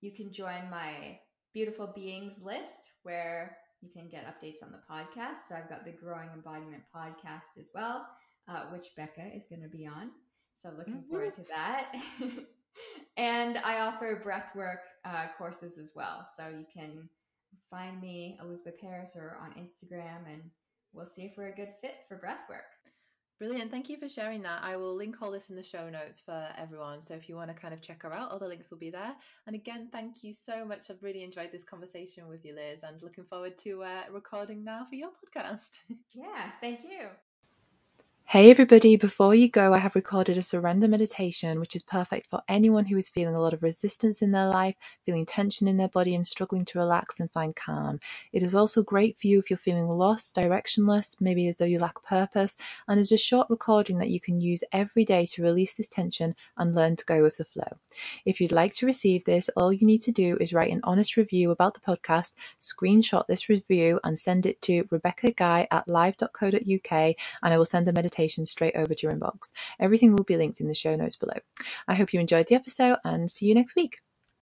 you 0.00 0.12
can 0.12 0.32
join 0.32 0.70
my 0.70 1.18
beautiful 1.52 1.92
beings 1.94 2.40
list 2.42 2.92
where 3.02 3.56
you 3.82 3.90
can 3.90 4.08
get 4.08 4.24
updates 4.24 4.62
on 4.62 4.72
the 4.72 4.80
podcast. 4.90 5.48
So 5.48 5.56
I've 5.56 5.68
got 5.68 5.84
the 5.84 5.92
Growing 5.92 6.28
Embodiment 6.32 6.82
podcast 6.94 7.58
as 7.58 7.70
well, 7.74 8.06
uh, 8.48 8.66
which 8.72 8.94
Becca 8.96 9.34
is 9.34 9.46
going 9.48 9.62
to 9.62 9.68
be 9.68 9.86
on. 9.86 10.10
So 10.54 10.70
looking 10.76 10.94
mm-hmm. 10.94 11.10
forward 11.10 11.34
to 11.36 11.44
that. 11.48 11.92
and 13.16 13.58
I 13.58 13.80
offer 13.80 14.22
breathwork 14.24 14.80
uh, 15.04 15.26
courses 15.36 15.76
as 15.76 15.92
well. 15.94 16.24
So 16.36 16.48
you 16.48 16.66
can 16.72 17.08
find 17.70 18.00
me, 18.00 18.38
Elizabeth 18.42 18.80
Harris, 18.80 19.16
or 19.16 19.38
on 19.40 19.52
Instagram, 19.62 20.26
and 20.30 20.42
we'll 20.92 21.06
see 21.06 21.22
if 21.22 21.32
we're 21.36 21.48
a 21.48 21.56
good 21.56 21.72
fit 21.80 21.94
for 22.08 22.16
breathwork. 22.16 22.70
Brilliant. 23.40 23.70
Thank 23.70 23.88
you 23.88 23.96
for 23.96 24.06
sharing 24.06 24.42
that. 24.42 24.62
I 24.62 24.76
will 24.76 24.94
link 24.94 25.16
all 25.22 25.30
this 25.30 25.48
in 25.48 25.56
the 25.56 25.62
show 25.62 25.88
notes 25.88 26.20
for 26.20 26.48
everyone. 26.58 27.00
So 27.00 27.14
if 27.14 27.26
you 27.26 27.36
want 27.36 27.48
to 27.48 27.54
kind 27.54 27.72
of 27.72 27.80
check 27.80 28.02
her 28.02 28.12
out, 28.12 28.30
all 28.30 28.38
the 28.38 28.46
links 28.46 28.70
will 28.70 28.76
be 28.76 28.90
there. 28.90 29.14
And 29.46 29.56
again, 29.56 29.88
thank 29.90 30.22
you 30.22 30.34
so 30.34 30.62
much. 30.62 30.90
I've 30.90 31.02
really 31.02 31.24
enjoyed 31.24 31.50
this 31.50 31.64
conversation 31.64 32.28
with 32.28 32.44
you, 32.44 32.54
Liz, 32.54 32.80
and 32.82 33.00
looking 33.02 33.24
forward 33.24 33.56
to 33.60 33.82
uh, 33.82 34.02
recording 34.12 34.62
now 34.62 34.86
for 34.90 34.96
your 34.96 35.08
podcast. 35.08 35.78
yeah, 36.14 36.50
thank 36.60 36.84
you. 36.84 37.08
Hey 38.30 38.48
everybody, 38.48 38.94
before 38.94 39.34
you 39.34 39.48
go, 39.48 39.74
I 39.74 39.78
have 39.78 39.96
recorded 39.96 40.38
a 40.38 40.42
surrender 40.42 40.86
meditation, 40.86 41.58
which 41.58 41.74
is 41.74 41.82
perfect 41.82 42.30
for 42.30 42.40
anyone 42.48 42.84
who 42.86 42.96
is 42.96 43.08
feeling 43.08 43.34
a 43.34 43.40
lot 43.40 43.52
of 43.52 43.64
resistance 43.64 44.22
in 44.22 44.30
their 44.30 44.46
life, 44.46 44.76
feeling 45.04 45.26
tension 45.26 45.66
in 45.66 45.76
their 45.76 45.88
body, 45.88 46.14
and 46.14 46.24
struggling 46.24 46.64
to 46.66 46.78
relax 46.78 47.18
and 47.18 47.28
find 47.32 47.56
calm. 47.56 47.98
It 48.32 48.44
is 48.44 48.54
also 48.54 48.84
great 48.84 49.18
for 49.18 49.26
you 49.26 49.40
if 49.40 49.50
you're 49.50 49.56
feeling 49.56 49.88
lost, 49.88 50.36
directionless, 50.36 51.20
maybe 51.20 51.48
as 51.48 51.56
though 51.56 51.64
you 51.64 51.80
lack 51.80 52.00
purpose, 52.04 52.56
and 52.86 53.00
is 53.00 53.10
a 53.10 53.16
short 53.16 53.50
recording 53.50 53.98
that 53.98 54.10
you 54.10 54.20
can 54.20 54.40
use 54.40 54.62
every 54.70 55.04
day 55.04 55.26
to 55.26 55.42
release 55.42 55.74
this 55.74 55.88
tension 55.88 56.36
and 56.56 56.76
learn 56.76 56.94
to 56.94 57.04
go 57.06 57.22
with 57.22 57.36
the 57.38 57.44
flow. 57.44 57.78
If 58.26 58.40
you'd 58.40 58.52
like 58.52 58.74
to 58.74 58.86
receive 58.86 59.24
this, 59.24 59.50
all 59.56 59.72
you 59.72 59.84
need 59.84 60.02
to 60.02 60.12
do 60.12 60.36
is 60.40 60.54
write 60.54 60.70
an 60.70 60.82
honest 60.84 61.16
review 61.16 61.50
about 61.50 61.74
the 61.74 61.80
podcast, 61.80 62.34
screenshot 62.60 63.26
this 63.26 63.48
review, 63.48 63.98
and 64.04 64.16
send 64.16 64.46
it 64.46 64.62
to 64.62 64.86
Rebecca 64.92 65.32
Guy 65.32 65.66
at 65.72 65.88
live.co.uk, 65.88 66.92
and 66.92 67.16
I 67.42 67.58
will 67.58 67.64
send 67.64 67.88
a 67.88 67.92
meditation 67.92 68.19
straight 68.28 68.76
over 68.76 68.94
to 68.94 69.06
your 69.06 69.14
inbox. 69.14 69.50
Everything 69.78 70.14
will 70.14 70.24
be 70.24 70.36
linked 70.36 70.60
in 70.60 70.68
the 70.68 70.74
show 70.74 70.96
notes 70.96 71.16
below. 71.16 71.38
I 71.88 71.94
hope 71.94 72.12
you 72.12 72.20
enjoyed 72.20 72.46
the 72.48 72.54
episode 72.54 72.98
and 73.04 73.30
see 73.30 73.46
you 73.46 73.54
next 73.54 73.76
week. 73.76 73.98